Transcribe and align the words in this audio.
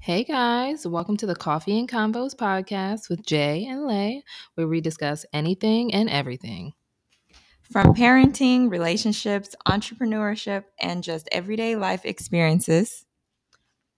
Hey 0.00 0.22
guys, 0.22 0.86
welcome 0.86 1.16
to 1.18 1.26
the 1.26 1.34
Coffee 1.34 1.76
and 1.76 1.88
Convos 1.88 2.34
podcast 2.34 3.10
with 3.10 3.26
Jai 3.26 3.66
and 3.68 3.84
Ley, 3.84 4.22
where 4.54 4.68
we 4.68 4.80
discuss 4.80 5.26
anything 5.32 5.92
and 5.92 6.08
everything. 6.08 6.72
From 7.62 7.94
parenting, 7.94 8.70
relationships, 8.70 9.56
entrepreneurship, 9.66 10.64
and 10.80 11.02
just 11.02 11.28
everyday 11.32 11.74
life 11.74 12.04
experiences. 12.04 13.04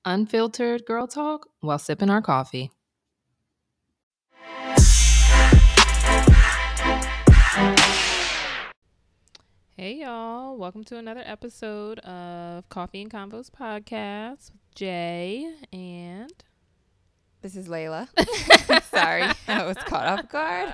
Unfiltered 0.04 0.84
girl 0.86 1.06
talk 1.06 1.46
while 1.60 1.78
sipping 1.78 2.10
our 2.10 2.22
coffee. 2.22 2.72
Hey 9.76 9.96
y'all, 9.96 10.56
welcome 10.56 10.82
to 10.84 10.96
another 10.96 11.22
episode 11.24 11.98
of 12.00 12.68
Coffee 12.70 13.02
and 13.02 13.10
Convos 13.10 13.50
podcast 13.50 14.50
Jai 14.74 15.52
and 15.72 16.32
This 17.42 17.56
is 17.56 17.68
Layla. 17.68 18.08
Sorry, 18.84 19.24
I 19.48 19.64
was 19.66 19.76
caught 19.78 20.06
off 20.06 20.28
guard. 20.28 20.72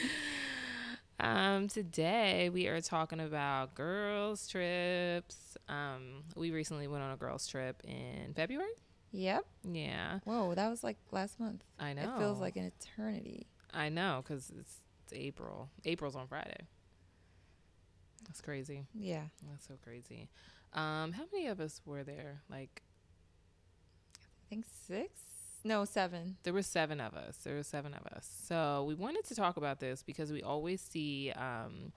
um, 1.20 1.68
today 1.68 2.48
we 2.48 2.66
are 2.66 2.80
talking 2.80 3.20
about 3.20 3.74
girls 3.74 4.48
trips. 4.48 5.56
Um, 5.68 6.24
we 6.34 6.50
recently 6.50 6.88
went 6.88 7.02
on 7.04 7.12
a 7.12 7.16
girls 7.16 7.46
trip 7.46 7.82
in 7.84 8.32
February. 8.34 8.72
Yep. 9.12 9.44
Yeah, 9.70 10.18
Whoa, 10.24 10.54
that 10.54 10.68
was 10.68 10.82
like 10.82 10.96
last 11.12 11.38
month. 11.38 11.62
I 11.78 11.92
know. 11.92 12.02
It 12.02 12.18
feels 12.18 12.40
like 12.40 12.56
an 12.56 12.72
eternity. 12.80 13.46
I 13.72 13.90
know 13.90 14.22
because 14.24 14.50
it's, 14.58 14.80
it's 15.04 15.12
April. 15.12 15.68
April's 15.84 16.16
on 16.16 16.26
Friday. 16.26 16.66
That's 18.26 18.40
crazy. 18.40 18.86
Yeah. 18.94 19.24
That's 19.48 19.66
so 19.68 19.74
crazy. 19.84 20.30
Um, 20.72 21.12
how 21.12 21.24
many 21.32 21.46
of 21.46 21.60
us 21.60 21.80
were 21.84 22.02
there? 22.02 22.40
Like 22.50 22.82
think 24.54 24.66
six? 24.86 25.10
No, 25.66 25.84
seven. 25.86 26.36
there 26.42 26.52
were 26.52 26.62
seven 26.62 27.00
of 27.00 27.14
us. 27.14 27.36
There 27.38 27.54
were 27.54 27.62
seven 27.62 27.94
of 27.94 28.06
us. 28.12 28.28
So 28.46 28.84
we 28.86 28.94
wanted 28.94 29.24
to 29.26 29.34
talk 29.34 29.56
about 29.56 29.80
this 29.80 30.02
because 30.02 30.30
we 30.30 30.42
always 30.42 30.80
see 30.82 31.32
um, 31.32 31.92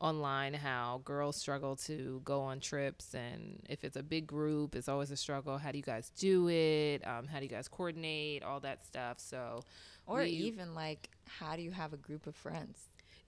online 0.00 0.54
how 0.54 1.00
girls 1.04 1.34
struggle 1.36 1.74
to 1.76 2.20
go 2.24 2.40
on 2.42 2.60
trips, 2.60 3.14
and 3.14 3.60
if 3.68 3.82
it's 3.84 3.96
a 3.96 4.02
big 4.02 4.26
group, 4.28 4.76
it's 4.76 4.88
always 4.88 5.10
a 5.10 5.16
struggle. 5.16 5.58
How 5.58 5.72
do 5.72 5.78
you 5.78 5.82
guys 5.84 6.10
do 6.18 6.48
it? 6.48 7.04
Um, 7.06 7.26
how 7.26 7.38
do 7.38 7.44
you 7.44 7.50
guys 7.50 7.66
coordinate? 7.66 8.44
All 8.44 8.60
that 8.60 8.86
stuff. 8.86 9.18
So 9.18 9.64
Or 10.06 10.20
We- 10.20 10.30
even 10.30 10.74
like, 10.76 11.10
how 11.26 11.56
do 11.56 11.62
you 11.62 11.72
have 11.72 11.92
a 11.92 11.96
group 11.98 12.26
of 12.28 12.36
friends? 12.36 12.78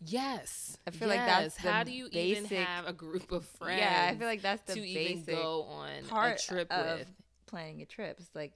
yes, 0.05 0.77
I 0.87 0.91
feel 0.91 1.07
like 1.09 1.21
that's 1.27 1.55
the 1.57 1.71
how 1.71 1.85
do 1.85 1.93
you 1.93 2.09
even 2.13 2.45
have 2.47 2.87
a 2.89 2.93
group 2.93 3.31
of 3.33 3.45
friends? 3.47 3.81
Yeah, 3.81 4.11
I 4.13 4.17
feel 4.17 4.27
like 4.27 4.43
that's 4.43 4.63
the 4.63 4.75
to 4.75 4.81
basic 4.81 5.29
even 5.29 5.35
go 5.43 5.63
on 5.65 6.05
part 6.09 6.41
a 6.41 6.45
trip 6.47 6.71
of 6.73 7.01
with. 7.01 7.09
planning 7.47 7.83
a 7.83 7.87
trip. 7.87 8.17
It's 8.21 8.35
like 8.35 8.53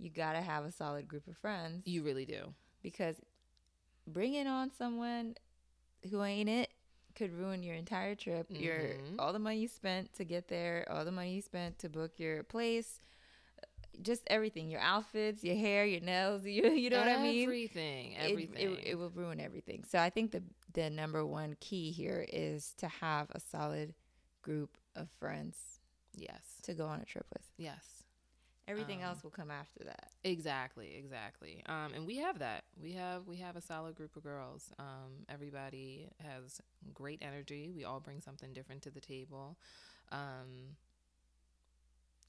you 0.00 0.10
gotta 0.10 0.40
have 0.40 0.64
a 0.64 0.72
solid 0.72 1.06
group 1.06 1.26
of 1.28 1.36
friends. 1.36 1.86
You 1.86 2.02
really 2.02 2.24
do. 2.26 2.54
because 2.82 3.16
bringing 4.06 4.46
on 4.46 4.70
someone 4.72 5.34
who 6.10 6.22
ain't 6.24 6.48
it 6.48 6.70
could 7.14 7.32
ruin 7.32 7.62
your 7.62 7.74
entire 7.74 8.14
trip. 8.14 8.46
Your 8.48 8.78
Mhm. 8.78 9.16
all 9.18 9.32
the 9.34 9.38
money 9.38 9.58
you 9.60 9.68
spent 9.68 10.12
to 10.14 10.24
get 10.24 10.48
there, 10.48 10.86
all 10.90 11.04
the 11.04 11.12
money 11.12 11.34
you 11.34 11.42
spent 11.42 11.78
to 11.80 11.88
book 11.90 12.18
your 12.18 12.42
place, 12.42 13.00
just 14.00 14.22
everything. 14.28 14.70
Your 14.70 14.80
outfits, 14.80 15.44
your 15.44 15.56
hair, 15.56 15.84
your 15.84 16.00
nails. 16.00 16.42
You 16.46 16.70
you 16.70 16.88
know 16.90 16.98
what 16.98 17.08
I 17.08 17.22
mean? 17.22 17.42
Everything. 17.44 18.12
It- 18.12 18.30
Everything. 18.30 18.72
It, 18.76 18.86
it, 18.86 18.94
will 18.94 19.10
ruin 19.10 19.38
everything. 19.40 19.84
So 19.84 19.98
I 19.98 20.08
think 20.08 20.30
the 20.32 20.42
the 20.72 20.88
number 20.88 21.26
one 21.26 21.56
key 21.60 21.90
here 21.90 22.24
is 22.32 22.72
to 22.78 22.88
have 22.88 23.28
a 23.32 23.40
solid 23.40 23.92
group 24.42 24.78
of 24.96 25.10
friends 25.10 25.80
yes. 26.14 26.40
to 26.62 26.72
go 26.74 26.86
on 26.86 27.00
a 27.00 27.04
trip 27.04 27.26
with. 27.32 27.42
Yes. 27.58 27.99
Everything 28.70 29.02
Um, 29.02 29.08
else 29.10 29.22
will 29.22 29.30
come 29.30 29.50
after 29.50 29.84
that. 29.84 30.12
Exactly, 30.22 30.94
exactly. 30.96 31.62
Um, 31.66 31.92
and 31.94 32.06
we 32.06 32.16
have 32.18 32.38
that. 32.38 32.64
We 32.80 32.92
have 32.92 33.26
we 33.26 33.36
have 33.38 33.56
a 33.56 33.60
solid 33.60 33.94
group 33.96 34.16
of 34.16 34.22
girls. 34.22 34.72
Um, 34.78 35.26
everybody 35.28 36.08
has 36.20 36.60
great 36.94 37.18
energy. 37.20 37.70
We 37.70 37.84
all 37.84 38.00
bring 38.00 38.20
something 38.20 38.52
different 38.52 38.82
to 38.82 38.90
the 38.90 39.00
table. 39.00 39.58
Um, 40.12 40.76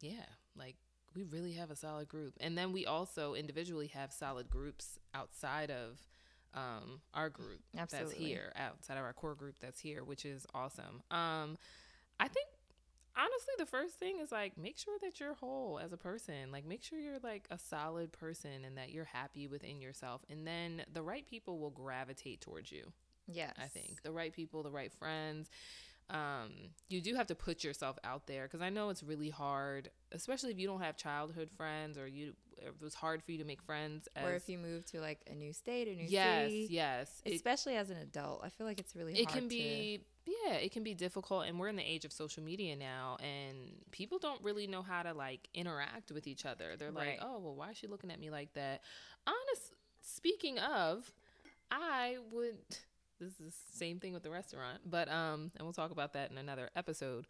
yeah, 0.02 0.26
like 0.56 0.76
we 1.16 1.24
really 1.24 1.54
have 1.54 1.72
a 1.72 1.76
solid 1.76 2.08
group. 2.08 2.34
And 2.40 2.58
then 2.58 2.72
we 2.72 2.86
also 2.86 3.34
individually 3.34 3.88
have 3.88 4.12
solid 4.12 4.50
groups 4.50 4.98
outside 5.14 5.70
of 5.70 6.00
um, 6.54 7.02
our 7.14 7.30
group 7.30 7.60
that's 7.74 8.12
here, 8.14 8.52
outside 8.56 8.98
of 8.98 9.04
our 9.04 9.14
core 9.14 9.36
group 9.36 9.56
that's 9.60 9.80
here, 9.80 10.04
which 10.04 10.26
is 10.26 10.46
awesome. 10.54 11.02
Um, 11.12 11.58
I 12.20 12.28
think 12.28 12.48
honestly 13.18 13.54
the 13.58 13.66
first 13.66 13.96
thing 13.96 14.20
is 14.22 14.32
like 14.32 14.58
make 14.58 14.78
sure 14.78 14.98
that 15.02 15.20
you're 15.20 15.34
whole 15.34 15.80
as 15.84 15.92
a 15.94 15.98
person. 15.98 16.52
Like 16.52 16.66
make 16.66 16.84
sure 16.84 17.00
you're 17.00 17.20
like 17.24 17.48
a 17.52 17.58
solid 17.58 18.12
person 18.12 18.64
and 18.66 18.78
that 18.78 18.92
you're 18.92 19.06
happy 19.06 19.48
within 19.48 19.82
yourself. 19.82 20.22
And 20.30 20.46
then 20.48 20.84
the 20.94 21.02
right 21.04 21.26
people 21.28 21.60
will 21.60 21.72
gravitate 21.72 22.42
towards 22.42 22.72
you 22.72 22.92
Yes. 23.28 23.54
i 23.62 23.68
think. 23.68 24.02
The 24.04 24.12
right 24.12 24.34
people 24.34 24.64
the 24.64 24.72
right 24.72 24.92
friends. 24.94 25.50
Um 26.10 26.50
you 26.90 27.00
do 27.02 27.16
have 27.16 27.28
to 27.28 27.36
put 27.36 27.64
yourself 27.64 27.98
out 28.04 28.28
there 28.28 28.44
because 28.44 28.62
i 28.62 28.70
know 28.70 28.90
it's 28.90 29.02
really 29.04 29.30
hard 29.30 29.90
especially 30.12 30.52
if 30.52 30.60
you 30.60 30.68
don't 30.68 30.82
have 30.82 30.98
childhood 30.98 31.50
friends 31.56 31.98
or 31.98 32.06
you 32.06 32.34
it 32.58 32.74
was 32.82 32.94
hard 32.94 33.24
for 33.24 33.32
you 33.32 33.38
to 33.38 33.46
make 33.46 33.62
friends 33.62 34.08
as 34.16 34.26
Or 34.26 34.34
if 34.36 34.50
you 34.50 34.58
move 34.58 34.86
to 34.88 35.00
like 35.00 35.20
a 35.32 35.34
new 35.34 35.52
state, 35.54 35.88
a 35.88 35.96
new 35.96 36.06
yes 36.08 36.46
city. 36.50 36.68
yes. 36.70 37.22
It- 37.26 37.36
especially 37.36 37.76
as 37.76 37.90
an 37.92 37.98
adult 37.98 38.42
i 38.44 38.50
feel 38.50 38.68
like 38.68 38.80
it's 38.80 38.94
really 38.96 39.14
it 39.14 39.26
hard 39.26 39.34
can 39.34 39.44
to- 39.44 39.48
be 39.50 40.04
yeah 40.26 40.54
it 40.56 40.72
can 40.72 40.84
be 40.84 40.94
difficult 40.94 41.46
and 41.48 41.60
we're 41.60 41.68
in 41.68 41.76
the 41.76 41.84
age 41.84 42.06
of 42.06 42.12
social 42.12 42.44
media 42.44 42.76
now 42.76 43.18
and 43.22 43.58
people 43.92 44.20
don't 44.20 44.42
really 44.44 44.68
know 44.68 44.82
how 44.82 45.02
to 45.04 45.14
like 45.14 45.48
interact 45.54 46.12
with 46.12 46.28
each 46.28 46.46
other. 46.46 46.76
They're 46.78 46.92
Right. 46.92 47.20
like 47.20 47.20
oh 47.22 47.40
well 47.40 47.56
why 47.56 47.72
is 47.72 47.78
she 47.78 47.88
looking 47.88 48.12
at 48.12 48.20
me 48.20 48.30
like 48.30 48.54
that? 48.54 48.82
Honest 49.28 49.74
speaking 50.02 50.58
of 50.60 51.12
i 51.70 52.18
would 52.32 52.58
this 53.20 53.30
is 53.34 53.38
the 53.38 53.52
same 53.78 54.00
thing 54.00 54.14
with 54.14 54.24
the 54.24 54.32
restaurant 54.32 54.80
but 54.86 55.08
um 55.10 55.52
and 55.56 55.62
we'll 55.64 55.74
talk 55.74 55.92
about 55.92 56.14
that 56.14 56.32
in 56.32 56.38
another 56.40 56.70
episode 56.76 57.28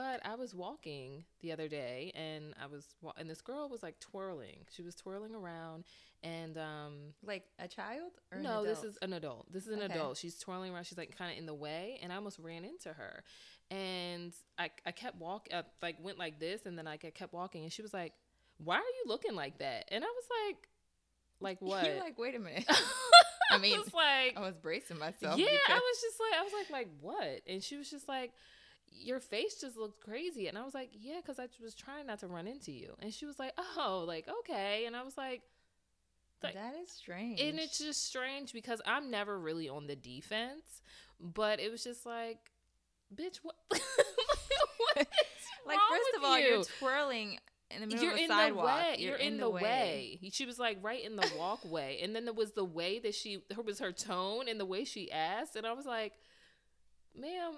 but 0.00 0.20
I 0.24 0.34
was 0.34 0.54
walking 0.54 1.24
the 1.42 1.52
other 1.52 1.68
day 1.68 2.10
and 2.14 2.54
I 2.62 2.66
was 2.66 2.86
wa- 3.02 3.12
and 3.18 3.28
this 3.28 3.42
girl 3.42 3.68
was 3.68 3.82
like 3.82 4.00
twirling. 4.00 4.60
She 4.74 4.80
was 4.80 4.94
twirling 4.94 5.34
around 5.34 5.84
and 6.22 6.56
um 6.56 6.94
like 7.22 7.44
a 7.58 7.68
child 7.68 8.12
or 8.32 8.38
no, 8.38 8.64
this 8.64 8.82
is 8.82 8.96
an 9.02 9.12
adult. 9.12 9.52
This 9.52 9.66
is 9.66 9.72
an 9.74 9.82
Okay. 9.82 9.92
adult. 9.94 10.16
She's 10.16 10.38
twirling 10.38 10.72
around. 10.72 10.84
She's 10.84 10.96
like 10.96 11.14
kind 11.18 11.32
of 11.32 11.36
in 11.38 11.44
the 11.44 11.52
way, 11.54 11.98
and 12.02 12.10
I 12.12 12.16
almost 12.16 12.38
ran 12.38 12.64
into 12.64 12.94
her. 12.94 13.22
And 13.70 14.32
I, 14.58 14.70
I 14.86 14.92
kept 14.92 15.16
walk, 15.20 15.48
uh, 15.52 15.64
like 15.82 15.96
went 16.02 16.18
like 16.18 16.40
this, 16.40 16.64
and 16.64 16.78
then 16.78 16.86
like 16.86 17.04
I 17.04 17.10
kept 17.10 17.34
walking, 17.34 17.62
and 17.64 17.72
she 17.72 17.82
was 17.82 17.92
like, 17.92 18.14
"Why 18.56 18.76
are 18.76 18.78
you 18.98 19.04
looking 19.06 19.34
like 19.34 19.58
that?" 19.58 19.84
And 19.92 20.02
I 20.02 20.08
was 20.08 20.24
like, 20.46 20.68
"Like 21.40 21.58
what?" 21.68 21.84
You're 21.84 22.00
like, 22.00 22.18
wait 22.18 22.34
a 22.34 22.38
minute. 22.38 22.64
I 23.52 23.58
mean, 23.58 23.78
was 23.78 23.92
like, 23.92 24.34
I 24.36 24.40
was 24.40 24.54
bracing 24.56 24.98
myself. 24.98 25.38
yeah, 25.38 25.46
I 25.68 25.74
was 25.74 26.00
just 26.00 26.20
like, 26.20 26.40
I 26.40 26.42
was 26.42 26.52
like, 26.52 26.70
like 26.70 26.88
what? 27.00 27.40
And 27.46 27.62
she 27.62 27.76
was 27.76 27.90
just 27.90 28.08
like, 28.08 28.32
your 28.90 29.20
face 29.20 29.56
just 29.60 29.76
looked 29.76 30.02
crazy. 30.04 30.48
And 30.48 30.58
I 30.58 30.64
was 30.64 30.74
like, 30.74 30.90
yeah, 30.92 31.16
because 31.16 31.38
I 31.38 31.46
was 31.62 31.74
trying 31.74 32.06
not 32.06 32.20
to 32.20 32.26
run 32.26 32.46
into 32.46 32.72
you. 32.72 32.94
And 33.00 33.12
she 33.12 33.26
was 33.26 33.38
like, 33.38 33.52
oh, 33.76 34.04
like 34.06 34.28
okay. 34.40 34.84
And 34.86 34.96
I 34.96 35.02
was 35.02 35.16
like, 35.16 35.42
like- 36.42 36.54
that 36.54 36.74
is 36.82 36.90
strange. 36.90 37.40
and 37.40 37.58
it's 37.58 37.78
just 37.78 38.06
strange 38.06 38.52
because 38.52 38.80
I'm 38.86 39.10
never 39.10 39.38
really 39.38 39.68
on 39.68 39.86
the 39.86 39.96
defense, 39.96 40.82
but 41.20 41.60
it 41.60 41.70
was 41.70 41.84
just 41.84 42.06
like, 42.06 42.38
bitch, 43.14 43.38
what? 43.42 43.56
what 43.68 44.96
like 45.66 45.78
first 45.90 46.16
of 46.16 46.24
all, 46.24 46.38
you? 46.38 46.48
you're 46.48 46.64
twirling 46.78 47.38
in 47.70 47.82
the 47.82 47.86
middle 47.86 48.02
You're 48.02 48.14
of 48.14 48.18
a 48.18 48.26
sidewalk. 48.26 48.66
the 48.66 48.72
way. 48.72 48.96
You're, 48.98 49.16
in, 49.16 49.38
the, 49.38 49.48
way. 49.48 50.18
She 50.32 50.44
was 50.44 50.58
like 50.58 50.78
right 50.82 51.04
in 51.04 51.16
the 51.16 51.30
walkway, 51.38 52.00
and 52.02 52.14
then 52.14 52.24
there 52.24 52.34
was 52.34 52.52
the 52.52 52.64
way 52.64 52.98
that 52.98 53.14
she, 53.14 53.42
her 53.54 53.62
was 53.62 53.78
her 53.78 53.92
tone 53.92 54.48
and 54.48 54.58
the 54.58 54.64
way 54.64 54.84
she 54.84 55.10
asked, 55.10 55.56
and 55.56 55.66
I 55.66 55.72
was 55.72 55.86
like, 55.86 56.14
"Ma'am, 57.16 57.52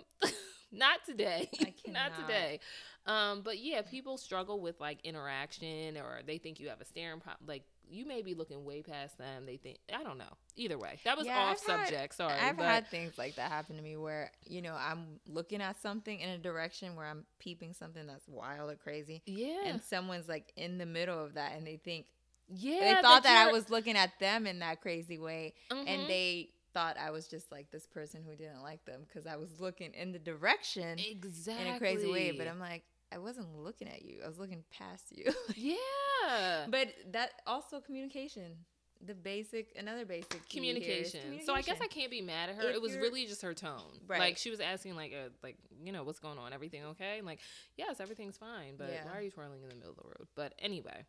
not 0.72 1.04
today, 1.06 1.48
I 1.60 1.72
not 1.90 2.16
today." 2.18 2.60
Um, 3.04 3.42
but 3.42 3.58
yeah, 3.58 3.82
people 3.82 4.16
struggle 4.16 4.60
with 4.60 4.80
like 4.80 4.98
interaction, 5.04 5.96
or 5.96 6.20
they 6.26 6.38
think 6.38 6.60
you 6.60 6.68
have 6.68 6.80
a 6.80 6.84
staring 6.84 7.20
problem. 7.20 7.46
Like 7.48 7.64
you 7.90 8.06
may 8.06 8.22
be 8.22 8.34
looking 8.34 8.64
way 8.64 8.80
past 8.80 9.18
them. 9.18 9.44
They 9.44 9.56
think 9.56 9.78
I 9.92 10.02
don't 10.04 10.18
know. 10.18 10.32
Either 10.56 10.78
way, 10.78 11.00
that 11.04 11.16
was 11.16 11.26
Yeah, 11.26 11.38
off 11.38 11.58
I've 11.68 11.78
had- 11.78 11.86
subject. 11.88 12.14
Sorry, 12.14 12.38
I've 12.38 12.56
but 12.56 12.66
had 12.66 12.86
things 12.88 13.18
like 13.18 13.34
that 13.36 13.50
happen 13.50 13.76
to 13.76 13.82
me 13.82 13.96
where 13.96 14.30
you 14.46 14.62
know 14.62 14.74
I'm 14.74 15.20
looking 15.26 15.60
at 15.60 15.80
something 15.82 16.20
in 16.20 16.28
a 16.28 16.38
direction 16.38 16.94
where 16.94 17.06
I'm 17.06 17.24
peeping 17.40 17.74
something 17.74 18.06
that's 18.06 18.28
wild 18.28 18.70
or 18.70 18.76
crazy, 18.76 19.22
yeah, 19.26 19.64
and 19.66 19.82
someone's 19.82 20.28
like 20.28 20.52
in 20.56 20.78
the 20.78 20.86
middle 20.86 21.22
of 21.22 21.34
that, 21.34 21.52
and 21.56 21.66
they 21.66 21.76
think 21.78 22.06
yeah. 22.48 22.94
they 22.96 23.02
thought 23.02 23.24
that, 23.24 23.48
I 23.48 23.50
was 23.52 23.68
looking 23.68 23.96
at 23.96 24.18
them 24.20 24.46
in 24.46 24.60
that 24.60 24.80
crazy 24.80 25.18
way, 25.18 25.54
Mhm. 25.70 25.88
and 25.88 26.08
they 26.08 26.50
thought 26.74 26.96
I 26.98 27.10
was 27.10 27.26
just 27.26 27.50
like 27.52 27.70
this 27.70 27.86
person 27.86 28.22
who 28.26 28.34
didn't 28.36 28.62
like 28.62 28.84
them 28.84 29.02
because 29.06 29.26
I 29.26 29.36
was 29.36 29.60
looking 29.60 29.92
in 29.94 30.12
the 30.12 30.18
direction 30.18 30.98
exactly 30.98 31.68
in 31.68 31.74
a 31.74 31.78
crazy 31.78 32.10
way. 32.10 32.32
But 32.32 32.48
I'm 32.48 32.58
like, 32.60 32.84
I 33.12 33.18
wasn't 33.18 33.54
looking 33.56 33.88
at 33.88 34.02
you. 34.02 34.20
I 34.24 34.28
was 34.28 34.38
looking 34.38 34.64
past 34.70 35.04
you. 35.10 35.32
yeah, 35.56 36.66
but 36.68 36.88
that 37.12 37.32
also 37.46 37.80
communication. 37.80 38.56
the 39.04 39.14
basic 39.14 39.74
another 39.76 40.04
basic 40.04 40.34
is 40.34 40.40
communication. 40.50 41.40
So 41.44 41.52
I 41.54 41.62
guess 41.62 41.78
I 41.82 41.88
can't 41.88 42.10
be 42.10 42.22
mad 42.22 42.50
at 42.50 42.56
her. 42.56 42.68
If 42.70 42.76
it 42.76 42.82
was 42.82 42.96
really 42.96 43.26
just 43.26 43.42
her 43.42 43.54
tone. 43.54 44.00
Right. 44.06 44.20
Like 44.20 44.38
she 44.38 44.50
was 44.50 44.60
asking 44.60 44.96
like 44.96 45.12
uh 45.12 45.28
like 45.42 45.56
you 45.84 45.92
know 45.92 46.04
what's 46.04 46.20
going 46.20 46.38
on? 46.38 46.52
Everything 46.52 46.84
okay? 46.86 47.18
I'm 47.18 47.26
like 47.26 47.40
yes, 47.76 48.00
everything's 48.00 48.36
fine. 48.38 48.76
But 48.78 48.90
Yeah. 48.90 49.04
why 49.04 49.18
are 49.18 49.22
you 49.22 49.30
twirling 49.30 49.62
in 49.62 49.68
the 49.68 49.74
middle 49.74 49.90
of 49.90 49.96
the 49.96 50.04
road? 50.04 50.28
But 50.34 50.54
anyway, 50.58 51.04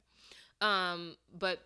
um, 0.62 1.16
but 1.38 1.59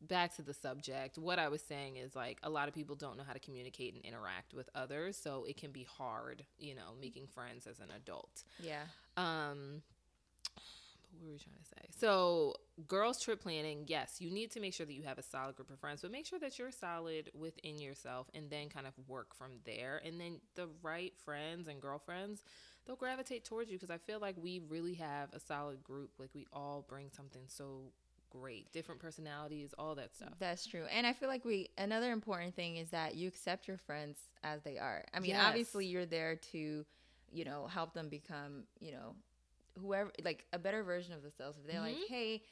back 0.00 0.34
to 0.36 0.42
the 0.42 0.54
subject. 0.54 1.18
What 1.18 1.38
I 1.38 1.48
was 1.48 1.62
saying 1.62 1.96
is 1.96 2.14
like 2.14 2.38
a 2.42 2.50
lot 2.50 2.68
of 2.68 2.74
people 2.74 2.96
don't 2.96 3.16
know 3.16 3.24
how 3.24 3.32
to 3.32 3.38
communicate 3.38 3.94
and 3.94 4.04
interact 4.04 4.54
with 4.54 4.68
others, 4.74 5.16
so 5.16 5.44
it 5.48 5.56
can 5.56 5.72
be 5.72 5.84
hard, 5.84 6.44
you 6.58 6.74
know, 6.74 6.94
making 7.00 7.26
friends 7.26 7.66
as 7.66 7.80
an 7.80 7.88
adult. 7.94 8.44
yeah 8.58 8.82
Um, 9.16 9.82
but 10.54 11.20
what 11.20 11.26
were 11.26 11.32
we 11.32 11.38
trying 11.38 11.56
to 11.56 11.64
say? 11.64 11.88
So, 11.98 12.54
girls 12.86 13.20
trip 13.20 13.42
planning, 13.42 13.84
yes, 13.86 14.16
you 14.20 14.30
need 14.30 14.50
to 14.52 14.60
make 14.60 14.74
sure 14.74 14.86
that 14.86 14.92
you 14.92 15.02
have 15.02 15.18
a 15.18 15.22
solid 15.22 15.56
group 15.56 15.70
of 15.70 15.78
friends, 15.78 16.02
but 16.02 16.12
make 16.12 16.26
sure 16.26 16.38
that 16.38 16.58
you're 16.58 16.70
solid 16.70 17.30
within 17.34 17.78
yourself 17.78 18.28
and 18.32 18.48
then 18.48 18.68
kind 18.68 18.86
of 18.86 18.94
work 19.08 19.34
from 19.34 19.52
there. 19.64 20.00
And 20.04 20.20
then 20.20 20.40
the 20.54 20.68
right 20.82 21.12
friends 21.24 21.68
and 21.68 21.80
girlfriends, 21.80 22.44
they'll 22.86 22.96
gravitate 22.96 23.44
towards 23.44 23.70
you 23.70 23.76
because 23.76 23.90
I 23.90 23.98
feel 23.98 24.20
like 24.20 24.36
we 24.40 24.60
really 24.68 24.94
have 24.94 25.32
a 25.34 25.40
solid 25.40 25.82
group. 25.82 26.12
Like, 26.18 26.30
we 26.32 26.46
all 26.52 26.86
bring 26.88 27.10
something 27.14 27.42
so 27.48 27.92
great, 28.30 28.72
different 28.72 29.00
personalities, 29.00 29.74
all 29.78 29.94
that 29.96 30.14
stuff. 30.14 30.32
That's 30.38 30.66
true. 30.66 30.84
And 30.90 31.06
I 31.06 31.12
feel 31.12 31.28
like 31.28 31.44
we 31.44 31.68
another 31.78 32.12
important 32.12 32.54
thing 32.54 32.76
is 32.76 32.90
that 32.90 33.14
you 33.14 33.28
accept 33.28 33.68
your 33.68 33.76
friends 33.76 34.18
as 34.42 34.62
they 34.62 34.78
are. 34.78 35.04
I 35.12 35.20
mean, 35.20 35.30
Yes. 35.30 35.46
obviously 35.46 35.86
you're 35.86 36.06
there 36.06 36.36
to, 36.52 36.84
you 37.32 37.44
know, 37.44 37.66
help 37.66 37.94
them 37.94 38.08
become, 38.08 38.64
you 38.80 38.92
know, 38.92 39.14
whoever 39.78 40.10
like 40.24 40.46
a 40.52 40.58
better 40.58 40.82
version 40.82 41.12
of 41.14 41.22
themselves. 41.22 41.58
If 41.58 41.66
they're 41.66 41.80
like, 41.80 41.96
Mhm. 41.96 42.08
"Hey, 42.08 42.42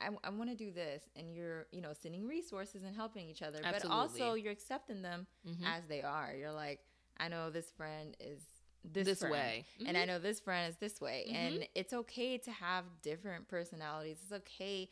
I, 0.00 0.10
I 0.24 0.30
want 0.30 0.50
to 0.50 0.56
do 0.56 0.70
this," 0.72 1.02
and 1.16 1.34
you're, 1.34 1.66
you 1.72 1.80
know, 1.80 1.92
sending 1.92 2.26
resources 2.26 2.82
and 2.84 2.94
helping 2.94 3.28
each 3.28 3.42
other, 3.42 3.60
but 3.62 3.84
also 3.90 4.34
you're 4.34 4.52
accepting 4.52 5.02
them 5.02 5.26
Mhm. 5.46 5.64
as 5.66 5.86
they 5.86 6.02
are. 6.02 6.34
You're 6.34 6.52
like, 6.52 6.80
"I 7.18 7.28
know 7.28 7.50
this 7.50 7.70
friend 7.70 8.16
is 8.20 8.42
this, 8.84 9.06
This 9.06 9.22
way. 9.22 9.64
and 9.86 9.96
I 9.96 10.04
Mhm. 10.04 10.06
know 10.06 10.18
this 10.18 10.40
friend 10.40 10.68
is 10.68 10.76
this 10.76 11.00
way, 11.00 11.24
Mhm. 11.28 11.34
and 11.34 11.68
it's 11.74 11.92
okay 11.92 12.38
to 12.38 12.50
have 12.52 12.84
different 13.02 13.48
personalities. 13.48 14.18
It's 14.22 14.32
okay 14.32 14.88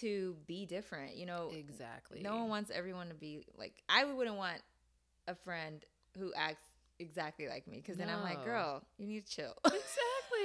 to 0.00 0.36
be 0.46 0.66
different. 0.66 1.16
You 1.16 1.26
know, 1.26 1.50
Exactly. 1.56 2.20
no 2.22 2.36
one 2.36 2.48
wants 2.48 2.70
everyone 2.74 3.08
to 3.08 3.14
be 3.14 3.44
like. 3.56 3.82
I 3.88 4.04
wouldn't 4.04 4.36
want 4.36 4.60
a 5.26 5.34
friend 5.34 5.84
who 6.18 6.32
acts 6.36 6.62
exactly 7.00 7.48
like 7.48 7.66
me 7.66 7.78
because 7.78 7.96
then 7.96 8.08
I'm 8.08 8.22
like, 8.22 8.44
girl, 8.44 8.82
you 8.98 9.06
need 9.06 9.26
to 9.26 9.32
chill. 9.32 9.54
exactly. 9.64 9.80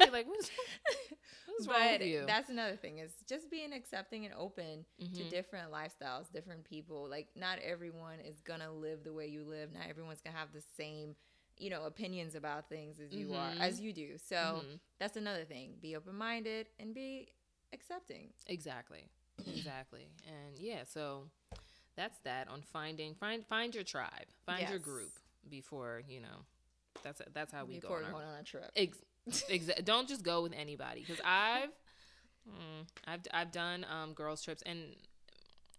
Like, 0.12 0.28
what's, 0.28 0.50
what's 1.46 1.68
wrong 1.68 1.92
with 1.92 2.02
you? 2.04 2.24
that's 2.26 2.50
another 2.50 2.76
thing 2.78 3.00
is 3.00 3.12
just 3.28 3.52
being 3.52 3.74
accepting 3.74 4.24
and 4.26 4.34
open 4.34 4.86
to 5.00 5.24
Mhm. 5.24 5.30
different 5.30 5.72
lifestyles, 5.72 6.32
different 6.32 6.64
people. 6.64 7.08
Like 7.10 7.28
not 7.36 7.60
everyone 7.60 8.20
is 8.22 8.40
gonna 8.42 8.72
live 8.72 9.04
the 9.04 9.12
way 9.14 9.28
you 9.28 9.44
live. 9.44 9.74
Not 9.74 9.88
everyone's 9.90 10.22
gonna 10.22 10.38
have 10.38 10.54
the 10.54 10.64
same, 10.78 11.16
you 11.58 11.70
know, 11.70 11.84
opinions 11.86 12.34
about 12.36 12.70
things 12.70 13.00
as 13.00 13.12
you 13.14 13.34
are 13.34 13.50
Mhm. 13.52 13.60
as 13.60 13.82
you 13.82 13.92
do. 13.94 14.18
So 14.18 14.36
Mhm. 14.36 14.80
that's 15.00 15.18
another 15.18 15.44
thing. 15.44 15.76
Be 15.82 15.96
open 15.96 16.16
minded 16.16 16.70
and 16.80 16.94
be 16.94 17.28
accepting. 17.74 18.34
Exactly. 18.48 19.10
Exactly. 19.48 20.08
And 20.28 20.58
yeah, 20.60 20.84
so 20.92 21.30
that's 21.96 22.18
that 22.20 22.48
on 22.50 22.62
finding 22.62 23.16
find 23.16 23.46
find 23.46 23.74
your 23.76 23.84
tribe. 23.84 24.28
Find 24.46 24.68
your 24.70 24.80
group 24.80 25.12
before, 25.50 26.02
you 26.08 26.22
know. 26.22 26.46
That's 27.04 27.22
that's 27.34 27.52
how 27.52 27.66
we 27.66 27.76
before 27.76 28.00
go. 28.00 28.06
on 28.06 28.12
going 28.12 28.26
our- 28.26 28.34
on 28.36 28.40
a 28.40 28.44
trip. 28.44 28.72
Ex- 28.76 29.04
exa- 29.50 29.84
don't 29.86 30.08
just 30.08 30.24
go 30.24 30.44
with 30.44 30.54
anybody 30.54 31.04
cuz 31.04 31.20
I've 31.24 31.70
mm, 32.50 32.88
I've 33.06 33.22
I've 33.34 33.52
done 33.52 33.86
um 33.90 34.14
girls 34.14 34.42
trips 34.42 34.62
and 34.66 34.96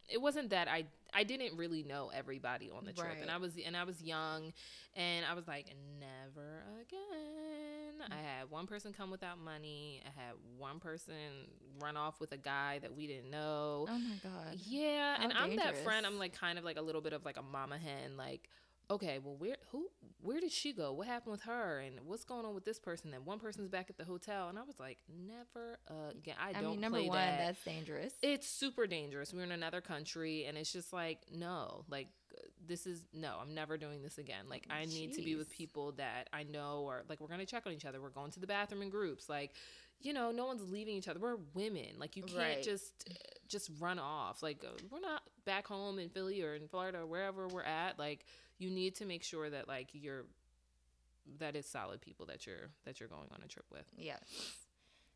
it 0.08 0.20
wasn't 0.20 0.50
that 0.50 0.66
I 0.68 0.86
I 1.12 1.24
didn't 1.24 1.56
really 1.56 1.82
know 1.82 2.10
everybody 2.14 2.70
on 2.70 2.84
the 2.84 2.92
trip 2.92 3.16
and 3.20 3.30
I 3.30 3.36
was 3.38 3.52
and 3.64 3.76
I 3.76 3.84
was 3.84 4.02
young 4.02 4.52
and 4.94 5.24
I 5.26 5.34
was 5.34 5.46
like 5.48 5.66
never 5.98 6.62
again. 6.82 7.49
I 8.10 8.16
had 8.16 8.50
one 8.50 8.66
person 8.66 8.92
come 8.92 9.10
without 9.10 9.38
money. 9.38 10.02
I 10.04 10.20
had 10.20 10.34
one 10.58 10.80
person 10.80 11.14
run 11.80 11.96
off 11.96 12.20
with 12.20 12.32
a 12.32 12.36
guy 12.36 12.78
that 12.80 12.94
we 12.94 13.06
didn't 13.06 13.30
know. 13.30 13.86
Oh 13.88 13.98
my 13.98 14.16
god. 14.22 14.56
Yeah, 14.66 15.16
How 15.16 15.24
and 15.24 15.32
I'm 15.32 15.56
that 15.56 15.76
friend. 15.78 16.06
I'm 16.06 16.18
like 16.18 16.32
kind 16.32 16.58
of 16.58 16.64
like 16.64 16.78
a 16.78 16.82
little 16.82 17.00
bit 17.00 17.12
of 17.12 17.24
like 17.24 17.36
a 17.36 17.42
mama 17.42 17.78
hen. 17.78 18.16
Like, 18.16 18.48
okay, 18.90 19.18
well, 19.22 19.36
where 19.36 19.56
who 19.70 19.88
where 20.22 20.40
did 20.40 20.52
she 20.52 20.72
go? 20.72 20.92
What 20.92 21.06
happened 21.06 21.32
with 21.32 21.42
her? 21.42 21.78
And 21.80 22.00
what's 22.04 22.24
going 22.24 22.44
on 22.44 22.54
with 22.54 22.64
this 22.64 22.78
person? 22.78 23.10
Then 23.10 23.24
one 23.24 23.38
person's 23.38 23.68
back 23.68 23.86
at 23.88 23.96
the 23.96 24.04
hotel, 24.04 24.48
and 24.48 24.58
I 24.58 24.62
was 24.62 24.78
like, 24.78 24.98
never 25.26 25.78
again. 26.10 26.34
I, 26.38 26.50
I 26.50 26.52
don't 26.60 26.72
mean, 26.72 26.80
number 26.80 27.02
one, 27.02 27.16
that. 27.16 27.38
that's 27.38 27.64
dangerous. 27.64 28.12
it's 28.22 28.48
super 28.48 28.86
dangerous. 28.86 29.32
We're 29.32 29.44
in 29.44 29.52
another 29.52 29.80
country, 29.80 30.44
and 30.46 30.58
it's 30.58 30.72
just 30.72 30.92
like 30.92 31.20
no, 31.32 31.84
like 31.88 32.08
this 32.66 32.86
is 32.86 33.04
no. 33.14 33.36
I'm 33.40 33.54
never 33.54 33.78
doing 33.78 34.02
this 34.02 34.18
again. 34.18 34.44
Like 34.48 34.66
I 34.70 34.84
need 34.84 35.14
to 35.14 35.22
be 35.22 35.36
with 35.36 35.50
people 35.50 35.92
that 35.92 36.28
I 36.32 36.42
know, 36.42 36.82
or 36.86 37.04
like 37.08 37.20
we're 37.20 37.28
gonna 37.28 37.46
check 37.46 37.66
on 37.66 37.72
each 37.72 37.86
other. 37.86 38.00
We're 38.00 38.10
going 38.10 38.30
to 38.32 38.40
the 38.40 38.46
bathroom 38.46 38.82
in 38.82 38.90
groups, 38.90 39.28
like. 39.28 39.52
You 40.02 40.14
know, 40.14 40.30
no 40.30 40.46
one's 40.46 40.62
leaving 40.72 40.96
each 40.96 41.08
other. 41.08 41.20
We're 41.20 41.36
women. 41.52 41.98
Like 41.98 42.16
you 42.16 42.22
can't 42.22 42.38
Right. 42.38 42.62
just 42.62 43.06
just 43.48 43.70
run 43.78 43.98
off. 43.98 44.42
Like 44.42 44.64
we're 44.90 44.98
not 44.98 45.20
back 45.50 45.66
home 45.66 45.98
in 45.98 46.08
Philly 46.08 46.42
or 46.42 46.54
in 46.54 46.68
Florida 46.68 46.98
or 46.98 47.06
wherever 47.06 47.48
we're 47.48 47.62
at. 47.64 47.98
Like 47.98 48.24
you 48.58 48.70
need 48.70 48.94
to 48.96 49.04
make 49.04 49.24
sure 49.24 49.50
that 49.50 49.66
like 49.66 49.88
you're 49.92 50.24
that 51.38 51.56
is 51.56 51.66
solid 51.66 52.00
people 52.00 52.26
that 52.26 52.46
you're 52.46 52.70
that 52.84 53.00
you're 53.00 53.08
going 53.08 53.28
on 53.34 53.40
a 53.44 53.48
trip 53.48 53.66
with. 53.70 53.84
yes. 53.96 54.20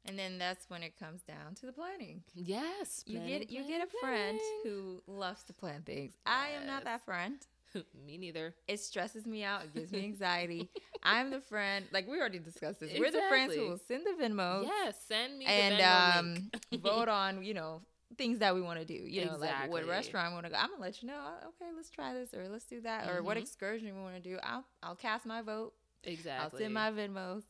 And 0.07 0.19
then 0.19 0.37
that's 0.37 0.69
when 0.69 0.83
it 0.83 0.99
comes 0.99 1.23
down 1.23 1.55
to 1.61 1.67
the 1.67 1.73
planning. 1.73 2.23
Yes, 2.35 3.03
You 3.07 3.21
planning, 3.21 3.39
get 3.39 3.51
you 3.51 3.63
get 3.67 3.83
a 3.83 3.87
planning, 4.01 4.39
friend 4.39 4.41
who 4.63 5.03
loves 5.07 5.45
to 5.45 5.55
plan 5.55 5.81
things. 5.81 6.13
I 6.27 6.49
am 6.61 6.67
not 6.67 6.85
that 6.85 7.05
friend. 7.07 7.37
Me 8.07 8.19
neither. 8.19 8.55
It 8.69 8.81
stresses 8.81 9.25
me 9.27 9.45
out. 9.45 9.63
It 9.65 9.73
gives 9.75 9.93
me 9.93 10.05
anxiety. 10.05 10.69
I'm 11.03 11.31
the 11.31 11.41
friend. 11.41 11.87
Like 11.91 12.07
we 12.07 12.19
already 12.21 12.39
discussed 12.39 12.81
this. 12.81 12.93
We're 12.99 13.11
the 13.11 13.23
friends 13.31 13.55
who 13.55 13.69
will 13.69 13.81
send 13.89 14.05
the 14.05 14.23
Venmo. 14.23 14.65
Yes, 14.65 14.97
send 15.09 15.39
me 15.39 15.47
and 15.47 15.79
the 15.79 15.83
Venmo 15.83 16.19
um, 16.19 16.81
vote 16.81 17.09
on 17.23 17.43
you 17.43 17.55
know 17.55 17.81
things 18.17 18.39
that 18.41 18.55
we 18.55 18.61
want 18.63 18.79
to 18.81 18.85
do. 18.85 18.95
You 18.95 19.25
know, 19.27 19.37
like 19.37 19.71
what 19.71 19.87
restaurant 19.87 20.31
we 20.31 20.35
want 20.35 20.47
to 20.47 20.53
go. 20.53 20.57
I'm 20.59 20.71
gonna 20.71 20.81
let 20.83 21.03
you 21.03 21.09
know. 21.09 21.15
uh, 21.19 21.49
Okay, 21.49 21.71
let's 21.77 21.91
try 21.91 22.13
this 22.15 22.33
or 22.35 22.49
let's 22.49 22.65
do 22.65 22.81
that 22.83 23.09
or 23.09 23.23
what 23.23 23.37
Mhm. 23.37 23.43
excursion 23.43 23.95
we 23.95 24.01
want 24.03 24.15
to 24.17 24.21
do. 24.21 24.39
I'll 24.43 24.65
I'll 24.83 24.97
cast 24.97 25.27
my 25.27 25.43
vote. 25.43 25.73
exactly. 26.03 26.45
I'll 26.45 26.59
send 26.59 26.75
my 26.75 26.91
Venmos. 26.91 27.43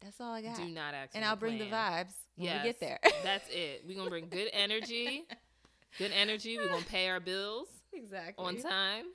That's 0.00 0.20
all 0.20 0.32
I 0.32 0.42
got. 0.42 0.56
Do 0.56 0.66
not 0.66 0.94
ask. 0.94 1.14
and 1.14 1.24
I'll 1.24 1.36
bring 1.36 1.58
the 1.58 1.64
vibes 1.66 2.12
when 2.36 2.56
we 2.56 2.62
get 2.62 2.80
there. 2.80 2.98
That's 3.22 3.48
it. 3.50 3.84
We're 3.86 3.96
gonna 3.96 4.10
bring 4.10 4.28
good 4.28 4.50
energy. 4.52 5.24
Good 5.98 6.12
energy. 6.12 6.58
We're 6.58 6.68
gonna 6.68 6.84
pay 6.84 7.08
our 7.08 7.20
bills. 7.20 7.68
exactly 7.92 8.44
on 8.44 8.56
time. 8.62 9.06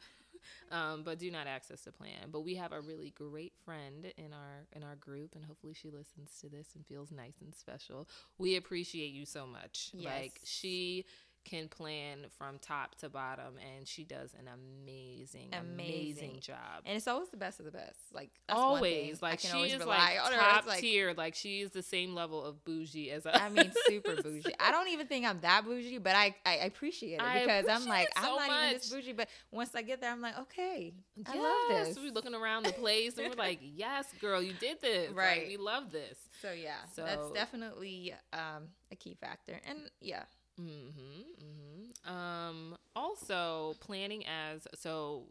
Um, 0.71 1.03
but 1.03 1.19
do 1.19 1.29
not 1.31 1.47
access 1.47 1.81
the 1.81 1.91
plan. 1.91 2.29
But 2.31 2.41
we 2.41 2.55
have 2.55 2.71
a 2.71 2.81
really 2.81 3.13
great 3.15 3.53
friend 3.65 4.11
in 4.17 4.33
our 4.33 4.67
in 4.73 4.83
our 4.83 4.95
group, 4.95 5.35
and 5.35 5.45
hopefully 5.45 5.73
she 5.73 5.89
listens 5.89 6.37
to 6.41 6.49
this 6.49 6.69
and 6.75 6.85
feels 6.85 7.11
nice 7.11 7.41
and 7.41 7.53
special. 7.53 8.07
We 8.37 8.55
appreciate 8.55 9.11
you 9.13 9.25
so 9.25 9.45
much. 9.45 9.91
Like 9.93 10.39
she 10.43 11.05
can 11.43 11.67
plan 11.67 12.25
from 12.37 12.59
top 12.59 12.95
to 12.99 13.09
bottom, 13.09 13.55
and 13.75 13.87
she 13.87 14.03
does 14.03 14.33
an 14.33 14.47
amazing, 14.47 15.49
amazing, 15.53 16.23
Amazing. 16.23 16.39
job. 16.41 16.83
And 16.85 16.95
it's 16.95 17.07
always 17.07 17.29
the 17.29 17.37
best 17.37 17.59
of 17.59 17.65
the 17.65 17.71
best. 17.71 17.97
Like 18.13 18.29
always, 18.49 19.21
like 19.21 19.39
she 19.39 19.49
always 19.49 19.73
is 19.73 19.85
like 19.85 20.17
top 20.17 20.67
like, 20.67 20.79
tier. 20.79 21.13
Like 21.15 21.35
she 21.35 21.61
is 21.61 21.71
the 21.71 21.81
same 21.81 22.13
level 22.13 22.43
of 22.43 22.63
bougie 22.63 23.11
as 23.11 23.25
I. 23.25 23.45
I 23.45 23.49
mean, 23.49 23.71
super 23.87 24.15
bougie. 24.21 24.53
I 24.59 24.71
don't 24.71 24.89
even 24.89 25.07
think 25.07 25.25
I'm 25.25 25.39
that 25.41 25.65
bougie, 25.65 25.97
but 25.97 26.15
I, 26.15 26.35
I 26.45 26.55
appreciate 26.57 27.19
it 27.21 27.33
because 27.45 27.67
I'm 27.67 27.87
like, 27.87 28.07
it 28.07 28.13
I'm 28.17 28.23
so 28.23 28.35
not 28.35 28.49
even 28.49 28.73
this 28.73 28.89
bougie. 28.89 29.13
But 29.13 29.29
once 29.51 29.73
I 29.75 29.81
get 29.81 30.01
there, 30.01 30.11
I'm 30.11 30.21
like, 30.21 30.37
okay, 30.39 30.93
I 31.25 31.35
love 31.35 31.43
Yes, 31.69 31.87
this. 31.87 31.97
We're 31.97 32.11
looking 32.11 32.35
around 32.35 32.63
the 32.63 32.73
place 32.73 33.17
and 33.17 33.27
we're 33.27 33.35
like, 33.35 33.59
yes, 33.75 34.05
girl, 34.19 34.41
you 34.41 34.53
did 34.53 34.81
this. 34.81 35.09
Like, 35.09 35.17
Right. 35.17 35.47
we 35.47 35.57
love 35.57 35.91
this. 35.91 36.17
So 36.41 36.51
yeah, 36.51 36.75
so 36.93 37.03
that's 37.03 37.31
definitely 37.31 38.13
um, 38.33 38.69
a 38.91 38.95
key 38.95 39.15
factor. 39.19 39.59
And 39.67 39.89
yeah, 39.99 40.23
Mm-hmm, 40.59 41.21
mm-hmm. 41.43 42.11
Um, 42.11 42.77
also, 42.95 43.75
planning 43.79 44.25
as 44.25 44.67
so 44.75 45.23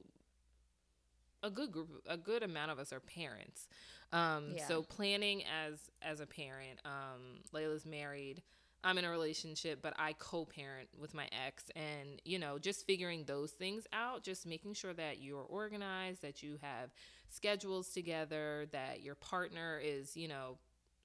a 1.42 1.50
good 1.50 1.72
group, 1.72 1.88
a 2.06 2.16
good 2.16 2.42
amount 2.42 2.70
of 2.70 2.78
us 2.78 2.92
are 2.92 3.00
parents. 3.00 3.66
Um, 4.12 4.56
Yeah. 4.56 4.66
so 4.66 4.82
planning 4.82 5.42
as 5.44 5.90
as 6.02 6.20
a 6.20 6.26
parent. 6.26 6.80
Um, 6.84 7.40
Layla's 7.52 7.86
married. 7.86 8.42
I'm 8.82 8.96
in 8.96 9.04
a 9.04 9.10
relationship, 9.10 9.80
but 9.82 9.92
I 9.98 10.14
co-parent 10.14 10.88
with 10.98 11.12
my 11.12 11.28
ex, 11.46 11.64
and 11.76 12.20
you 12.24 12.38
know, 12.38 12.58
just 12.58 12.86
figuring 12.86 13.24
those 13.24 13.50
things 13.52 13.86
out, 13.92 14.22
just 14.22 14.46
making 14.46 14.72
sure 14.74 14.94
that 14.94 15.20
you're 15.20 15.42
organized, 15.42 16.22
that 16.22 16.42
you 16.42 16.58
have 16.62 16.90
schedules 17.28 17.90
together, 17.90 18.66
that 18.72 19.02
your 19.02 19.14
partner 19.16 19.78
is, 19.82 20.16
you 20.16 20.28
know, 20.28 20.56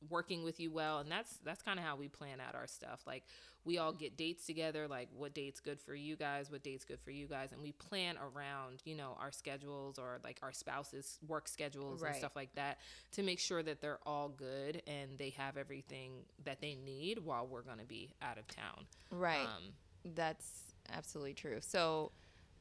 working 0.10 0.44
with 0.44 0.60
you 0.60 0.72
well 0.72 1.00
and 1.00 1.12
that's 1.12 1.40
that's 1.44 1.62
kind 1.62 1.80
of 1.80 1.86
how 1.86 1.96
we 1.96 2.08
plan 2.08 2.40
out 2.40 2.56
our 2.56 2.68
stuff 2.68 3.02
like 3.06 3.24
we 3.64 3.78
all 3.78 3.92
get 3.92 4.16
dates 4.16 4.46
together 4.46 4.88
like 4.88 5.10
what 5.16 5.34
date's 5.34 5.60
good 5.60 5.80
for 5.80 5.96
you 5.96 6.16
guys 6.16 6.52
what 6.52 6.64
date's 6.64 6.86
good 6.86 7.00
for 7.00 7.12
you 7.12 7.28
guys 7.28 7.52
and 7.52 7.62
we 7.62 7.72
plan 7.72 8.16
around 8.18 8.82
you 8.86 8.96
know 8.96 9.18
our 9.20 9.32
schedules 9.32 9.98
or 9.98 10.20
like 10.24 10.40
our 10.44 10.52
spouses 10.52 11.18
work 11.28 11.48
schedules 11.48 12.02
and 12.04 12.16
stuff 12.16 12.36
like 12.36 12.54
that 12.56 12.80
to 13.12 13.24
make 13.24 13.40
sure 13.40 13.64
that 13.64 13.82
they're 13.82 14.00
all 14.06 14.30
good 14.30 14.82
and 14.88 15.18
they 15.18 15.30
have 15.30 15.58
everything 15.58 16.12
that 16.44 16.62
they 16.62 16.76
need 16.76 17.20
while 17.20 17.48
we're 17.48 17.62
going 17.62 17.80
to 17.80 17.86
be 17.86 18.12
out 18.22 18.38
of 18.38 18.48
town 18.48 18.86
right. 19.12 19.42
um 19.42 19.74
that's 20.14 20.66
absolutely 20.94 21.34
true. 21.34 21.58
So, 21.62 22.12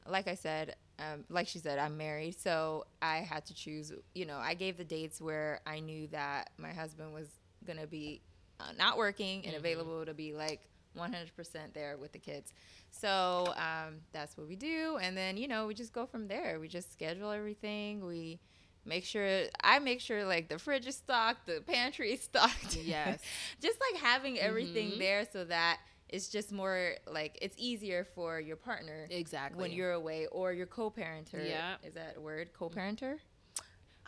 like 0.07 0.27
I 0.27 0.35
said, 0.35 0.75
um, 0.99 1.25
like 1.29 1.47
she 1.47 1.59
said, 1.59 1.77
I'm 1.79 1.97
married, 1.97 2.39
so 2.39 2.85
I 3.01 3.17
had 3.17 3.45
to 3.47 3.53
choose. 3.53 3.91
You 4.13 4.25
know, 4.25 4.37
I 4.37 4.53
gave 4.53 4.77
the 4.77 4.83
dates 4.85 5.21
where 5.21 5.61
I 5.65 5.79
knew 5.79 6.07
that 6.07 6.51
my 6.57 6.71
husband 6.73 7.13
was 7.13 7.27
gonna 7.65 7.87
be 7.87 8.21
uh, 8.59 8.71
not 8.77 8.97
working 8.97 9.45
and 9.45 9.55
Mhm. 9.55 9.59
available 9.59 10.05
to 10.05 10.13
be 10.13 10.33
like 10.33 10.61
100% 10.93 11.73
there 11.73 11.97
with 11.97 12.11
the 12.13 12.19
kids. 12.19 12.53
So 12.91 13.53
um, 13.57 14.01
that's 14.13 14.37
what 14.37 14.47
we 14.47 14.55
do, 14.55 14.97
and 15.01 15.17
then 15.17 15.37
you 15.37 15.47
know 15.47 15.67
we 15.67 15.73
just 15.73 15.91
go 15.93 16.05
from 16.05 16.27
there. 16.27 16.59
We 16.59 16.67
just 16.67 16.91
schedule 16.93 17.31
everything. 17.31 18.05
We 18.05 18.39
make 18.85 19.03
sure 19.03 19.43
I 19.63 19.79
make 19.79 19.99
sure 19.99 20.23
like 20.25 20.47
the 20.47 20.59
fridge 20.59 20.87
is 20.87 20.95
stocked, 20.95 21.47
the 21.47 21.61
pantry 21.65 22.13
is 22.13 22.21
stocked. 22.31 22.75
Yes. 22.75 23.19
just 23.61 23.79
like 23.91 24.01
having 24.01 24.39
everything 24.39 24.91
Mhm. 24.91 24.99
there 24.99 25.25
so 25.31 25.43
that 25.45 25.79
it's 26.09 26.27
just 26.27 26.51
more 26.51 26.95
like 27.11 27.37
it's 27.41 27.55
easier 27.57 28.05
for 28.15 28.39
your 28.39 28.55
partner 28.55 29.07
Exactly. 29.09 29.61
when 29.61 29.71
you're 29.71 29.93
away 29.93 30.27
or 30.27 30.53
your 30.53 30.67
co-parenter. 30.67 31.47
Yeah. 31.47 31.75
Is 31.83 31.95
that 31.95 32.15
a 32.17 32.21
word? 32.21 32.51
Co-parenter? 32.53 33.17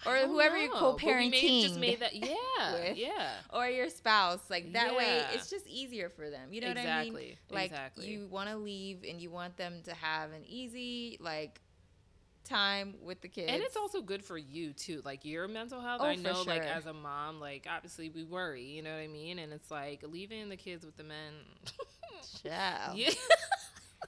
I 0.06 0.12
or 0.24 0.28
whoever 0.28 0.58
you're 0.58 0.74
know, 0.74 0.94
but 0.94 1.06
may 1.06 1.62
just 1.64 1.76
co-parenting 1.76 1.80
made 1.80 2.00
that. 2.02 2.16
Yeah. 2.16 2.36
with. 2.74 2.98
Yeah. 2.98 3.32
Or 3.52 3.68
your 3.68 3.90
spouse. 3.90 4.42
Like 4.50 4.74
that 4.74 4.96
way 4.96 5.24
it's 5.34 5.50
just 5.50 5.68
easier 5.68 6.10
for 6.10 6.30
them. 6.30 6.54
You 6.54 6.62
know 6.62 6.72
exactly. 6.72 7.12
what 7.12 7.20
I 7.20 7.26
mean? 7.26 7.38
Like 7.50 7.72
exactly. 7.72 8.08
you 8.08 8.28
want 8.28 8.50
to 8.50 8.58
leave 8.58 9.04
and 9.08 9.20
you 9.20 9.32
want 9.32 9.58
them 9.58 9.82
to 9.86 9.96
have 9.96 10.32
an 10.34 10.44
easy 10.48 11.18
like 11.20 11.60
time 12.48 12.96
with 13.02 13.22
the 13.22 13.28
kids. 13.28 13.52
and 13.52 13.62
it's 13.62 13.76
also 13.78 14.02
good 14.02 14.24
for 14.24 14.38
you 14.38 14.74
too, 14.74 15.02
like 15.06 15.26
your 15.26 15.48
mental 15.48 15.82
health. 15.82 16.02
Oh, 16.04 16.08
I 16.08 16.16
know, 16.16 16.44
like 16.46 16.64
as 16.64 16.86
a 16.86 16.94
mom, 16.94 17.40
like 17.40 17.68
obviously 17.70 18.10
we 18.10 18.24
worry, 18.24 18.64
you 18.64 18.82
know 18.82 18.92
what 18.94 19.02
I 19.02 19.08
mean? 19.08 19.40
And 19.40 19.52
it's 19.54 19.70
like 19.72 20.04
leaving 20.08 20.50
the 20.50 20.58
kids 20.58 20.86
with 20.86 20.98
the 20.98 21.04
men. 21.04 21.34
Yeah, 22.44 22.94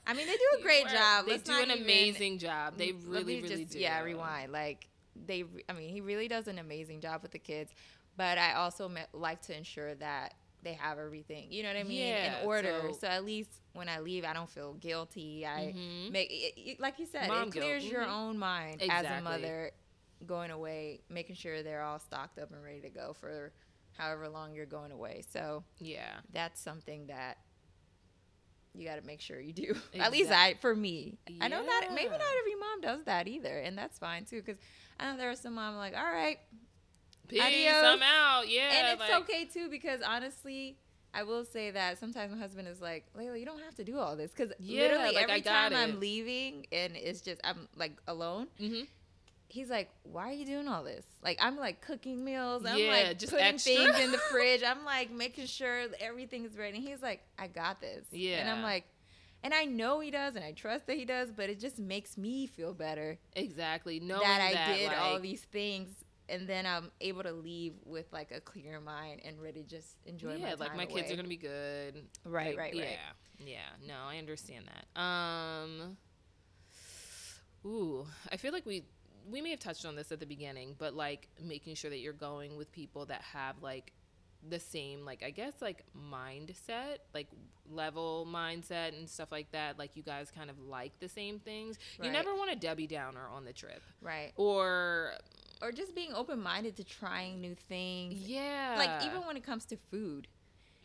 I 0.08 0.14
mean, 0.14 0.26
they 0.28 0.34
do 0.34 0.60
a 0.60 0.62
great 0.64 0.88
job. 0.88 1.26
They 1.26 1.34
Let's 1.34 1.44
do 1.44 1.56
an 1.58 1.70
even- 1.72 1.84
amazing 1.84 2.40
job. 2.40 2.76
They 2.78 2.92
really, 2.92 3.42
really 3.42 3.64
just- 3.64 3.74
do. 3.74 3.80
Yeah, 3.80 4.02
rewind. 4.02 4.52
Like 4.52 4.88
they, 5.28 5.44
I 5.68 5.74
mean, 5.74 5.90
he 5.90 6.02
really 6.02 6.28
does 6.28 6.48
an 6.48 6.58
amazing 6.60 7.02
job 7.02 7.22
with 7.22 7.32
the 7.32 7.40
kids. 7.40 7.72
But 8.18 8.38
I 8.38 8.54
also 8.54 8.90
me- 8.90 9.02
like 9.14 9.42
to 9.44 9.56
ensure 9.58 9.94
that 9.96 10.34
they 10.64 10.74
have 10.74 10.98
everything. 11.00 11.52
You 11.52 11.64
know 11.64 11.70
what 11.70 11.78
I 11.78 11.84
mean? 11.84 12.08
Yeah, 12.08 12.42
In 12.42 12.48
order. 12.48 12.82
so- 12.88 12.98
So, 13.02 13.08
at 13.08 13.24
least 13.24 13.50
when 13.74 13.88
I 13.88 14.00
leave, 14.00 14.26
I 14.26 14.34
don't 14.34 14.50
feel 14.50 14.74
guilty. 14.74 15.46
I 15.46 15.74
Mhm. 15.76 16.12
make 16.12 16.30
it, 16.32 16.54
it- 16.60 16.80
like 16.80 17.00
you 17.00 17.06
said, 17.06 17.28
Mom 17.30 17.48
it 17.48 17.54
guilt. 17.54 17.64
clears 17.66 17.86
your 17.86 18.04
Mhm. 18.04 18.10
own 18.10 18.38
mind 18.38 18.82
as 18.84 19.06
a 19.06 19.22
mother 19.22 19.72
going 20.26 20.52
away, 20.52 21.02
making 21.10 21.36
sure 21.38 21.64
they're 21.64 21.82
all 21.84 22.00
stocked 22.00 22.38
up 22.40 22.52
and 22.52 22.62
ready 22.64 22.82
to 22.82 22.90
go 22.90 23.14
for 23.14 23.54
however 23.98 24.28
long 24.28 24.54
you're 24.54 24.66
going 24.66 24.92
away. 24.92 25.22
So 25.30 25.64
Yeah. 25.80 26.20
that's 26.32 26.60
something 26.60 27.08
that 27.08 27.38
you 28.74 28.86
got 28.88 28.96
to 28.98 29.02
make 29.02 29.20
sure 29.22 29.40
you 29.40 29.54
do. 29.54 29.76
At 29.96 30.12
least 30.12 30.32
I, 30.32 30.54
for 30.56 30.76
me, 30.76 31.18
I 31.42 31.48
know 31.48 31.64
that 31.66 31.90
maybe 31.94 32.10
not 32.10 32.22
every 32.40 32.56
mom 32.56 32.82
does 32.82 33.04
that 33.06 33.28
either, 33.28 33.60
and 33.60 33.78
that's 33.78 33.98
fine 33.98 34.26
too. 34.26 34.42
Because 34.42 34.62
I 35.00 35.12
know 35.12 35.18
there 35.18 35.30
are 35.30 35.36
some 35.36 35.54
mom 35.56 35.76
like, 35.76 35.96
all 35.96 36.04
right, 36.04 36.40
Peace. 37.30 37.42
Adios. 37.42 37.84
I'm 37.84 38.02
out. 38.04 38.50
Yeah. 38.50 38.70
and 38.74 38.88
it's 39.00 39.10
like, 39.10 39.22
okay 39.22 39.46
too. 39.46 39.70
Because 39.70 40.02
honestly, 40.02 40.76
I 41.14 41.24
will 41.24 41.46
say 41.46 41.72
that 41.72 41.98
sometimes 42.00 42.32
my 42.34 42.38
husband 42.38 42.68
is 42.68 42.82
like, 42.82 43.06
Layla, 43.18 43.40
you 43.40 43.46
don't 43.46 43.62
have 43.64 43.76
to 43.76 43.84
do 43.84 43.98
all 43.98 44.16
this. 44.16 44.32
Because 44.32 44.52
Yeah, 44.60 44.82
literally 44.82 45.16
like, 45.16 45.30
every 45.30 45.42
time 45.42 45.74
I'm 45.76 46.00
leaving 46.00 46.66
and 46.72 46.96
it's 46.96 47.22
just 47.22 47.40
I'm 47.44 47.68
like 47.78 47.94
alone, 48.08 48.48
Mhm. 48.60 48.86
he's 49.48 49.70
like, 49.70 49.90
"Why 50.04 50.30
are 50.30 50.34
you 50.34 50.46
doing 50.46 50.68
all 50.68 50.84
this?" 50.84 51.06
Like 51.24 51.38
I'm 51.42 51.56
like 51.58 51.82
cooking 51.82 52.24
meals. 52.24 52.66
I'm 52.66 52.78
Yeah, 52.78 52.88
like 53.08 53.20
just 53.20 53.32
putting 53.32 53.46
extra. 53.48 53.74
things 53.74 54.00
in 54.00 54.12
the 54.12 54.18
fridge. 54.32 54.62
I'm 54.64 54.84
like 54.86 55.10
making 55.12 55.46
sure 55.48 55.86
everything 56.00 56.46
is 56.46 56.58
ready. 56.58 56.78
And 56.78 56.88
he's 56.88 57.02
like, 57.02 57.22
"I 57.38 57.48
got 57.48 57.80
this." 57.82 58.06
Yeah, 58.12 58.40
And 58.42 58.50
I'm 58.50 58.62
like, 58.62 58.86
and 59.42 59.54
I 59.54 59.64
know 59.66 60.02
he 60.02 60.12
does, 60.12 60.36
and 60.36 60.44
I 60.44 60.52
trust 60.52 60.86
that 60.88 60.98
he 60.98 61.06
does, 61.06 61.32
but 61.32 61.50
it 61.50 61.60
just 61.60 61.80
makes 61.80 62.18
me 62.18 62.46
feel 62.46 62.74
better 62.74 63.18
Exactly. 63.36 64.00
Knowing 64.00 64.22
that 64.22 64.42
I 64.42 64.54
that, 64.54 64.76
did 64.78 64.94
all 64.94 65.20
these 65.20 65.42
things. 65.42 65.90
And 66.30 66.48
then 66.48 66.66
I'm 66.66 66.92
able 67.02 67.24
to 67.24 67.32
leave 67.32 67.74
with 67.86 68.12
like 68.12 68.32
a 68.32 68.40
clear 68.40 68.80
mind 68.80 69.22
and 69.26 69.42
ready 69.42 69.64
to 69.64 69.68
just 69.68 69.98
enjoy 70.06 70.30
my 70.30 70.36
yeah, 70.36 70.50
time 70.52 70.60
like 70.60 70.78
my 70.78 70.86
kids 70.86 71.12
are 71.12 71.16
gonna 71.16 71.28
be 71.28 71.38
good. 71.38 72.04
Right, 72.26 72.50
Like, 72.50 72.58
right, 72.58 72.74
yeah, 72.74 72.84
right. 72.84 72.98
Yeah, 73.40 73.60
no, 73.88 73.96
I 74.08 74.18
understand 74.18 74.66
that. 74.68 75.02
Um, 75.02 75.98
ooh, 77.66 78.06
I 78.32 78.38
feel 78.38 78.52
like 78.52 78.66
we 78.66 78.84
we 79.30 79.42
may 79.42 79.52
have 79.52 79.60
touched 79.60 79.86
on 79.86 79.96
this 79.96 80.12
at 80.12 80.20
the 80.20 80.26
beginning, 80.26 80.76
but 80.78 80.94
like 80.94 81.28
making 81.42 81.76
sure 81.76 81.90
that 81.90 82.00
you're 82.00 82.14
going 82.14 82.58
with 82.58 82.72
people 82.72 83.06
that 83.06 83.22
have 83.22 83.62
like 83.62 83.94
the 84.48 84.60
same 84.60 85.04
like 85.04 85.24
I 85.24 85.32
guess 85.32 85.54
like 85.62 85.84
mindset, 85.98 86.98
like 87.14 87.28
level 87.70 88.28
mindset 88.30 88.98
and 88.98 89.10
stuff 89.10 89.32
like 89.32 89.52
that. 89.52 89.78
Like 89.78 89.96
you 89.96 90.04
guys 90.04 90.32
kind 90.32 90.50
of 90.50 90.60
like 90.60 91.00
the 91.00 91.10
same 91.10 91.40
things. 91.40 91.78
You 92.02 92.12
never 92.12 92.34
want 92.36 92.52
a 92.52 92.56
Debbie 92.56 92.88
Downer 92.88 93.28
on 93.28 93.46
the 93.46 93.54
trip, 93.54 93.82
right. 94.02 94.32
or 94.36 95.14
Or 95.62 95.72
just 95.72 95.94
being 95.94 96.14
open 96.14 96.42
minded 96.42 96.78
to 96.78 96.84
trying 96.84 97.42
new 97.42 97.56
things. 97.56 98.14
yeah, 98.16 98.76
like 98.78 99.04
even 99.06 99.26
when 99.28 99.36
it 99.38 99.44
comes 99.44 99.66
to 99.66 99.78
food 99.92 100.28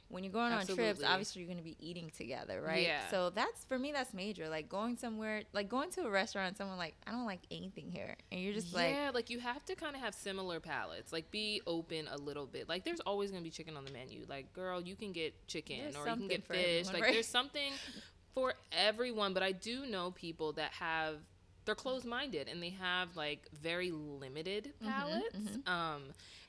when 0.08 0.22
you're 0.22 0.32
going 0.32 0.52
on 0.52 0.64
trips 0.66 1.02
obviously 1.02 1.40
you're 1.40 1.48
going 1.48 1.58
to 1.58 1.64
be 1.64 1.76
eating 1.80 2.10
together 2.16 2.60
right 2.60 2.86
Yeah. 2.86 3.00
so 3.10 3.30
that's 3.30 3.64
for 3.64 3.78
me 3.78 3.90
that's 3.90 4.12
major 4.12 4.48
like 4.48 4.68
going 4.68 4.96
somewhere 4.96 5.42
like 5.54 5.68
going 5.68 5.90
to 5.92 6.02
a 6.02 6.10
restaurant 6.10 6.48
and 6.48 6.56
someone 6.56 6.76
like 6.76 6.94
i 7.06 7.10
don't 7.10 7.24
like 7.24 7.40
anything 7.50 7.90
here 7.90 8.14
and 8.30 8.40
you're 8.40 8.52
just 8.52 8.72
like 8.74 8.90
yeah, 8.90 9.10
like 9.12 9.30
you 9.30 9.40
have 9.40 9.64
to 9.64 9.74
kind 9.74 9.96
of 9.96 10.02
have 10.02 10.14
similar 10.14 10.60
palates. 10.60 11.12
Like 11.12 11.30
be 11.30 11.62
open 11.66 12.06
a 12.12 12.18
little 12.18 12.46
bit. 12.46 12.68
Like 12.68 12.84
there's 12.84 13.00
always 13.00 13.30
gonna 13.30 13.42
be 13.42 13.50
chicken 13.50 13.76
on 13.76 13.84
the 13.86 13.90
menu. 13.92 14.24
Like 14.28 14.52
girl, 14.52 14.80
you 14.80 14.94
can 14.94 15.10
get 15.12 15.34
chicken 15.48 15.78
There's 15.82 15.96
or 15.96 16.06
you 16.08 16.16
can 16.16 16.28
get 16.28 16.46
fish. 16.46 16.58
everyone, 16.58 16.92
like 16.94 17.02
right? 17.02 17.12
there's 17.14 17.26
something 17.26 17.72
for 18.34 18.54
everyone. 18.72 19.32
But 19.34 19.42
I 19.42 19.52
do 19.52 19.86
know 19.86 20.10
people 20.12 20.52
that 20.52 20.72
have 20.72 21.16
they're 21.64 21.74
closed 21.74 22.04
minded 22.04 22.48
and 22.48 22.62
they 22.62 22.70
have 22.70 23.16
like 23.16 23.48
very 23.52 23.90
limited 23.90 24.72
Mhm, 24.82 24.88
palates. 24.88 25.36
mhm. 25.36 25.68
Um, 25.68 26.02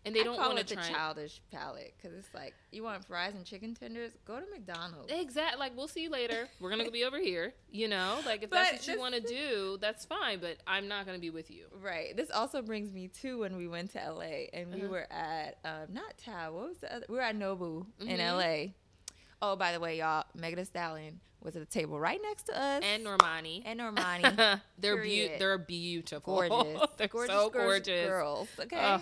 and 0.03 0.15
they 0.15 0.22
I 0.22 0.24
don't 0.24 0.36
call 0.38 0.48
want 0.50 0.60
it 0.60 0.67
to 0.67 0.75
the 0.75 0.81
try. 0.81 0.91
childish 0.91 1.41
palate 1.51 1.93
because 1.98 2.15
it's 2.17 2.34
like 2.34 2.53
you 2.72 2.84
want 2.84 3.03
fries 3.05 3.34
and 3.34 3.45
chicken 3.45 3.74
tenders 3.74 4.12
go 4.25 4.39
to 4.39 4.45
mcdonald's 4.51 5.12
Exactly. 5.12 5.60
Like 5.60 5.75
we'll 5.75 5.88
see 5.88 6.03
you 6.03 6.10
later. 6.10 6.48
We're 6.60 6.69
gonna 6.69 6.91
be 6.91 7.05
over 7.05 7.17
here. 7.19 7.53
You 7.72 7.88
know, 7.88 8.22
like 8.25 8.43
if 8.43 8.50
that's 8.50 8.72
But 8.72 8.79
what 8.81 8.88
you 8.88 9.00
want 9.00 9.15
to 9.15 9.22
do, 9.22 9.77
that's 9.81 10.05
fine. 10.05 10.39
But 10.39 10.57
I'm 10.67 10.88
not 10.88 11.05
gonna 11.05 11.19
be 11.19 11.29
with 11.31 11.50
you. 11.50 11.65
right 11.81 12.15
this 12.15 12.29
also 12.29 12.62
brings 12.62 12.91
me 12.91 13.07
to 13.22 13.39
when 13.39 13.55
we 13.57 13.67
went 13.67 13.91
to 13.93 14.12
la 14.12 14.22
and 14.22 14.74
we 14.74 14.81
Uh-huh. 14.81 14.89
were 14.89 15.07
at 15.12 15.57
um, 15.65 15.88
not 15.93 16.17
tao 16.17 16.53
what 16.53 16.67
was 16.69 16.77
the 16.79 16.93
other 16.93 17.05
we 17.10 17.15
were 17.15 17.22
at 17.22 17.36
nobu 17.36 17.86
in 18.01 18.19
Mhm. 18.19 18.38
la 18.38 18.72
oh 19.41 19.55
by 19.55 19.72
the 19.72 19.79
way 19.79 19.98
y'all 20.00 20.25
megan 20.36 20.57
Thee 20.60 20.65
stallion 20.65 21.19
was 21.45 21.55
at 21.55 21.61
the 21.61 21.65
table 21.79 21.99
right 21.99 22.19
next 22.21 22.43
to 22.47 22.59
us 22.59 22.83
And 22.83 23.05
Normani. 23.05 23.61
and 23.65 23.79
normani 23.83 24.59
they're 24.79 24.95
Period. 24.97 25.39
they're 25.39 25.57
beautiful. 25.57 26.35
gorgeous, 26.49 26.89
they're 26.97 27.07
gorgeous, 27.07 27.35
so 27.35 27.49
gorgeous 27.49 27.87
gorgeous. 27.87 28.07
girls. 28.07 28.47
Okay. 28.59 28.77
Ugh. 28.77 29.01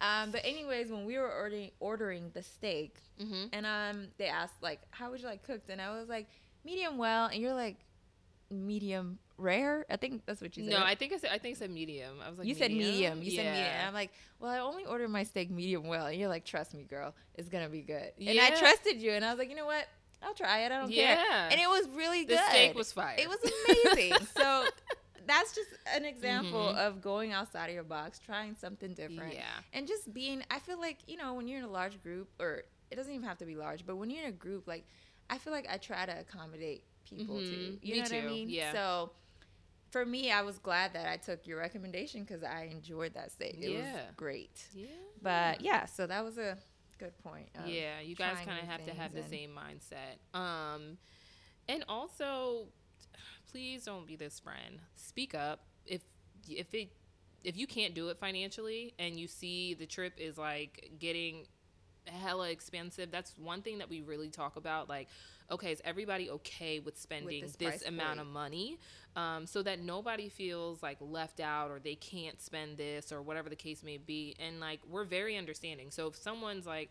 Um, 0.00 0.30
but 0.30 0.42
anyways, 0.44 0.90
when 0.92 1.04
we 1.06 1.18
were 1.18 1.28
ordering 1.32 1.70
ordering 1.80 2.30
the 2.34 2.42
steak, 2.42 2.94
Mm-hmm. 3.20 3.46
and 3.52 3.66
um, 3.66 4.06
they 4.16 4.26
asked 4.28 4.62
like, 4.62 4.78
"How 4.90 5.10
would 5.10 5.20
you 5.20 5.26
like 5.26 5.42
cooked?" 5.42 5.70
And 5.70 5.80
I 5.82 5.90
was 5.98 6.08
like, 6.08 6.28
"Medium 6.64 6.98
well," 6.98 7.26
and 7.26 7.42
you're 7.42 7.52
like, 7.52 7.78
"Medium 8.50 9.18
rare." 9.36 9.84
I 9.90 9.96
think 9.96 10.22
that's 10.24 10.40
what 10.40 10.56
you 10.56 10.64
said. 10.64 10.72
No, 10.72 10.84
I 10.84 10.94
think 10.94 11.12
I 11.12 11.16
said 11.18 11.30
I 11.32 11.38
think 11.38 11.56
I 11.56 11.58
said 11.58 11.70
medium. 11.70 12.14
I 12.24 12.30
was 12.30 12.38
like 12.38 12.46
you 12.48 12.54
said 12.54 12.70
medium. 12.70 13.22
You 13.22 13.32
yeah. 13.32 13.42
said 13.42 13.52
medium. 13.52 13.72
And 13.74 13.86
I'm 13.88 13.94
like, 13.94 14.10
well, 14.40 14.50
I 14.50 14.58
only 14.60 14.84
ordered 14.86 15.08
my 15.10 15.24
steak 15.24 15.50
medium 15.50 15.86
well. 15.88 16.06
And 16.06 16.16
you're 16.18 16.28
like, 16.28 16.44
trust 16.44 16.74
me, 16.74 16.84
girl, 16.84 17.14
it's 17.34 17.48
gonna 17.48 17.68
be 17.68 17.82
good. 17.82 18.12
And 18.24 18.38
I 18.40 18.50
trusted 18.50 19.00
you, 19.02 19.10
and 19.12 19.24
I 19.24 19.30
was 19.30 19.38
like, 19.38 19.50
you 19.50 19.56
know 19.56 19.66
what? 19.66 19.86
I'll 20.22 20.34
try 20.34 20.60
it. 20.60 20.66
I 20.72 20.80
don't 20.80 20.90
care. 20.90 21.16
yeah. 21.16 21.48
And 21.50 21.60
it 21.60 21.68
was 21.68 21.88
really 21.90 22.24
good. 22.24 22.38
the 22.38 22.48
steak 22.50 22.74
was 22.74 22.92
fire. 22.92 23.16
It 23.18 23.28
was 23.28 23.38
amazing. 23.68 24.14
so 24.36 24.64
that's 25.26 25.54
just 25.54 25.68
an 25.94 26.04
example 26.04 26.72
Mhm. 26.74 26.76
of 26.76 27.00
going 27.02 27.32
outside 27.32 27.66
of 27.68 27.74
your 27.74 27.84
box, 27.84 28.18
trying 28.18 28.54
something 28.54 28.94
different, 28.94 29.34
Yeah. 29.34 29.44
and 29.72 29.86
just 29.86 30.12
being. 30.12 30.42
I 30.50 30.58
feel 30.58 30.78
like 30.80 30.98
you 31.06 31.16
know 31.16 31.34
when 31.34 31.46
you're 31.48 31.58
in 31.58 31.64
a 31.64 31.70
large 31.70 32.02
group, 32.02 32.28
or 32.40 32.62
it 32.90 32.96
doesn't 32.96 33.12
even 33.12 33.26
have 33.28 33.38
to 33.38 33.44
be 33.46 33.54
large, 33.56 33.84
but 33.86 33.96
when 33.96 34.10
you're 34.10 34.22
in 34.24 34.28
a 34.30 34.32
group, 34.32 34.66
like 34.66 34.84
I 35.30 35.38
feel 35.38 35.52
like 35.52 35.66
I 35.70 35.76
try 35.76 36.06
to 36.06 36.18
accommodate 36.18 36.82
people 37.04 37.38
too. 37.40 37.78
Mhm. 37.78 37.78
You 37.82 37.92
Me 37.92 37.98
know 37.98 38.02
what 38.04 38.12
I 38.12 38.20
too. 38.22 38.26
mean? 38.28 38.48
Yeah. 38.50 38.72
So. 38.72 39.12
For 39.90 40.04
me, 40.04 40.30
I 40.30 40.42
was 40.42 40.58
glad 40.58 40.92
that 40.92 41.08
I 41.08 41.16
took 41.16 41.46
your 41.46 41.58
recommendation 41.58 42.20
because 42.22 42.42
I 42.44 42.64
enjoyed 42.64 43.14
that 43.14 43.32
steak. 43.32 43.56
It 43.58 43.70
was 43.70 43.86
Yeah. 43.86 44.02
great. 44.18 44.62
Yeah. 44.74 44.86
But 45.22 45.62
yeah, 45.62 45.86
so 45.86 46.06
that 46.06 46.22
was 46.22 46.36
a 46.36 46.58
good 46.98 47.16
point. 47.22 47.48
yeah, 47.66 48.00
you 48.00 48.14
guys 48.14 48.36
kind 48.44 48.60
of 48.60 48.68
have 48.68 48.84
to 48.86 48.94
have 48.94 49.14
the 49.14 49.22
same 49.22 49.50
mindset. 49.50 50.38
Um, 50.38 50.98
and 51.68 51.84
also, 51.88 52.66
please 53.50 53.84
don't 53.84 54.06
be 54.06 54.16
this 54.16 54.40
friend. 54.40 54.80
Speak 54.96 55.34
up 55.34 55.60
if 55.86 56.02
if 56.48 56.72
it 56.74 56.90
if 57.44 57.56
you 57.56 57.66
can't 57.66 57.94
do 57.94 58.08
it 58.08 58.18
financially 58.18 58.94
and 58.98 59.18
you 59.18 59.26
see 59.26 59.74
the 59.74 59.86
trip 59.86 60.14
is 60.18 60.36
like 60.38 60.90
getting 60.98 61.46
hella 62.06 62.50
expensive 62.50 63.10
that's 63.10 63.34
one 63.38 63.62
thing 63.62 63.78
that 63.78 63.88
we 63.88 64.00
really 64.00 64.30
talk 64.30 64.56
about 64.56 64.88
like 64.88 65.08
okay 65.50 65.72
is 65.72 65.80
everybody 65.84 66.30
okay 66.30 66.78
with 66.78 66.98
spending 66.98 67.42
this 67.42 67.56
this, 67.56 67.82
amount 67.86 68.16
point. 68.16 68.20
of 68.20 68.26
money 68.26 68.78
um, 69.16 69.46
so 69.46 69.62
that 69.62 69.80
nobody 69.80 70.28
feels 70.28 70.82
like 70.82 70.98
left 71.00 71.40
out 71.40 71.70
or 71.70 71.78
they 71.78 71.94
can't 71.94 72.40
spend 72.40 72.76
this 72.76 73.12
or 73.12 73.22
whatever 73.22 73.48
the 73.48 73.56
case 73.56 73.82
may 73.82 73.96
be 73.96 74.34
and 74.38 74.60
like 74.60 74.80
we're 74.88 75.04
very 75.04 75.36
understanding 75.36 75.90
so 75.90 76.06
if 76.08 76.16
someone's 76.16 76.66
like 76.66 76.90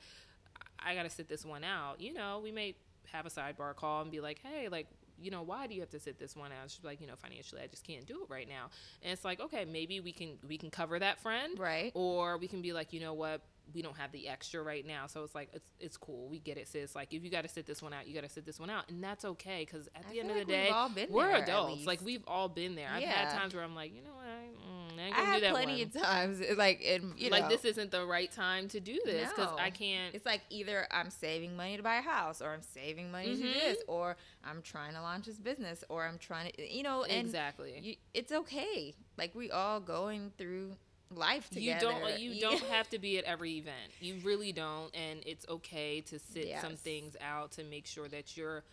i 0.80 0.94
gotta 0.96 1.10
sit 1.10 1.28
this 1.30 1.46
one 1.46 1.64
out 1.64 2.00
you 2.00 2.14
know 2.14 2.40
we 2.44 2.52
may 2.52 2.76
have 3.12 3.26
a 3.26 3.30
sidebar 3.30 3.76
call 3.76 4.02
and 4.02 4.12
be 4.12 4.20
like 4.20 4.40
hey 4.44 4.68
like 4.70 4.88
you 5.20 5.32
know, 5.32 5.42
why 5.42 5.68
do 5.68 5.74
you 5.74 5.82
have 5.82 5.90
to 5.90 6.00
sit 6.00 6.20
this 6.20 6.36
one 6.36 6.52
out? 6.52 6.70
She's 6.70 6.84
like, 6.84 7.02
you 7.02 7.08
know, 7.08 7.16
financially, 7.16 7.62
I 7.62 7.68
just 7.68 7.84
can't 7.86 8.06
do 8.06 8.22
it 8.22 8.30
right 8.30 8.48
now. 8.48 8.70
And 9.02 9.12
it's 9.12 9.26
like, 9.26 9.40
okay, 9.40 9.66
maybe 9.66 10.00
we 10.00 10.12
can 10.12 10.38
we 10.48 10.58
can 10.58 10.70
cover 10.70 11.00
that 11.00 11.20
friend, 11.20 11.58
Right. 11.58 11.92
or 11.96 12.38
we 12.38 12.48
can 12.48 12.62
be 12.62 12.74
like, 12.74 12.94
you 12.94 13.00
know 13.00 13.14
what, 13.14 13.42
we 13.74 13.82
don't 13.82 13.98
have 13.98 14.12
the 14.12 14.28
extra 14.28 14.62
right 14.64 14.86
now, 14.86 15.08
so 15.08 15.24
it's 15.24 15.36
like 15.36 15.50
it's 15.54 15.70
it's 15.80 15.98
cool. 15.98 16.28
We 16.30 16.40
get 16.40 16.58
it, 16.58 16.68
sis. 16.68 16.96
Like 16.96 17.14
if 17.14 17.24
you 17.24 17.30
got 17.30 17.42
to 17.44 17.50
sit 17.50 17.66
this 17.66 17.82
one 17.82 17.94
out, 17.94 18.08
you 18.08 18.14
got 18.14 18.24
to 18.24 18.30
sit 18.30 18.46
this 18.46 18.60
one 18.60 18.70
out, 18.70 18.90
and 18.90 19.04
that's 19.04 19.26
okay 19.26 19.66
because 19.70 19.88
at 19.96 20.04
I 20.10 20.14
the 20.14 20.20
end 20.22 20.30
feel 20.30 20.42
of 20.42 20.48
the 20.48 20.54
like 20.54 20.96
day, 20.96 21.06
we're 21.10 21.28
there, 21.28 21.44
adults. 21.44 21.86
Like 21.86 22.02
we've 22.04 22.24
all 22.28 22.48
been 22.50 22.76
there. 22.76 22.90
Yeah. 23.00 23.08
I've 23.10 23.16
had 23.30 23.38
times 23.38 23.54
where 23.54 23.64
I'm 23.64 23.76
like, 23.76 23.94
you 23.94 24.02
know 24.02 24.14
what, 24.16 24.26
I, 24.26 24.48
mm, 24.96 25.00
I 25.00 25.06
ain't 25.08 25.16
gonna 25.16 25.26
had 25.28 25.36
do 25.36 25.42
that 25.42 25.52
plenty 25.54 25.74
one. 25.74 25.82
of 25.96 26.02
times, 26.02 26.40
it- 26.40 26.58
like, 26.58 26.82
in, 26.82 27.14
you 27.18 27.30
like 27.30 27.44
know, 27.44 27.50
this 27.50 27.66
isn't 27.66 27.92
the 27.92 28.06
right 28.06 28.32
time 28.32 28.68
to 28.70 28.80
do 28.80 29.00
this 29.06 29.30
because 29.30 29.50
I 29.60 29.70
can't. 29.70 30.16
It's 30.16 30.26
like 30.26 30.42
either 30.50 30.88
I'm 30.90 31.10
saving 31.10 31.56
money 31.56 31.78
to 31.78 31.84
buy 31.84 31.96
a 31.98 32.02
house, 32.02 32.42
or 32.42 32.54
I'm 32.54 32.62
saving 32.62 33.12
money 33.12 33.36
to 33.36 33.42
do 33.42 33.54
this, 33.54 33.78
Mm-hmm. 33.80 33.92
or 33.92 34.16
I'm 34.46 34.62
trying 34.62 34.94
to 34.94 35.02
launch 35.02 35.26
this 35.26 35.38
business, 35.40 35.84
or 35.90 36.06
I'm 36.06 36.18
trying 36.18 36.52
to, 36.54 36.74
you 36.74 36.84
know, 36.84 37.04
and 37.04 37.26
exactly. 37.28 37.78
you, 37.82 37.96
it's 38.14 38.32
okay. 38.32 38.96
Like 39.18 39.36
we 39.36 39.52
all 39.52 39.80
going 39.80 40.32
through 40.38 40.76
life 41.14 41.50
together. 41.50 41.86
you 41.86 41.92
don't 41.92 42.20
you 42.20 42.42
don't 42.42 42.64
have 42.72 42.90
to 42.90 43.00
be 43.00 43.18
at 43.18 43.24
every 43.24 43.58
event 43.58 43.92
you 44.02 44.16
really 44.24 44.52
don't 44.52 44.94
and 44.96 45.22
it's 45.26 45.46
okay 45.48 46.02
to 46.02 46.20
sit 46.20 46.54
some 46.62 46.76
things 46.76 47.16
out 47.22 47.52
to 47.52 47.64
make 47.64 47.86
sure 47.86 48.08
that 48.08 48.36
your 48.36 48.64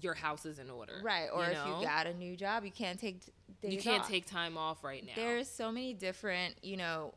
your 0.00 0.14
house 0.14 0.44
is 0.44 0.58
in 0.58 0.68
order 0.70 1.00
right. 1.02 1.28
Or 1.32 1.44
you 1.44 1.50
if 1.50 1.54
know? 1.54 1.80
you 1.80 1.86
got 1.86 2.06
a 2.06 2.14
new 2.14 2.36
job, 2.36 2.64
you 2.64 2.70
can't 2.70 2.98
take 3.00 3.20
you 3.62 3.78
can't 3.78 4.02
off. 4.02 4.08
take 4.08 4.26
time 4.26 4.58
off 4.58 4.84
right 4.84 5.04
now 5.04 5.12
There's 5.16 5.48
so 5.48 5.72
many 5.72 5.94
different, 5.94 6.54
you 6.62 6.76
know, 6.76 7.14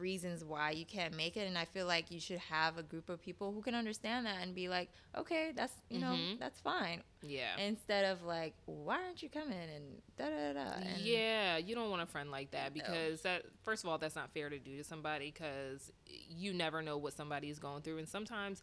reasons 0.00 0.44
why 0.44 0.70
you 0.72 0.84
can't 0.84 1.16
make 1.16 1.36
it, 1.36 1.46
and 1.46 1.56
I 1.58 1.64
feel 1.66 1.86
like 1.86 2.10
you 2.10 2.18
should 2.18 2.38
have 2.38 2.78
a 2.78 2.82
group 2.82 3.08
of 3.08 3.22
people 3.22 3.52
who 3.52 3.60
can 3.62 3.74
understand 3.74 4.26
that 4.26 4.36
and 4.42 4.54
be 4.54 4.68
like, 4.68 4.88
okay, 5.16 5.52
that's 5.54 5.72
you 5.88 5.98
know, 6.00 6.12
Mhm. 6.12 6.38
that's 6.38 6.58
fine. 6.60 7.02
yeah 7.22 7.56
Instead 7.58 8.06
of 8.06 8.22
like, 8.22 8.54
why 8.64 8.94
aren't 9.04 9.22
you 9.22 9.28
coming 9.28 9.58
and 9.76 10.00
da 10.16 10.24
da 10.28 10.52
da. 10.54 10.72
And 10.78 11.00
yeah 11.02 11.58
you 11.58 11.74
don't 11.74 11.90
want 11.90 12.02
a 12.02 12.06
friend 12.06 12.30
like 12.30 12.50
that 12.52 12.74
No. 12.74 12.82
because 12.82 13.20
that 13.22 13.44
first 13.62 13.84
of 13.84 13.90
all 13.90 13.98
that's 13.98 14.16
not 14.16 14.30
fair 14.32 14.48
to 14.48 14.58
do 14.58 14.78
to 14.78 14.84
somebody 14.84 15.30
because 15.30 15.92
you 16.28 16.52
never 16.54 16.80
know 16.82 16.96
what 16.96 17.12
somebody 17.12 17.50
is 17.50 17.58
going 17.58 17.82
through 17.82 17.98
and 17.98 18.08
sometimes 18.08 18.62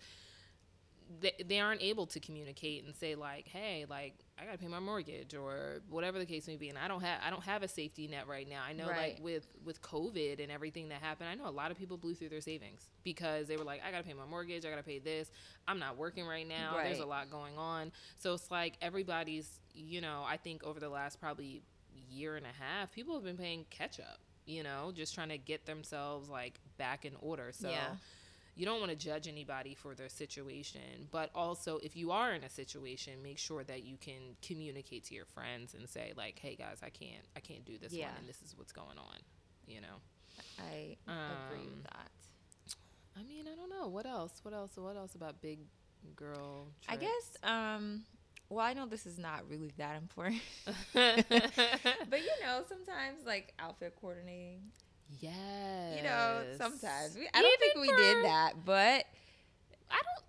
they, 1.22 1.32
they 1.46 1.60
aren't 1.60 1.82
able 1.82 2.06
to 2.06 2.20
communicate 2.20 2.84
and 2.84 2.96
say 2.96 3.16
like 3.16 3.48
hey 3.48 3.86
like 3.90 4.14
i 4.38 4.44
gotta 4.46 4.58
pay 4.58 4.68
my 4.68 4.80
mortgage 4.80 5.34
or 5.34 5.82
whatever 5.90 6.20
the 6.20 6.26
case 6.26 6.48
may 6.48 6.58
be 6.58 6.68
and 6.68 6.78
i 6.78 6.88
don't 6.88 7.02
have 7.02 7.22
i 7.26 7.30
don't 7.30 7.44
have 7.44 7.64
a 7.64 7.68
safety 7.68 8.08
net 8.08 8.28
right 8.28 8.48
now 8.50 8.62
i 8.68 8.74
know 8.74 8.88
Right. 8.88 9.14
like 9.14 9.20
with 9.24 9.48
with 9.64 9.82
covid 9.82 10.42
and 10.44 10.52
everything 10.52 10.90
that 10.90 11.02
happened 11.02 11.30
i 11.30 11.36
know 11.36 11.48
a 11.48 11.50
lot 11.50 11.72
of 11.72 11.78
people 11.78 11.98
blew 11.98 12.14
through 12.14 12.30
their 12.30 12.42
savings 12.42 12.90
because 13.04 13.48
they 13.48 13.56
were 13.56 13.64
like 13.64 13.82
i 13.88 13.92
gotta 13.92 14.04
pay 14.04 14.14
my 14.14 14.26
mortgage 14.26 14.66
i 14.66 14.70
gotta 14.70 14.84
pay 14.84 15.00
this 15.00 15.32
i'm 15.68 15.80
not 15.80 15.96
working 15.98 16.26
right 16.28 16.48
now 16.48 16.74
there's 16.84 17.00
a 17.00 17.06
lot 17.06 17.32
going 17.32 17.58
on 17.58 17.92
so 18.18 18.34
it's 18.34 18.52
like 18.52 18.76
everybody's 18.82 19.62
you 19.74 20.02
know 20.02 20.24
i 20.28 20.36
think 20.36 20.62
over 20.64 20.80
the 20.80 20.90
last 20.90 21.22
probably 21.22 21.62
year 22.10 22.36
and 22.36 22.46
a 22.46 22.64
half 22.64 22.92
people 22.92 23.16
have 23.16 23.24
been 23.24 23.38
paying 23.38 23.66
catch 23.70 24.00
up 24.00 24.20
you 24.46 24.62
know 24.62 24.92
just 24.94 25.16
trying 25.16 25.30
to 25.30 25.38
get 25.38 25.66
themselves 25.66 26.28
like 26.30 26.60
back 26.78 27.06
in 27.06 27.14
order 27.22 27.52
so 27.54 27.70
Yeah. 27.70 27.96
You 28.58 28.66
don't 28.66 28.80
want 28.80 28.92
to 28.92 28.98
judge 28.98 29.28
anybody 29.28 29.74
for 29.76 29.94
their 29.96 30.10
situation 30.10 31.08
but 31.12 31.30
also 31.36 31.78
if 31.84 31.96
you 31.96 32.12
are 32.12 32.34
in 32.34 32.44
a 32.44 32.50
situation 32.50 33.14
make 33.24 33.38
sure 33.38 33.64
that 33.64 33.84
you 33.84 33.96
can 33.98 34.36
communicate 34.42 35.04
to 35.06 35.14
your 35.16 35.26
friends 35.26 35.74
and 35.74 35.88
say 35.88 36.12
like 36.18 36.40
hey 36.40 36.56
guys 36.56 36.80
i 36.84 36.90
can't 36.90 37.24
i 37.36 37.40
can't 37.40 37.64
do 37.66 37.78
this 37.78 37.94
Yeah. 37.94 38.08
one 38.08 38.16
and 38.20 38.28
this 38.28 38.42
is 38.42 38.58
what's 38.58 38.72
going 38.74 38.98
on 38.98 39.18
you 39.68 39.82
know? 39.82 39.98
I 40.60 40.96
agree 41.08 41.66
Um, 41.68 41.72
with 41.76 41.84
that. 41.84 42.10
i 43.18 43.24
mean 43.24 43.46
i 43.52 43.56
don't 43.56 43.70
know. 43.70 43.88
What 43.88 44.06
else? 44.06 44.40
What 44.44 44.54
else? 44.54 44.72
What 44.78 44.96
else 44.96 45.14
about 45.16 45.42
big 45.42 45.60
girl 46.16 46.68
I 46.88 46.96
guess, 46.96 47.38
um, 47.44 48.04
well, 48.50 48.66
I 48.66 48.72
know 48.74 48.86
this 48.86 49.06
is 49.06 49.18
not 49.20 49.50
really 49.50 49.72
that 49.78 49.98
important, 49.98 50.42
but 50.94 51.26
you 51.32 52.32
know, 52.44 52.62
sometimes 52.70 53.26
like 53.26 53.54
outfit 53.60 53.94
coordinating, 54.00 54.62
yes 55.20 55.98
you 55.98 56.04
know, 56.04 56.42
sometimes. 56.58 57.16
We, 57.16 57.28
I 57.34 57.42
don't 57.42 57.60
think 57.60 57.76
we 57.76 57.88
for- 57.90 57.96
did 57.98 58.26
that, 58.26 58.54
but 58.66 59.06
i 59.90 59.96
don't 59.96 60.24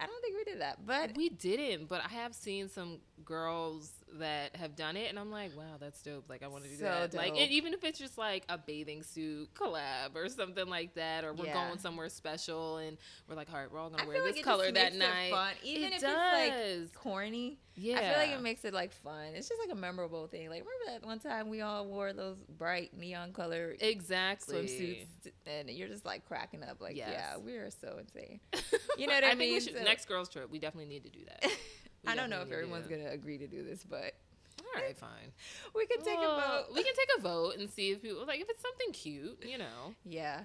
I 0.00 0.06
don't 0.06 0.20
think 0.22 0.36
we 0.36 0.44
did 0.44 0.60
that, 0.60 0.84
but 0.84 1.16
we 1.16 1.28
didn't, 1.28 1.88
but 1.88 2.02
I 2.04 2.08
have 2.08 2.34
seen 2.34 2.68
some 2.68 2.98
girls 3.24 3.90
that 4.18 4.56
have 4.56 4.76
done 4.76 4.96
it, 4.96 5.10
and 5.10 5.18
I'm 5.18 5.30
like, 5.30 5.56
wow, 5.56 5.76
that's 5.80 6.00
dope. 6.02 6.28
Like, 6.28 6.42
I 6.42 6.48
want 6.48 6.64
to 6.64 6.70
do 6.70 6.76
So 6.76 6.84
that. 6.84 7.14
Like, 7.14 7.32
and 7.36 7.50
even 7.50 7.72
if 7.74 7.82
it's 7.84 7.98
just 7.98 8.16
like 8.18 8.44
a 8.48 8.56
bathing 8.58 9.02
suit 9.02 9.52
collab 9.54 10.14
or 10.14 10.28
something 10.28 10.66
like 10.68 10.94
that, 10.94 11.24
or 11.24 11.32
we're 11.32 11.46
Yeah. 11.46 11.66
going 11.66 11.78
somewhere 11.78 12.08
special, 12.08 12.78
and 12.78 12.96
we're 13.28 13.34
like, 13.36 13.48
all 13.52 13.58
right, 13.60 13.70
we're 13.70 13.78
all 13.78 13.90
gonna 13.90 14.04
I 14.04 14.06
wear 14.06 14.22
this 14.22 14.36
like 14.36 14.44
color 14.44 14.70
that 14.72 14.94
night. 14.94 15.30
fun, 15.30 15.52
even 15.62 15.92
it 15.92 15.96
if 15.96 16.00
does. 16.02 16.48
it's 16.86 16.94
like 16.94 17.02
corny. 17.02 17.58
yeah, 17.76 17.96
I 17.96 18.00
feel 18.00 18.18
like 18.28 18.30
it 18.38 18.42
makes 18.42 18.64
it 18.64 18.72
like 18.72 18.92
fun. 18.92 19.28
It's 19.34 19.48
just 19.48 19.60
like 19.60 19.72
a 19.72 19.78
memorable 19.80 20.26
thing. 20.28 20.48
Like 20.48 20.64
remember 20.64 21.00
that 21.00 21.06
one 21.06 21.18
time 21.18 21.48
we 21.50 21.60
all 21.60 21.86
wore 21.86 22.12
those 22.12 22.36
bright 22.56 22.96
neon 22.96 23.32
color 23.32 23.74
exactly 23.80 24.56
swimsuits, 24.56 25.32
and 25.46 25.68
you're 25.70 25.88
just 25.88 26.04
like 26.04 26.24
cracking 26.26 26.62
up. 26.62 26.80
Like, 26.80 26.96
Yes. 26.96 27.08
yeah, 27.12 27.36
we 27.38 27.54
are 27.56 27.70
so 27.70 27.98
insane. 28.00 28.40
You 28.96 29.08
know 29.08 29.14
what 29.14 29.24
I, 29.24 29.30
think 29.30 29.40
we 29.40 29.50
mean? 29.50 29.60
should- 29.60 29.76
So- 29.76 29.82
next 29.82 30.06
girls 30.06 30.28
trip, 30.28 30.48
we 30.50 30.60
definitely 30.60 30.88
need 30.88 31.02
to 31.02 31.10
do 31.10 31.24
that. 31.24 31.50
I 32.06 32.14
don't 32.14 32.30
know 32.30 32.36
if 32.36 32.48
definitely 32.48 32.48
need 32.48 32.50
to 32.50 32.54
everyone's 32.56 32.86
do 32.88 32.96
gonna 32.96 33.10
agree 33.14 33.38
to 33.38 33.46
do 33.46 33.62
this, 33.64 33.84
but. 33.88 34.14
All 34.60 34.82
right, 34.82 34.96
fine. 34.96 35.32
we 35.74 35.86
can 35.86 35.98
take 36.02 36.18
Well, 36.18 36.38
a 36.38 36.40
vote. 36.40 36.74
We 36.74 36.82
can 36.82 36.94
take 36.94 37.08
a 37.18 37.20
vote 37.20 37.56
and 37.58 37.68
see 37.70 37.90
if 37.90 38.02
people 38.02 38.24
like 38.26 38.40
if 38.40 38.48
it's 38.48 38.62
something 38.62 38.92
cute, 38.92 39.42
you 39.46 39.58
know. 39.58 39.94
Yeah. 40.04 40.40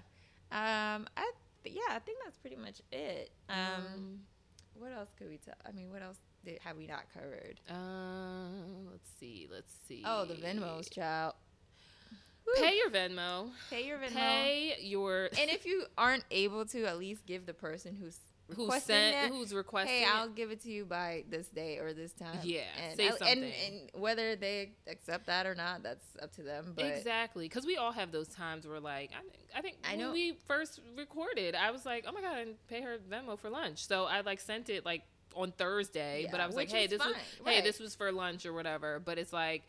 Um. 0.52 1.08
I. 1.16 1.32
Th- 1.64 1.76
yeah. 1.76 1.96
I 1.96 2.00
think 2.00 2.18
that's 2.24 2.38
pretty 2.38 2.56
much 2.56 2.82
it. 2.92 3.32
Um. 3.50 3.58
Um, 3.58 4.20
What 4.78 4.92
else 4.94 5.10
could 5.18 5.30
we 5.30 5.38
tell? 5.38 5.56
I 5.68 5.72
mean, 5.72 5.92
what 5.92 6.02
else 6.02 6.18
did, 6.46 6.60
have 6.64 6.78
we 6.78 6.88
not 6.88 7.04
covered? 7.14 7.60
uh, 7.70 8.50
let's 8.92 9.10
see, 9.20 9.48
let's 9.52 9.74
see. 9.88 10.04
Oh, 10.06 10.26
the 10.26 10.36
Venmos, 10.36 10.90
child. 10.92 11.34
Pay 12.56 12.78
your 12.78 12.90
Venmo. 12.90 13.52
Pay 13.70 13.86
your 13.86 13.98
Venmo. 14.00 14.16
Pay 14.16 14.76
your 14.80 15.26
And 15.26 15.50
if 15.52 15.66
you 15.66 15.84
aren't 15.98 16.24
able 16.32 16.66
to, 16.68 16.86
at 16.86 16.98
least 16.98 17.26
give 17.26 17.46
the 17.46 17.54
person 17.54 17.96
who's 17.96 18.18
who 18.56 18.70
sent 18.72 18.88
that, 19.16 19.30
who's 19.32 19.54
requesting. 19.54 19.96
hey. 20.00 20.06
I'll 20.06 20.30
give 20.30 20.52
it 20.52 20.62
to 20.64 20.72
you 20.72 20.86
by 20.86 21.24
this 21.30 21.48
day 21.48 21.78
or 21.78 21.94
this 21.94 22.12
time. 22.14 22.40
Yeah, 22.44 22.62
and 22.84 22.98
say 22.98 23.08
I- 23.08 23.12
something. 23.12 23.44
and 23.44 23.92
whether 23.94 24.36
they 24.36 24.72
accept 24.88 25.28
that 25.28 25.46
or 25.46 25.56
not, 25.56 25.84
that's 25.84 26.06
up 26.22 26.32
to 26.36 26.44
them. 26.44 26.74
But 26.76 26.86
exactly, 26.86 27.46
because 27.46 27.66
we 27.66 27.78
all 27.78 27.92
have 27.92 28.12
those 28.12 28.28
times 28.30 28.68
where, 28.68 28.80
like, 28.80 29.12
I 29.18 29.22
think, 29.22 29.44
I 29.56 29.62
think 29.62 29.78
I 29.88 29.92
when 29.92 30.00
know- 30.00 30.12
we 30.12 30.38
first 30.48 30.80
recorded, 30.98 31.56
I 31.56 31.72
was 31.72 31.86
like, 31.86 32.06
oh 32.08 32.12
my 32.12 32.22
god, 32.22 32.38
and 32.40 32.56
pay 32.68 32.82
her 32.82 32.98
Venmo 33.10 33.38
for 33.38 33.50
lunch. 33.50 33.86
So 33.86 34.06
I 34.06 34.22
like 34.22 34.40
sent 34.40 34.70
it 34.70 34.86
like 34.86 35.04
on 35.36 35.52
Thursday, 35.52 36.28
but 36.32 36.40
I 36.40 36.48
was 36.48 36.56
like, 36.56 36.72
hey, 36.72 36.88
this 36.88 37.00
was 37.00 37.16
fine, 37.44 37.54
hey, 37.54 37.62
this 37.62 37.80
was 37.80 37.94
for 37.96 38.12
lunch 38.12 38.46
or 38.46 38.54
whatever. 38.54 39.00
But 39.00 39.18
it's 39.20 39.34
like. 39.34 39.64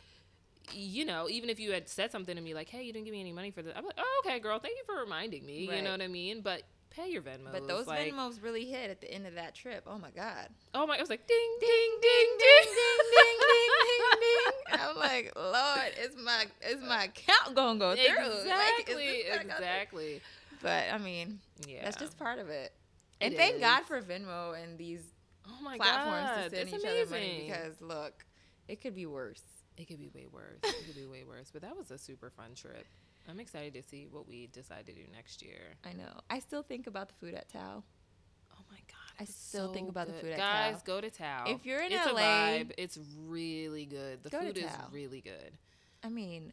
You 0.72 1.04
know, 1.04 1.26
even 1.28 1.48
if 1.50 1.58
you 1.58 1.72
had 1.72 1.88
said 1.88 2.12
something 2.12 2.36
to 2.36 2.40
me 2.40 2.54
like, 2.54 2.68
"Hey, 2.68 2.82
you 2.84 2.92
didn't 2.92 3.06
give 3.06 3.12
me 3.12 3.18
any 3.20 3.32
money 3.32 3.50
for 3.50 3.60
this," 3.62 3.72
I'm 3.74 3.84
like, 3.84 3.98
"Oh, 3.98 4.22
okay, 4.24 4.38
girl, 4.38 4.58
thank 4.60 4.76
you 4.76 4.84
for 4.84 5.00
reminding 5.00 5.44
me." 5.44 5.64
You 5.64 5.82
know 5.82 5.90
what 5.90 6.02
I 6.02 6.06
mean? 6.06 6.42
But 6.42 6.62
pay 6.90 7.10
your 7.10 7.22
Venmo. 7.22 7.52
but 7.52 7.66
those 7.68 7.86
like, 7.86 8.12
Venmos 8.12 8.42
really 8.42 8.64
hit 8.66 8.90
at 8.90 9.00
the 9.00 9.10
end 9.12 9.26
of 9.26 9.34
that 9.34 9.54
trip. 9.54 9.84
Oh 9.86 9.98
my 9.98 10.10
god. 10.10 10.48
Oh 10.74 10.86
my! 10.86 10.96
I 10.96 11.00
was 11.00 11.10
like, 11.10 11.26
ding, 11.26 11.56
ding, 11.60 11.90
ding, 12.02 12.28
ding, 12.38 12.66
ding, 12.70 12.74
ding, 13.12 13.38
ding, 13.40 13.70
ding, 13.80 14.20
ding. 14.20 14.80
I'm 14.80 14.96
like, 14.96 15.32
Lord, 15.36 15.92
is 16.00 16.16
my 16.22 16.46
is 16.68 16.80
my 16.82 17.04
account 17.04 17.54
gonna 17.54 17.78
go 17.78 17.94
through? 17.94 18.02
Exactly, 18.04 19.22
this 19.24 19.36
gonna 19.36 19.44
go 19.44 19.54
through? 19.56 19.56
exactly. 19.56 20.20
But 20.62 20.84
I 20.92 20.98
mean, 20.98 21.40
Yeah, 21.66 21.84
that's 21.84 21.96
just 21.96 22.18
part 22.18 22.38
of 22.38 22.48
it. 22.48 22.72
And 23.20 23.34
It 23.34 23.36
thank 23.36 23.56
is. 23.56 23.60
God 23.60 23.84
for 23.84 24.00
Venmo 24.02 24.62
and 24.62 24.76
these 24.78 25.02
oh 25.46 25.62
my 25.62 25.76
platforms 25.76 26.28
god, 26.28 26.50
to 26.50 26.56
send 26.56 26.68
each 26.68 26.74
other 26.86 27.06
money 27.10 27.44
because 27.46 27.80
look, 27.80 28.24
it 28.68 28.80
could 28.80 28.94
be 28.94 29.06
worse. 29.06 29.42
it 29.76 29.86
could 29.88 29.98
be 29.98 30.08
way 30.08 30.26
worse. 30.30 30.58
It 30.62 30.86
could 30.86 30.96
be 30.96 31.06
way 31.06 31.24
worse. 31.24 31.50
But 31.52 31.62
that 31.62 31.76
was 31.76 31.90
a 31.90 31.98
super 31.98 32.30
fun 32.30 32.54
trip. 32.54 32.86
I'm 33.30 33.40
excited 33.40 33.74
to 33.74 33.82
see 33.82 34.08
what 34.10 34.28
we 34.28 34.48
decide 34.48 34.86
to 34.86 34.92
do 34.92 35.02
next 35.12 35.42
year. 35.42 35.76
I 35.84 35.92
know. 35.92 36.20
I 36.28 36.40
still 36.40 36.62
think 36.62 36.86
about 36.86 37.08
the 37.08 37.14
food 37.14 37.34
at 37.34 37.48
Tao. 37.48 37.84
Oh 38.52 38.62
my 38.70 38.78
god, 38.88 39.14
I 39.20 39.24
still 39.24 39.72
think 39.72 39.86
so 39.86 39.90
about 39.90 40.08
the 40.08 40.14
food 40.14 40.32
at 40.32 40.38
Tao. 40.38 40.52
Guys, 40.52 40.74
Tao. 40.76 40.82
go 40.84 41.00
to 41.00 41.10
Tao. 41.10 41.44
If 41.46 41.64
you're 41.64 41.82
in 41.82 41.92
it's 41.92 42.06
LA, 42.06 42.12
a 42.12 42.14
vibe. 42.14 42.72
It's 42.76 42.98
really 43.26 43.86
good. 43.86 44.22
The 44.22 44.30
food 44.30 44.58
is 44.58 44.70
really 44.92 45.20
good. 45.20 45.52
I 46.02 46.08
mean, 46.08 46.52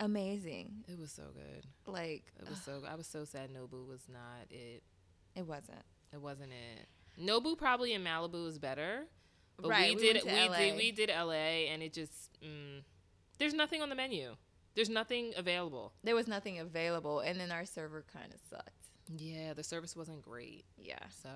amazing. 0.00 0.84
It 0.88 0.98
was 0.98 1.12
so 1.12 1.24
good. 1.34 1.66
Like 1.86 2.24
It 2.40 2.48
was 2.48 2.60
so. 2.60 2.82
I 2.88 2.94
was 2.96 3.06
so 3.06 3.24
sad. 3.24 3.50
Nobu 3.50 3.86
was 3.86 4.02
not 4.12 4.46
it. 4.50 4.82
it 5.34 5.46
wasn't. 5.46 5.84
It 6.12 6.20
wasn't 6.20 6.50
it. 6.52 6.88
Nobu 7.22 7.56
probably 7.56 7.92
in 7.92 8.02
Malibu 8.04 8.44
was 8.44 8.58
better. 8.58 9.04
But 9.58 9.70
Right, 9.70 9.96
we 9.96 10.02
we 10.02 10.12
did 10.12 10.24
we 10.24 10.48
LA. 10.48 10.58
did 10.58 10.76
we 10.76 10.92
did 10.92 11.08
LA 11.10 11.70
and 11.72 11.82
it 11.82 11.92
just 11.92 12.12
mm, 12.42 12.82
there's 13.38 13.54
nothing 13.54 13.80
on 13.82 13.88
the 13.88 13.94
menu. 13.94 14.36
There's 14.76 14.88
nothing 14.90 15.32
available. 15.36 15.92
There 16.04 16.14
was 16.14 16.28
nothing 16.28 16.60
available, 16.60 17.18
and 17.20 17.40
then 17.40 17.50
our 17.50 17.64
server 17.64 18.04
kind 18.12 18.32
of 18.32 18.38
sucked. 18.48 18.70
Yeah, 19.16 19.52
the 19.54 19.62
service 19.64 19.96
wasn't 19.96 20.22
great. 20.22 20.64
Yeah. 20.76 20.98
So, 21.22 21.28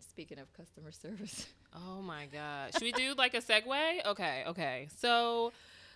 Speaking 0.00 0.38
of 0.38 0.52
customer 0.54 0.90
service, 1.04 1.46
oh 1.74 2.00
my 2.02 2.26
god. 2.26 2.72
Should 2.72 2.82
we 2.82 2.92
do 2.92 3.14
like 3.16 3.34
a 3.34 3.40
segue? 3.40 4.06
Okay, 4.06 4.42
okay. 4.46 4.88
So, 4.96 5.52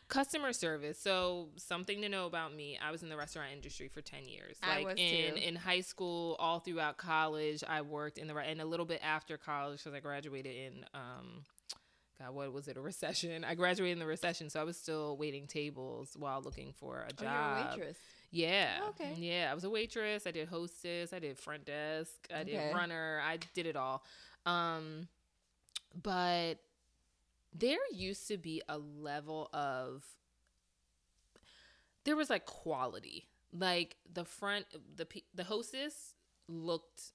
customer 0.09 0.53
service. 0.53 0.99
So, 0.99 1.49
something 1.57 2.03
to 2.03 2.09
know 2.09 2.27
about 2.27 2.55
me. 2.55 2.77
I 2.85 2.91
was 2.91 3.03
in 3.03 3.09
the 3.09 3.17
restaurant 3.17 3.51
industry 3.55 3.89
for 3.89 4.01
10 4.03 4.27
years. 4.29 4.57
I 4.63 4.79
Like 4.79 4.87
was 4.87 4.95
in 4.99 5.35
too. 5.37 5.41
in 5.43 5.55
high 5.57 5.81
school, 5.81 6.37
all 6.41 6.59
throughout 6.59 6.97
college, 6.99 7.63
I 7.67 7.83
worked 7.83 8.19
in 8.19 8.27
the 8.27 8.37
and 8.37 8.61
a 8.61 8.65
little 8.67 8.87
bit 8.87 9.01
after 9.03 9.37
college 9.39 9.83
cuz 9.85 9.95
I 9.95 10.01
graduated 10.01 10.55
in 10.57 10.85
um 10.93 11.45
God, 12.23 12.35
what 12.35 12.53
was 12.53 12.69
it? 12.69 12.77
A 12.77 12.81
recession. 12.81 13.45
I 13.45 13.55
graduated 13.55 13.95
in 13.95 13.99
the 13.99 14.07
recession, 14.07 14.49
so 14.51 14.61
I 14.61 14.65
was 14.65 14.77
still 14.77 15.17
waiting 15.17 15.47
tables 15.47 16.15
while 16.19 16.41
looking 16.43 16.73
for 16.73 16.99
a 17.01 17.09
Oh, 17.19 17.23
job. 17.23 17.67
a 17.75 17.77
waitress. 17.79 17.97
Yeah. 18.31 18.79
Oh, 18.83 18.89
okay. 18.91 19.15
Yeah, 19.17 19.49
I 19.51 19.55
was 19.55 19.65
a 19.65 19.71
waitress. 19.71 20.27
I 20.27 20.31
did 20.31 20.49
hostess. 20.49 21.13
I 21.13 21.19
did 21.19 21.39
front 21.39 21.65
desk. 21.67 22.13
I 22.35 22.45
did 22.45 22.75
runner. 22.75 23.21
I 23.25 23.39
did 23.55 23.67
it 23.67 23.77
all. 23.77 24.05
Um, 24.47 25.09
but 26.03 26.55
there 27.55 27.79
used 27.93 28.29
to 28.29 28.39
be 28.39 28.63
a 28.69 28.79
level 28.79 29.51
of 29.53 30.05
there 32.05 32.17
was 32.17 32.31
like 32.31 32.47
quality. 32.47 33.29
Like 33.53 33.97
the 34.11 34.25
front, 34.25 34.65
the 34.97 35.07
the 35.35 35.45
hostess 35.45 36.15
looked. 36.49 37.13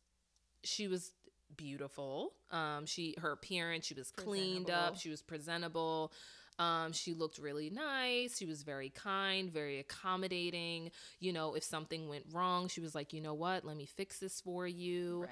She 0.63 0.87
was 0.87 1.13
beautiful. 1.55 2.33
Um, 2.51 2.85
she 2.85 3.15
her 3.21 3.31
appearance. 3.31 3.85
She 3.85 3.93
was 3.93 4.11
cleaned 4.11 4.69
up. 4.69 4.97
She 4.97 5.09
was 5.09 5.21
presentable. 5.21 6.11
Um, 6.59 6.91
she 6.91 7.13
looked 7.13 7.37
really 7.37 7.69
nice. 7.69 8.37
She 8.37 8.45
was 8.45 8.63
very 8.63 8.89
kind, 8.89 9.51
very 9.51 9.79
accommodating. 9.79 10.91
You 11.19 11.33
know, 11.33 11.53
if 11.53 11.63
something 11.63 12.09
went 12.09 12.25
wrong, 12.33 12.67
she 12.67 12.81
was 12.81 12.95
like, 12.95 13.13
you 13.13 13.21
know 13.21 13.35
what? 13.35 13.63
Let 13.63 13.77
me 13.77 13.85
fix 13.85 14.19
this 14.19 14.41
for 14.41 14.67
you. 14.67 15.21
Right. 15.21 15.29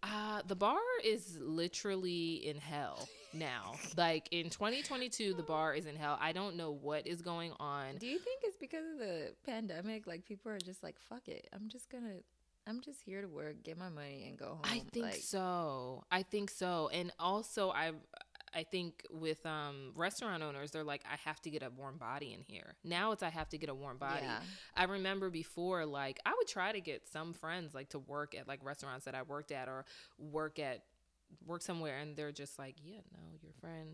Uh, 0.00 0.42
the 0.46 0.54
bar 0.54 0.78
is 1.04 1.38
literally 1.40 2.34
in 2.46 2.56
hell 2.56 3.08
now. 3.32 3.74
like 3.96 4.28
in 4.30 4.48
2022, 4.48 5.34
the 5.34 5.42
bar 5.42 5.74
is 5.74 5.86
in 5.86 5.96
hell. 5.96 6.16
I 6.20 6.32
don't 6.32 6.56
know 6.56 6.70
what 6.70 7.06
is 7.06 7.20
going 7.20 7.52
on. 7.58 7.96
Do 7.98 8.06
you 8.06 8.18
think 8.18 8.42
it's 8.44 8.56
because 8.56 8.84
of 8.92 8.98
the 9.00 9.32
pandemic? 9.44 10.06
Like 10.06 10.24
people 10.24 10.52
are 10.52 10.58
just 10.58 10.84
like, 10.84 10.96
fuck 11.08 11.26
it. 11.26 11.48
I'm 11.52 11.68
just 11.68 11.90
gonna. 11.90 12.20
I'm 12.68 12.80
just 12.82 13.00
here 13.02 13.22
to 13.22 13.28
work, 13.28 13.62
get 13.62 13.78
my 13.78 13.88
money, 13.88 14.26
and 14.28 14.38
go 14.38 14.46
home. 14.46 14.60
I 14.64 14.82
think 14.92 15.06
like, 15.06 15.14
so. 15.14 16.04
I 16.10 16.22
think 16.22 16.50
so. 16.50 16.90
And 16.92 17.10
also, 17.18 17.70
I 17.70 17.92
I 18.54 18.64
think 18.64 19.04
with 19.10 19.44
um 19.46 19.92
restaurant 19.94 20.42
owners, 20.42 20.70
they're 20.70 20.84
like, 20.84 21.02
I 21.10 21.16
have 21.28 21.40
to 21.42 21.50
get 21.50 21.62
a 21.62 21.70
warm 21.70 21.96
body 21.96 22.34
in 22.34 22.42
here. 22.42 22.74
Now 22.84 23.12
it's 23.12 23.22
I 23.22 23.30
have 23.30 23.48
to 23.50 23.58
get 23.58 23.70
a 23.70 23.74
warm 23.74 23.96
body. 23.96 24.24
Yeah. 24.24 24.40
I 24.76 24.84
remember 24.84 25.30
before, 25.30 25.86
like 25.86 26.20
I 26.26 26.34
would 26.36 26.46
try 26.46 26.72
to 26.72 26.80
get 26.80 27.08
some 27.08 27.32
friends 27.32 27.74
like 27.74 27.88
to 27.90 27.98
work 27.98 28.34
at 28.34 28.46
like 28.46 28.60
restaurants 28.62 29.06
that 29.06 29.14
I 29.14 29.22
worked 29.22 29.50
at 29.50 29.68
or 29.68 29.86
work 30.18 30.58
at 30.58 30.82
work 31.46 31.62
somewhere, 31.62 31.98
and 31.98 32.16
they're 32.16 32.32
just 32.32 32.58
like, 32.58 32.76
yeah, 32.82 33.00
no, 33.12 33.20
your 33.42 33.52
friend, 33.60 33.88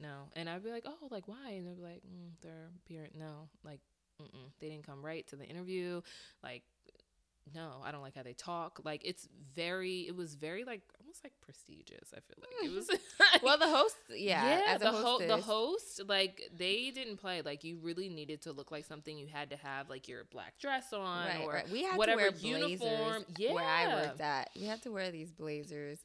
no, 0.00 0.28
and 0.34 0.48
I'd 0.48 0.64
be 0.64 0.70
like, 0.70 0.84
oh, 0.86 1.08
like 1.10 1.28
why? 1.28 1.50
And 1.50 1.66
they'd 1.66 1.76
be 1.76 1.82
like, 1.82 2.02
mm, 2.02 2.30
their 2.42 2.70
parent, 2.88 3.14
no, 3.16 3.48
like, 3.64 3.78
they 4.60 4.68
didn't 4.70 4.84
come 4.84 5.04
right 5.04 5.26
to 5.28 5.36
the 5.36 5.44
interview, 5.44 6.00
like. 6.42 6.62
No, 7.54 7.82
I 7.84 7.90
don't 7.92 8.02
like 8.02 8.14
how 8.16 8.22
they 8.22 8.32
talk. 8.32 8.80
Like 8.84 9.02
it's 9.04 9.28
very, 9.54 10.00
it 10.08 10.16
was 10.16 10.34
very 10.34 10.64
like 10.64 10.80
almost 11.00 11.22
like 11.24 11.32
prestigious. 11.40 12.12
I 12.12 12.20
feel 12.20 12.36
like 12.40 12.64
it 12.64 12.74
was. 12.74 12.88
Well, 13.42 13.58
the 13.58 13.68
host, 13.68 13.96
yeah, 14.10 14.62
as 14.68 14.80
a 14.80 14.84
the 14.84 14.92
ho- 14.92 15.18
the 15.26 15.36
host, 15.36 16.00
like 16.08 16.50
they 16.56 16.90
didn't 16.90 17.18
play. 17.18 17.42
Like 17.42 17.62
you 17.64 17.76
really 17.82 18.08
needed 18.08 18.42
to 18.42 18.52
look 18.52 18.70
like 18.70 18.84
something. 18.86 19.16
You 19.18 19.26
had 19.26 19.50
to 19.50 19.56
have 19.56 19.90
like 19.90 20.08
your 20.08 20.24
black 20.24 20.58
dress 20.58 20.92
on 20.92 21.26
right, 21.26 21.40
or 21.44 21.52
right. 21.52 21.70
We 21.70 21.82
had 21.82 21.96
whatever 21.98 22.30
to 22.30 22.44
wear 22.48 22.58
uniform. 22.60 23.24
Yeah, 23.36 23.52
where 23.52 23.64
I 23.64 23.86
worked 23.88 24.20
at. 24.20 24.50
We 24.56 24.64
had 24.66 24.82
to 24.82 24.90
wear 24.92 25.10
these 25.10 25.30
blazers. 25.30 25.98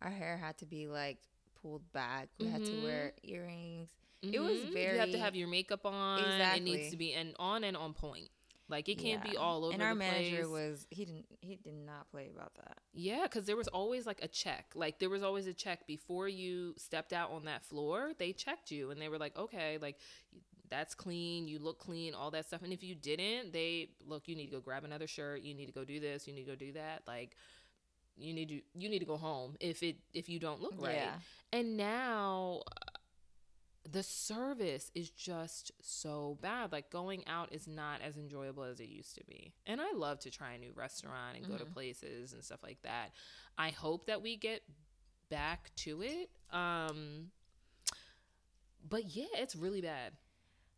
Our 0.00 0.10
hair 0.10 0.36
had 0.38 0.56
to 0.58 0.66
be 0.66 0.86
like 0.86 1.18
pulled 1.60 1.90
back. 1.92 2.28
We 2.38 2.46
had 2.46 2.64
to 2.64 2.70
Mhm. 2.70 2.82
wear 2.84 3.12
earrings. 3.22 3.88
It 4.22 4.40
was 4.40 4.58
very. 4.72 4.94
You 4.94 5.00
have 5.00 5.12
to 5.12 5.18
have 5.18 5.36
your 5.36 5.48
makeup 5.48 5.84
on. 5.86 6.20
It 6.20 6.62
needs 6.62 6.90
to 6.90 6.96
be 6.96 7.12
and 7.12 7.34
on 7.38 7.62
and 7.64 7.76
on 7.76 7.92
point. 7.92 8.28
Like 8.68 8.88
it 8.88 8.98
can't 8.98 9.22
be 9.22 9.36
all 9.36 9.64
over. 9.64 9.74
And 9.74 9.82
our 9.82 9.94
manager 9.94 10.38
place. 10.38 10.46
was 10.46 10.86
he 10.90 11.04
didn't 11.04 11.26
he 11.40 11.56
did 11.56 11.74
not 11.74 12.10
play 12.10 12.28
about 12.34 12.54
that. 12.56 12.78
Yeah, 12.92 13.22
because 13.22 13.46
there 13.46 13.56
was 13.56 13.68
always 13.68 14.06
like 14.06 14.20
a 14.22 14.28
check. 14.28 14.72
Like 14.74 14.98
there 14.98 15.10
was 15.10 15.22
always 15.22 15.46
a 15.46 15.54
check 15.54 15.86
before 15.86 16.28
you 16.28 16.74
stepped 16.76 17.12
out 17.12 17.30
on 17.30 17.44
that 17.44 17.64
floor. 17.64 18.12
They 18.18 18.32
checked 18.32 18.70
you 18.70 18.90
and 18.90 19.00
they 19.00 19.08
were 19.08 19.18
like, 19.18 19.36
okay, 19.38 19.78
like 19.80 19.98
that's 20.68 20.94
clean. 20.94 21.46
You 21.46 21.60
look 21.60 21.78
clean, 21.78 22.14
all 22.14 22.30
that 22.32 22.46
stuff. 22.46 22.62
And 22.62 22.72
if 22.72 22.82
you 22.82 22.96
didn't, 22.96 23.52
they 23.52 23.90
look. 24.04 24.26
You 24.26 24.34
need 24.34 24.46
to 24.46 24.52
go 24.52 24.60
grab 24.60 24.84
another 24.84 25.06
shirt. 25.06 25.42
You 25.42 25.54
need 25.54 25.66
to 25.66 25.72
go 25.72 25.84
do 25.84 26.00
this. 26.00 26.26
You 26.26 26.34
need 26.34 26.44
to 26.44 26.50
go 26.50 26.56
do 26.56 26.72
that. 26.72 27.02
Like 27.06 27.36
you 28.16 28.32
need 28.32 28.48
to 28.48 28.60
you 28.74 28.88
need 28.88 29.00
to 29.00 29.04
go 29.04 29.16
home 29.16 29.56
if 29.60 29.82
it 29.82 29.96
if 30.14 30.28
you 30.28 30.38
don't 30.38 30.60
look 30.60 30.74
right. 30.78 30.96
Yeah. 30.96 31.14
And 31.52 31.76
now 31.76 32.62
the 33.90 34.02
service 34.02 34.90
is 34.94 35.10
just 35.10 35.70
so 35.80 36.38
bad. 36.42 36.72
Like 36.72 36.90
going 36.90 37.26
out 37.26 37.52
is 37.52 37.66
not 37.68 38.00
as 38.02 38.16
enjoyable 38.16 38.64
as 38.64 38.80
it 38.80 38.88
used 38.88 39.14
to 39.16 39.24
be. 39.24 39.52
And 39.66 39.80
I 39.80 39.92
love 39.92 40.18
to 40.20 40.30
try 40.30 40.52
a 40.54 40.58
new 40.58 40.72
restaurant 40.74 41.36
and 41.36 41.46
go 41.46 41.56
to 41.56 41.64
Mhm. 41.64 41.72
places 41.72 42.32
and 42.32 42.42
stuff 42.44 42.62
like 42.62 42.82
that. 42.82 43.12
I 43.56 43.70
hope 43.70 44.06
that 44.06 44.22
we 44.22 44.36
get 44.36 44.62
back 45.28 45.70
to 45.76 46.02
it. 46.02 46.30
Um 46.50 47.30
but 48.88 49.16
yeah, 49.16 49.26
it's 49.34 49.56
really 49.56 49.80
bad. 49.80 50.12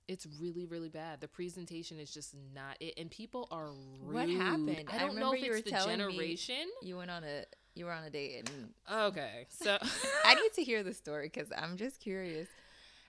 It's 0.06 0.26
really, 0.40 0.64
really 0.64 0.88
bad. 0.88 1.20
The 1.20 1.28
presentation 1.28 1.98
is 1.98 2.10
just 2.10 2.34
not 2.54 2.78
it, 2.80 2.94
and 2.96 3.10
people 3.10 3.46
are 3.50 3.72
rude. 4.00 4.14
What 4.14 4.28
happened? 4.30 4.84
I 4.88 4.96
I 4.96 4.98
don't 5.00 5.16
know 5.16 5.32
remember 5.32 5.56
if 5.56 5.66
it's 5.66 5.70
the 5.70 5.90
generation. 5.90 6.66
You 6.82 6.96
went 6.96 7.10
on 7.10 7.24
a 7.24 7.44
you 7.74 7.84
were 7.84 7.92
on 7.92 8.04
a 8.04 8.10
date 8.10 8.48
and 8.48 8.72
Okay, 8.90 9.46
so 9.50 9.76
I 10.24 10.34
need 10.34 10.52
to 10.54 10.64
hear 10.64 10.82
the 10.82 10.94
story 10.94 11.26
because 11.26 11.52
I'm 11.56 11.76
just 11.76 12.00
curious 12.00 12.48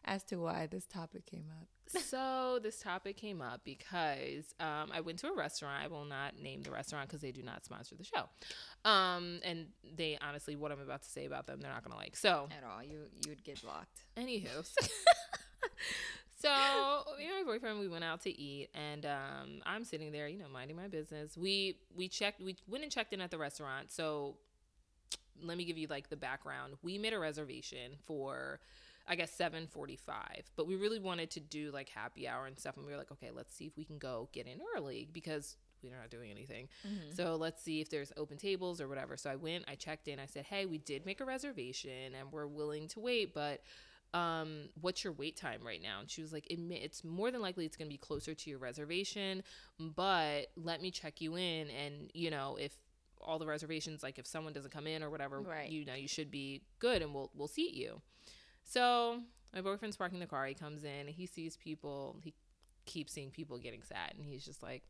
as 0.06 0.24
to 0.26 0.38
why 0.38 0.68
this 0.68 0.86
topic 0.86 1.26
came 1.26 1.46
up. 1.60 1.68
so 2.04 2.60
this 2.62 2.80
topic 2.80 3.18
came 3.18 3.42
up 3.42 3.62
because 3.64 4.54
um, 4.60 4.92
I 4.94 5.02
went 5.02 5.20
to 5.20 5.28
a 5.28 5.36
restaurant. 5.36 5.84
I 5.84 5.88
will 5.88 6.06
not 6.06 6.40
name 6.40 6.62
the 6.62 6.72
restaurant 6.72 7.10
because 7.10 7.22
they 7.22 7.32
do 7.32 7.42
not 7.42 7.66
sponsor 7.66 7.96
the 7.96 8.04
show. 8.04 8.30
Um, 8.90 9.40
and 9.44 9.68
they 9.96 10.18
honestly, 10.22 10.56
what 10.56 10.72
I'm 10.72 10.82
about 10.82 11.02
to 11.04 11.10
say 11.10 11.26
about 11.26 11.48
them, 11.48 11.60
they're 11.62 11.72
not 11.72 11.84
gonna 11.84 11.96
like. 11.96 12.16
So, 12.16 12.48
At 12.56 12.64
all, 12.64 12.84
you 12.84 13.00
you 13.26 13.30
would 13.30 13.44
get 13.44 13.62
blocked. 13.62 14.04
anywho, 14.18 14.66
so 16.40 16.50
me 17.18 17.26
and 17.26 17.46
my 17.46 17.52
boyfriend, 17.52 17.80
we 17.80 17.88
went 17.88 18.04
out 18.04 18.22
to 18.22 18.40
eat, 18.40 18.70
and 18.76 19.06
um, 19.06 19.62
I'm 19.66 19.84
sitting 19.84 20.12
there, 20.12 20.28
you 20.28 20.38
know, 20.38 20.50
minding 20.52 20.78
my 20.78 20.88
business. 20.88 21.36
We 21.38 21.80
we 21.96 22.08
checked, 22.08 22.40
we 22.40 22.56
went 22.68 22.84
and 22.84 22.92
checked 22.92 23.14
in 23.14 23.22
at 23.22 23.32
the 23.32 23.40
restaurant. 23.40 23.92
So 23.92 24.38
let 25.42 25.58
me 25.58 25.66
give 25.66 25.78
you 25.78 25.88
like 25.88 26.10
the 26.10 26.18
background. 26.18 26.74
We 26.84 26.98
made 26.98 27.14
a 27.14 27.20
reservation 27.20 27.94
for 28.06 28.60
I 29.12 29.15
guess 29.15 29.32
7:45, 29.36 30.52
but 30.56 30.67
we 30.67 30.76
really 30.76 31.00
wanted 31.00 31.32
to 31.32 31.39
do 31.39 31.72
like 31.72 31.89
happy 31.89 32.28
hour 32.28 32.45
and 32.45 32.58
stuff 32.60 32.78
and 32.78 32.86
we 32.86 32.91
were 32.91 32.98
like, 32.98 33.12
okay, 33.12 33.32
let's 33.32 33.56
see 33.56 33.65
if 33.65 33.76
we 33.76 33.84
can 33.84 33.98
go 33.98 34.30
get 34.32 34.45
in 34.45 34.60
early 34.76 35.10
because 35.12 35.58
we're 35.82 35.98
not 35.98 36.10
doing 36.12 36.30
anything. 36.30 36.67
Mm-hmm. 36.88 37.15
So 37.15 37.36
let's 37.36 37.63
see 37.63 37.82
if 37.82 37.89
there's 37.89 38.12
open 38.17 38.38
tables 38.38 38.80
or 38.80 38.88
whatever. 38.88 39.17
So 39.17 39.30
I 39.32 39.36
went, 39.36 39.63
I 39.67 39.76
checked 39.76 40.08
in, 40.08 40.19
I 40.19 40.26
said, 40.28 40.45
"Hey, 40.45 40.65
we 40.65 40.78
did 40.78 41.06
make 41.06 41.22
a 41.22 41.26
reservation 41.26 42.13
and 42.19 42.32
we're 42.32 42.48
willing 42.48 42.88
to 42.89 43.00
wait, 43.00 43.34
but 43.34 43.63
um 44.13 44.69
what's 44.82 45.04
your 45.04 45.13
wait 45.13 45.38
time 45.38 45.62
right 45.65 45.82
now?" 45.82 46.02
And 46.02 46.10
she 46.10 46.22
was 46.22 46.32
like, 46.34 46.45
"It's 46.50 47.04
more 47.04 47.32
than 47.32 47.41
likely 47.41 47.65
it's 47.65 47.78
going 47.78 47.89
to 47.89 47.93
be 47.93 47.98
closer 47.98 48.36
to 48.36 48.50
your 48.50 48.60
reservation, 48.60 49.41
but 49.80 50.48
let 50.56 50.82
me 50.82 50.91
check 50.91 51.19
you 51.22 51.36
in 51.36 51.69
and, 51.69 52.12
you 52.13 52.30
know, 52.30 52.58
if 52.60 52.76
all 53.22 53.39
the 53.39 53.48
reservations 53.48 54.04
like 54.04 54.19
if 54.19 54.28
someone 54.28 54.54
doesn't 54.54 54.72
come 54.72 54.86
in 54.88 55.02
or 55.04 55.10
whatever, 55.10 55.41
Right. 55.41 55.69
you 55.69 55.84
know, 55.86 55.95
you 55.95 56.08
should 56.08 56.30
be 56.30 56.62
good 56.80 57.02
and 57.02 57.13
we'll 57.13 57.32
we'll 57.34 57.48
seat 57.48 57.74
you." 57.74 58.02
So, 58.70 59.22
my 59.54 59.62
boyfriend's 59.62 59.98
parking 59.98 60.20
the 60.20 60.28
car, 60.28 60.46
he 60.46 60.54
comes 60.54 60.84
in, 60.84 61.08
and 61.08 61.10
he 61.10 61.26
sees 61.26 61.58
people, 61.58 62.20
he 62.24 62.34
keeps 62.86 63.14
seeing 63.14 63.32
people 63.32 63.58
getting 63.58 63.82
sad, 63.84 64.14
and 64.16 64.26
he's 64.26 64.46
just 64.46 64.62
like 64.62 64.84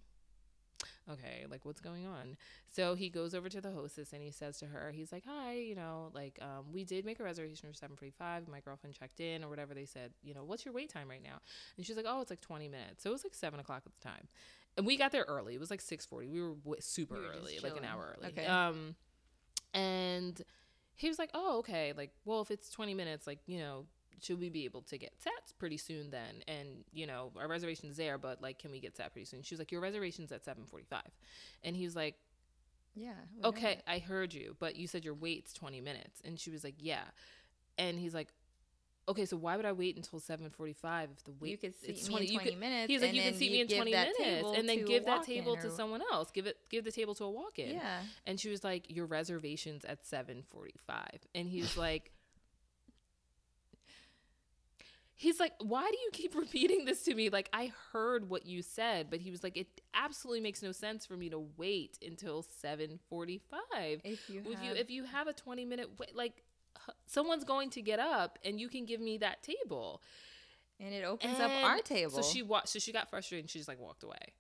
okay, 1.12 1.46
like 1.50 1.65
what's 1.65 1.82
going 1.82 2.06
on? 2.06 2.38
So 2.72 2.96
he 2.96 3.10
goes 3.10 3.34
over 3.34 3.50
to 3.50 3.62
the 3.62 3.72
hostess 3.72 4.13
and 4.13 4.22
he 4.22 4.32
says 4.32 4.60
to 4.60 4.65
her, 4.65 4.92
he's 4.92 5.12
like, 5.12 5.24
hi, 5.28 5.54
you 5.56 5.76
know, 5.76 6.12
like 6.13 6.39
um, 6.42 6.65
we 6.72 6.84
did 6.84 7.06
make 7.06 7.20
a 7.20 7.24
reservation 7.24 7.68
for 7.70 7.76
seven 7.76 7.96
forty 7.96 8.13
five. 8.18 8.48
My 8.48 8.60
girlfriend 8.60 8.96
checked 8.96 9.20
in 9.20 9.44
or 9.44 9.50
whatever. 9.50 9.74
They 9.74 9.86
said, 9.86 10.12
you 10.24 10.34
know, 10.34 10.44
what's 10.44 10.65
your 10.65 10.74
wait 10.74 10.89
time 10.89 11.10
right 11.10 11.24
now? 11.24 11.39
And 11.78 11.86
she's 11.86 11.98
like, 11.98 12.06
oh, 12.08 12.22
it's 12.22 12.30
like 12.30 12.42
twenty 12.42 12.68
minutes. 12.68 13.04
So 13.04 13.10
it 13.10 13.13
was 13.13 13.24
like 13.24 13.34
seven 13.34 13.60
o'clock 13.60 13.84
at 13.86 13.92
the 13.94 14.08
time, 14.08 14.28
and 14.78 14.86
we 14.86 14.98
got 14.98 15.12
there 15.12 15.26
early. 15.28 15.56
It 15.56 15.60
was 15.60 15.72
like 15.72 15.82
six 15.82 16.06
forty. 16.06 16.28
We 16.28 16.42
were 16.42 16.56
w- 16.56 16.82
super 16.82 17.15
You 17.15 17.22
were 17.22 17.28
early, 17.38 17.60
like 17.62 17.78
an 17.78 17.86
hour 17.86 18.15
early. 18.18 18.30
Okay. 18.30 18.46
Um, 18.46 18.96
and 19.74 20.42
he 20.99 21.07
was 21.07 21.17
like, 21.19 21.31
oh, 21.33 21.59
okay, 21.59 21.93
like 21.97 22.12
well, 22.25 22.41
if 22.41 22.51
it's 22.51 22.69
twenty 22.69 22.93
minutes, 22.93 23.25
like 23.27 23.39
you 23.47 23.59
know. 23.59 23.85
Should 24.21 24.41
we 24.41 24.49
be 24.49 24.65
able 24.65 24.81
to 24.81 24.97
get 24.97 25.13
sats 25.17 25.53
pretty 25.57 25.77
soon 25.77 26.09
then? 26.12 26.43
And 26.45 26.83
you 26.91 27.07
know, 27.07 27.31
our 27.39 27.47
reservation's 27.47 27.95
there, 27.95 28.17
but 28.17 28.41
like, 28.41 28.59
can 28.59 28.69
we 28.69 28.81
get 28.81 28.97
sat 28.97 29.13
pretty 29.13 29.23
soon? 29.23 29.43
She 29.43 29.55
was 29.55 29.59
like, 29.59 29.71
your 29.71 29.79
reservation's 29.79 30.29
at 30.33 30.43
seven 30.43 30.65
forty-five, 30.65 31.09
and 31.63 31.73
he 31.73 31.85
was 31.85 31.95
like, 31.95 32.15
Yeah. 32.95 33.13
okay. 33.45 33.79
I 33.88 33.99
heard 33.99 34.33
you, 34.33 34.57
but 34.59 34.75
you 34.75 34.88
said 34.88 35.05
your 35.05 35.13
wait's 35.13 35.53
20 35.53 35.79
minutes. 35.79 36.21
And 36.25 36.38
she 36.38 36.51
was 36.51 36.65
like, 36.65 36.75
yeah. 36.79 37.05
And 37.77 37.97
he's 37.97 38.13
like, 38.13 38.27
okay, 39.10 39.26
so 39.26 39.36
why 39.38 39.58
would 39.58 39.65
I 39.65 39.72
wait 39.72 39.95
until 39.98 40.19
7.45 40.19 41.04
if 41.12 41.24
the 41.24 41.32
wait 41.39 41.52
you 41.52 41.58
could 41.58 41.76
see 41.80 41.88
it's 41.88 42.08
me 42.08 42.15
in 42.15 42.38
20 42.38 42.38
could, 42.38 42.60
minutes. 42.60 42.91
He's 42.91 43.02
like, 43.02 43.13
you 43.13 43.22
can 43.22 43.34
see 43.34 43.50
me 43.50 43.62
in 43.62 43.67
20 43.67 43.91
minutes 43.91 44.19
and 44.56 44.69
then 44.69 44.86
give 44.86 45.06
that 45.06 45.24
table 45.24 45.58
to 45.58 45.69
someone 45.72 46.02
else. 46.12 46.32
Give 46.32 46.45
it, 46.45 46.58
give 46.69 46.84
the 46.86 46.91
table 46.91 47.15
to 47.15 47.26
a 47.26 47.30
walk-in. 47.30 47.76
Yeah. 47.76 48.00
And 48.26 48.39
she 48.39 48.50
was 48.50 48.63
like, 48.63 48.86
your 48.89 49.06
reservation's 49.06 49.84
at 49.84 50.04
7.45. 50.04 50.43
And 51.36 51.48
he's 51.50 51.76
like, 51.76 52.12
He's 55.19 55.38
like, 55.38 55.52
why 55.60 55.82
do 55.82 55.98
you 55.98 56.10
keep 56.13 56.34
repeating 56.43 56.86
this 56.86 57.04
to 57.04 57.13
me? 57.13 57.30
Like, 57.30 57.50
I 57.52 57.74
heard 57.91 58.30
what 58.30 58.45
you 58.45 58.62
said, 58.62 59.08
but 59.10 59.19
he 59.19 59.32
was 59.32 59.43
like, 59.43 59.58
it 59.58 59.67
absolutely 59.93 60.39
makes 60.39 60.63
no 60.63 60.72
sense 60.72 61.06
for 61.06 61.17
me 61.17 61.30
to 61.30 61.39
wait 61.58 62.00
until 62.02 62.41
7:45 62.63 63.41
If 64.06 64.30
you 64.30 64.43
if 64.45 64.63
you 64.63 64.72
if 64.72 64.89
you 64.89 65.04
have 65.04 65.28
a 65.28 65.34
20 65.34 65.65
minute 65.65 65.89
wait 66.00 66.15
like 66.15 66.43
someone's 67.06 67.43
going 67.43 67.69
to 67.71 67.82
get 67.82 67.99
up 67.99 68.39
and 68.43 68.60
you 68.60 68.69
can 68.69 68.86
give 68.86 68.99
me 69.02 69.17
that 69.19 69.43
table. 69.43 70.02
And 70.80 70.93
it 70.93 71.04
opens 71.04 71.34
and 71.34 71.43
up 71.43 71.63
our 71.63 71.80
table. 71.80 72.12
So 72.12 72.21
she 72.21 72.41
wa- 72.41 72.63
so 72.65 72.80
she 72.80 72.91
got 72.93 73.10
frustrated 73.10 73.43
and 73.45 73.49
she 73.49 73.60
just 73.60 73.67
like 73.67 73.80
walked 73.80 74.04
away. 74.04 74.34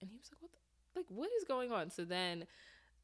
And 0.00 0.10
he 0.10 0.16
was 0.18 0.30
like, 0.30 0.42
"What? 0.42 0.50
The, 0.52 1.00
like, 1.00 1.06
what 1.08 1.30
is 1.38 1.44
going 1.44 1.72
on?" 1.72 1.90
So 1.90 2.04
then 2.04 2.44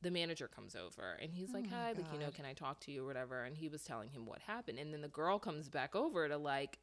the 0.02 0.10
manager 0.10 0.48
comes 0.48 0.74
over 0.74 1.16
and 1.22 1.32
he's 1.32 1.50
Oh 1.50 1.58
like, 1.58 1.70
my 1.70 1.76
"Hi, 1.76 1.92
like, 1.92 2.12
you 2.12 2.18
know, 2.18 2.30
can 2.30 2.44
I 2.44 2.52
talk 2.52 2.80
to 2.80 2.92
you 2.92 3.04
or 3.04 3.06
whatever?" 3.06 3.44
And 3.44 3.56
he 3.56 3.68
was 3.68 3.82
telling 3.84 4.10
him 4.10 4.26
what 4.26 4.40
happened. 4.40 4.78
And 4.78 4.92
then 4.92 5.00
the 5.00 5.08
girl 5.08 5.38
comes 5.38 5.68
back 5.68 5.94
over 5.96 6.28
to 6.28 6.36
like, 6.36 6.78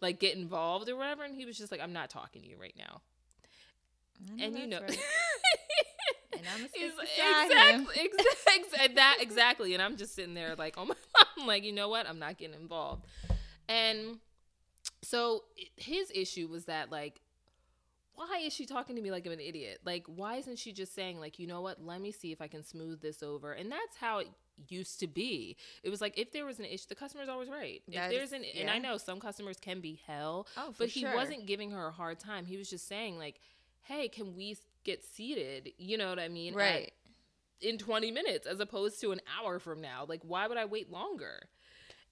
like 0.00 0.18
get 0.18 0.36
involved 0.36 0.88
or 0.88 0.96
whatever. 0.96 1.22
And 1.22 1.34
he 1.36 1.44
was 1.44 1.56
just 1.56 1.70
like, 1.70 1.80
"I'm 1.80 1.92
not 1.92 2.10
talking 2.10 2.42
to 2.42 2.48
you 2.48 2.56
right 2.60 2.74
now." 2.76 3.02
And 4.38 4.58
you 4.58 4.66
know, 4.66 4.80
right. 4.80 4.98
and 6.38 6.46
I'm 6.52 6.58
gonna 6.58 6.68
He's 6.74 6.92
stick 6.92 6.98
like, 6.98 7.08
beside 7.16 7.74
him. 7.74 7.80
exactly, 7.82 8.10
exactly, 8.56 8.94
that 8.94 9.16
exactly. 9.20 9.74
And 9.74 9.82
I'm 9.82 9.96
just 9.96 10.14
sitting 10.14 10.34
there 10.34 10.54
like, 10.56 10.74
oh 10.78 10.84
my, 10.86 10.94
I'm 11.38 11.46
like, 11.46 11.64
you 11.64 11.72
know 11.72 11.88
what? 11.88 12.08
I'm 12.08 12.18
not 12.18 12.38
getting 12.38 12.60
involved. 12.60 13.04
And 13.68 14.18
so 15.02 15.44
his 15.76 16.10
issue 16.14 16.48
was 16.48 16.64
that 16.66 16.90
like, 16.90 17.20
why 18.14 18.40
is 18.44 18.52
she 18.54 18.64
talking 18.64 18.96
to 18.96 19.02
me 19.02 19.10
like 19.10 19.26
I'm 19.26 19.32
an 19.32 19.40
idiot? 19.40 19.80
Like, 19.84 20.04
why 20.06 20.36
isn't 20.36 20.58
she 20.58 20.72
just 20.72 20.94
saying 20.94 21.20
like, 21.20 21.38
you 21.38 21.46
know 21.46 21.60
what? 21.60 21.84
Let 21.84 22.00
me 22.00 22.12
see 22.12 22.32
if 22.32 22.40
I 22.40 22.46
can 22.48 22.62
smooth 22.62 23.00
this 23.02 23.22
over. 23.22 23.52
And 23.52 23.70
that's 23.70 23.96
how 24.00 24.20
it 24.20 24.28
used 24.68 25.00
to 25.00 25.06
be. 25.06 25.56
It 25.82 25.90
was 25.90 26.00
like 26.00 26.18
if 26.18 26.32
there 26.32 26.46
was 26.46 26.58
an 26.58 26.64
issue, 26.64 26.86
the 26.88 26.94
customer's 26.94 27.28
always 27.28 27.50
right. 27.50 27.82
If 27.86 27.94
That 27.94 28.10
there's 28.10 28.28
is- 28.28 28.32
an, 28.32 28.44
and 28.58 28.70
I 28.70 28.78
know 28.78 28.96
some 28.96 29.20
customers 29.20 29.58
can 29.60 29.80
be 29.80 30.00
hell, 30.06 30.46
Oh, 30.56 30.72
for 30.72 30.78
but 30.84 30.88
he 30.88 31.00
sure. 31.00 31.14
wasn't 31.14 31.44
giving 31.46 31.72
her 31.72 31.88
a 31.88 31.92
hard 31.92 32.18
time. 32.18 32.46
He 32.46 32.56
was 32.56 32.70
just 32.70 32.88
saying 32.88 33.18
like, 33.18 33.38
hey, 33.82 34.08
can 34.08 34.34
we 34.34 34.56
get 34.86 35.04
seated? 35.04 35.72
You 35.78 35.98
know 35.98 36.08
what 36.08 36.18
I 36.18 36.28
mean? 36.28 36.54
At- 36.54 36.58
right. 36.58 36.92
in 37.60 37.76
20 37.78 38.10
minutes 38.10 38.46
as 38.46 38.60
opposed 38.60 39.00
to 39.02 39.12
an 39.12 39.20
hour 39.38 39.58
from 39.58 39.80
now. 39.80 40.04
Like, 40.08 40.22
why 40.22 40.46
would 40.46 40.56
I 40.58 40.64
wait 40.64 40.90
longer? 40.90 41.48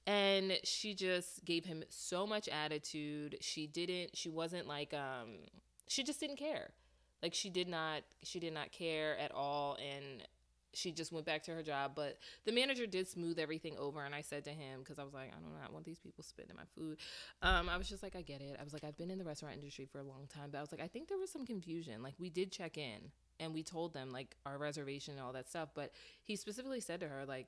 And 0.06 0.58
she 0.64 0.94
just 0.94 1.44
gave 1.46 1.64
him 1.64 1.82
so 1.88 2.26
much 2.26 2.46
attitude. 2.48 3.38
She 3.40 3.66
didn't, 3.66 4.16
she 4.16 4.28
wasn't 4.28 4.66
like, 4.66 4.92
um, 4.92 5.36
she 5.88 6.02
just 6.02 6.20
didn't 6.20 6.36
care. 6.36 6.70
Like, 7.22 7.32
she 7.32 7.48
did 7.48 7.68
not, 7.68 8.02
she 8.22 8.38
did 8.38 8.52
not 8.52 8.70
care 8.70 9.16
at 9.18 9.32
all. 9.32 9.78
And 9.80 10.22
she 10.74 10.92
just 10.92 11.12
went 11.12 11.26
back 11.26 11.42
to 11.44 11.52
her 11.52 11.62
job. 11.62 11.92
But 11.94 12.18
the 12.44 12.52
manager 12.52 12.86
did 12.86 13.08
smooth 13.08 13.38
everything 13.38 13.76
over. 13.78 14.04
And 14.04 14.14
I 14.14 14.20
said 14.20 14.44
to 14.44 14.50
him, 14.50 14.80
because 14.80 14.98
I 14.98 15.04
was 15.04 15.14
like, 15.14 15.30
I 15.30 15.40
don't 15.40 15.52
know, 15.52 15.60
I 15.66 15.72
want 15.72 15.84
these 15.84 15.98
people 15.98 16.24
spitting 16.24 16.54
my 16.56 16.64
food. 16.76 16.98
Um, 17.42 17.68
I 17.68 17.76
was 17.76 17.88
just 17.88 18.02
like, 18.02 18.16
I 18.16 18.22
get 18.22 18.40
it. 18.40 18.56
I 18.60 18.64
was 18.64 18.72
like, 18.72 18.84
I've 18.84 18.96
been 18.96 19.10
in 19.10 19.18
the 19.18 19.24
restaurant 19.24 19.54
industry 19.54 19.86
for 19.90 19.98
a 19.98 20.04
long 20.04 20.26
time. 20.28 20.50
But 20.50 20.58
I 20.58 20.60
was 20.60 20.72
like, 20.72 20.82
I 20.82 20.88
think 20.88 21.08
there 21.08 21.18
was 21.18 21.30
some 21.30 21.46
confusion. 21.46 22.02
Like, 22.02 22.14
we 22.18 22.30
did 22.30 22.52
check 22.52 22.76
in 22.76 23.10
and 23.40 23.54
we 23.54 23.62
told 23.62 23.94
them 23.94 24.12
like 24.12 24.36
our 24.46 24.58
reservation 24.58 25.14
and 25.14 25.22
all 25.22 25.32
that 25.32 25.48
stuff. 25.48 25.70
But 25.74 25.92
he 26.22 26.36
specifically 26.36 26.80
said 26.80 27.00
to 27.00 27.08
her, 27.08 27.24
like, 27.26 27.46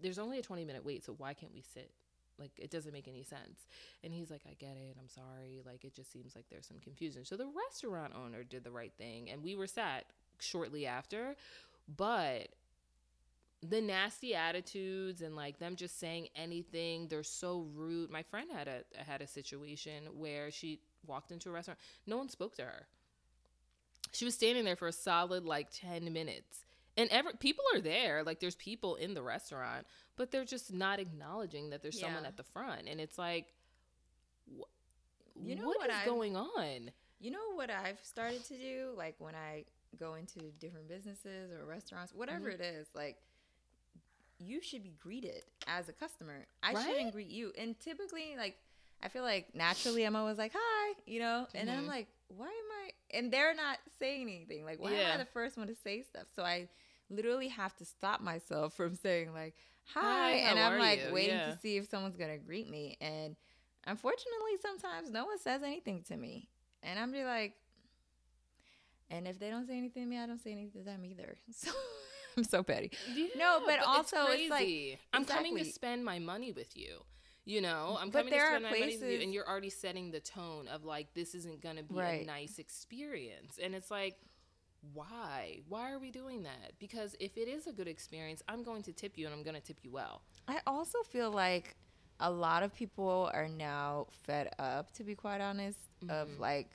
there's 0.00 0.18
only 0.18 0.38
a 0.38 0.42
20 0.42 0.64
minute 0.64 0.84
wait, 0.84 1.04
so 1.04 1.14
why 1.16 1.34
can't 1.34 1.54
we 1.54 1.62
sit? 1.62 1.90
Like, 2.38 2.50
it 2.58 2.70
doesn't 2.70 2.92
make 2.92 3.06
any 3.06 3.22
sense. 3.22 3.68
And 4.02 4.12
he's 4.12 4.30
like, 4.30 4.42
I 4.48 4.54
get 4.54 4.76
it. 4.76 4.96
I'm 4.98 5.08
sorry. 5.08 5.62
Like, 5.64 5.84
it 5.84 5.94
just 5.94 6.12
seems 6.12 6.34
like 6.34 6.46
there's 6.50 6.66
some 6.66 6.80
confusion. 6.80 7.24
So 7.24 7.36
the 7.36 7.46
restaurant 7.46 8.12
owner 8.14 8.42
did 8.42 8.64
the 8.64 8.72
right 8.72 8.92
thing. 8.98 9.30
And 9.30 9.42
we 9.42 9.54
were 9.54 9.68
sat 9.68 10.06
shortly 10.40 10.86
after. 10.86 11.36
But 11.88 12.48
the 13.62 13.80
nasty 13.80 14.34
attitudes 14.34 15.22
and 15.22 15.34
like 15.34 15.58
them 15.58 15.74
just 15.76 15.98
saying 15.98 16.28
anything 16.36 17.08
they're 17.08 17.22
so 17.22 17.66
rude. 17.74 18.10
My 18.10 18.22
friend 18.22 18.48
had 18.52 18.68
a 18.68 18.82
had 19.02 19.22
a 19.22 19.26
situation 19.26 20.04
where 20.18 20.50
she 20.50 20.80
walked 21.06 21.30
into 21.30 21.48
a 21.48 21.52
restaurant 21.52 21.78
no 22.06 22.16
one 22.18 22.28
spoke 22.28 22.54
to 22.56 22.62
her. 22.62 22.86
She 24.12 24.24
was 24.24 24.34
standing 24.34 24.64
there 24.64 24.76
for 24.76 24.88
a 24.88 24.92
solid 24.92 25.44
like 25.44 25.68
10 25.70 26.12
minutes. 26.12 26.64
And 26.96 27.10
every 27.10 27.32
people 27.38 27.64
are 27.74 27.80
there 27.80 28.22
like 28.22 28.38
there's 28.40 28.54
people 28.54 28.96
in 28.96 29.14
the 29.14 29.22
restaurant 29.22 29.86
but 30.16 30.30
they're 30.30 30.44
just 30.44 30.72
not 30.72 31.00
acknowledging 31.00 31.70
that 31.70 31.82
there's 31.82 31.98
someone 31.98 32.24
at 32.26 32.36
the 32.36 32.42
front. 32.44 32.86
And 32.86 33.00
it's 33.00 33.18
like 33.18 33.46
wh- 34.58 34.62
You 35.42 35.56
know 35.56 35.66
what 35.66 35.78
what 35.78 35.90
is 35.90 35.96
I've- 35.96 36.08
going 36.10 36.36
on? 36.36 36.90
You 37.20 37.30
know 37.30 37.52
what 37.54 37.70
I've 37.70 37.98
started 38.02 38.44
to 38.46 38.56
do? 38.58 38.90
Like 38.96 39.14
when 39.18 39.34
I 39.34 39.64
go 39.94 40.14
into 40.14 40.40
different 40.58 40.88
businesses 40.88 41.50
or 41.52 41.64
restaurants, 41.64 42.12
whatever 42.14 42.48
Mhm. 42.48 42.54
it 42.54 42.60
is, 42.60 42.88
like 42.94 43.16
you 44.38 44.60
should 44.60 44.82
be 44.82 44.94
greeted 45.00 45.44
as 45.66 45.88
a 45.88 45.92
customer. 45.92 46.46
I 46.62 46.74
Right? 46.74 46.86
shouldn't 46.86 47.12
greet 47.12 47.30
you. 47.30 47.52
And 47.56 47.78
typically, 47.80 48.36
like 48.36 48.56
I 49.02 49.08
feel 49.08 49.22
like 49.22 49.54
naturally 49.54 50.04
I'm 50.04 50.16
always 50.16 50.38
like, 50.38 50.52
hi, 50.54 50.94
you 51.06 51.20
know? 51.20 51.46
And 51.54 51.68
then 51.68 51.78
I'm 51.78 51.86
like, 51.86 52.08
why 52.28 52.46
am 52.46 52.52
I 52.84 52.90
and 53.16 53.32
they're 53.32 53.54
not 53.54 53.78
saying 53.98 54.22
anything. 54.22 54.64
Like, 54.64 54.80
why 54.80 54.92
am 54.92 55.10
I 55.14 55.18
the 55.18 55.24
first 55.26 55.56
one 55.56 55.66
to 55.68 55.74
say 55.74 56.02
stuff? 56.02 56.24
So 56.34 56.42
I 56.42 56.68
literally 57.10 57.48
have 57.48 57.76
to 57.76 57.84
stop 57.84 58.20
myself 58.20 58.74
from 58.74 58.96
saying 58.96 59.32
like 59.32 59.54
hi, 59.84 60.02
Hi, 60.02 60.30
and 60.50 60.58
I'm 60.58 60.78
like 60.78 61.00
you? 61.06 61.12
waiting 61.12 61.36
Yeah. 61.36 61.52
to 61.52 61.58
see 61.58 61.76
if 61.76 61.86
someone's 61.88 62.16
gonna 62.16 62.38
greet 62.38 62.68
me 62.68 62.96
and 63.00 63.36
unfortunately 63.86 64.52
sometimes 64.62 65.10
no 65.10 65.26
one 65.26 65.38
says 65.38 65.62
anything 65.62 66.02
to 66.08 66.16
me 66.16 66.48
and 66.82 66.98
i'm 66.98 67.12
just 67.12 67.26
like 67.26 67.52
and 69.10 69.26
if 69.28 69.38
they 69.38 69.50
don't 69.50 69.66
say 69.66 69.76
anything 69.76 70.02
to 70.04 70.08
me 70.08 70.18
i 70.18 70.26
don't 70.26 70.42
say 70.42 70.52
anything 70.52 70.72
to 70.80 70.84
them 70.84 71.04
either 71.04 71.36
so 71.50 71.70
i'm 72.36 72.44
so 72.44 72.62
petty 72.62 72.90
No, 73.36 73.60
but 73.66 73.78
also 73.80 74.16
it's 74.28 74.50
like- 74.50 74.60
crazy. 74.64 74.98
I'm 75.12 75.24
coming 75.24 75.56
to 75.56 75.64
spend 75.64 76.04
my 76.04 76.18
money 76.18 76.52
with 76.52 76.76
you. 76.76 77.04
You 77.46 77.60
know, 77.60 77.98
I'm 78.00 78.08
But 78.08 78.20
coming 78.24 78.32
to 78.32 78.40
spend 78.40 78.62
my 78.64 78.70
money 78.70 78.96
with 78.98 79.10
you, 79.10 79.20
and 79.20 79.34
you're 79.34 79.46
already 79.46 79.68
setting 79.68 80.10
the 80.10 80.18
tone 80.20 80.66
of 80.66 80.82
like 80.84 81.12
this 81.14 81.34
isn't 81.34 81.60
gonna 81.60 81.82
be 81.82 81.98
a 82.00 82.24
nice 82.24 82.58
experience, 82.58 83.58
and 83.62 83.74
it's 83.74 83.90
like. 83.90 84.16
Why? 84.92 85.60
Why 85.68 85.92
are 85.92 85.98
we 85.98 86.10
doing 86.10 86.42
that? 86.42 86.72
Because 86.78 87.16
if 87.18 87.38
it 87.38 87.48
is 87.48 87.66
a 87.66 87.72
good 87.72 87.88
experience, 87.88 88.42
I'm 88.48 88.62
going 88.62 88.82
to 88.82 88.92
tip 88.92 89.16
you 89.16 89.24
and 89.24 89.34
I'm 89.34 89.42
going 89.42 89.54
to 89.54 89.62
tip 89.62 89.78
you 89.82 89.90
well. 89.90 90.20
i 90.46 90.60
also 90.66 90.98
feel 91.02 91.30
like 91.30 91.74
a 92.20 92.30
lot 92.30 92.62
of 92.62 92.74
people 92.74 93.30
are 93.32 93.48
now 93.48 94.06
fed 94.24 94.50
up 94.58 94.92
to 94.92 95.02
be 95.02 95.14
quite 95.14 95.40
honest 95.40 95.78
of 96.10 96.28
Mhm. 96.28 96.38
like 96.38 96.68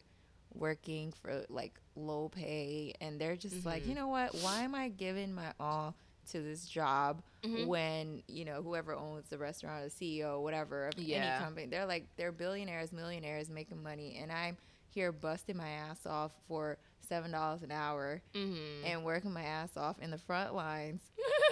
working 0.56 1.12
for 1.12 1.46
like 1.50 1.80
low 2.00 2.30
pay 2.30 2.94
and 3.02 3.20
they're 3.20 3.36
just 3.36 3.66
like 3.66 3.84
Mhm. 3.84 3.88
you 3.90 3.96
know 3.96 4.08
what 4.08 4.34
why 4.42 4.62
am 4.62 4.74
i 4.76 4.88
giving 4.90 5.34
my 5.34 5.54
all 5.60 5.96
to 6.32 6.42
this 6.42 6.66
job 6.68 7.22
Mhm. 7.44 7.68
when 7.68 8.24
you 8.28 8.46
know 8.46 8.62
whoever 8.62 8.94
owns 8.94 9.28
the 9.30 9.38
restaurant 9.38 9.84
the 9.86 9.90
ceo 10.22 10.42
whatever 10.42 10.88
of 10.88 10.98
Yeah. 11.00 11.18
any 11.36 11.44
company 11.44 11.66
they're 11.68 11.86
like 11.86 12.06
they're 12.18 12.32
billionaires 12.32 12.92
millionaires 12.92 13.50
making 13.50 13.82
money 13.82 14.18
and 14.22 14.32
i'm 14.32 14.58
here 14.92 15.12
busting 15.12 15.56
my 15.58 15.70
ass 15.70 16.06
off 16.06 16.32
for 16.48 16.78
seven 17.02 17.32
dollars 17.32 17.64
an 17.64 17.72
hour 17.72 18.22
Mm-hmm. 18.34 18.86
and 18.86 19.04
working 19.06 19.32
my 19.32 19.44
ass 19.44 19.76
off 19.78 20.00
in 20.00 20.12
the 20.12 20.18
front 20.18 20.54
lines 20.54 21.02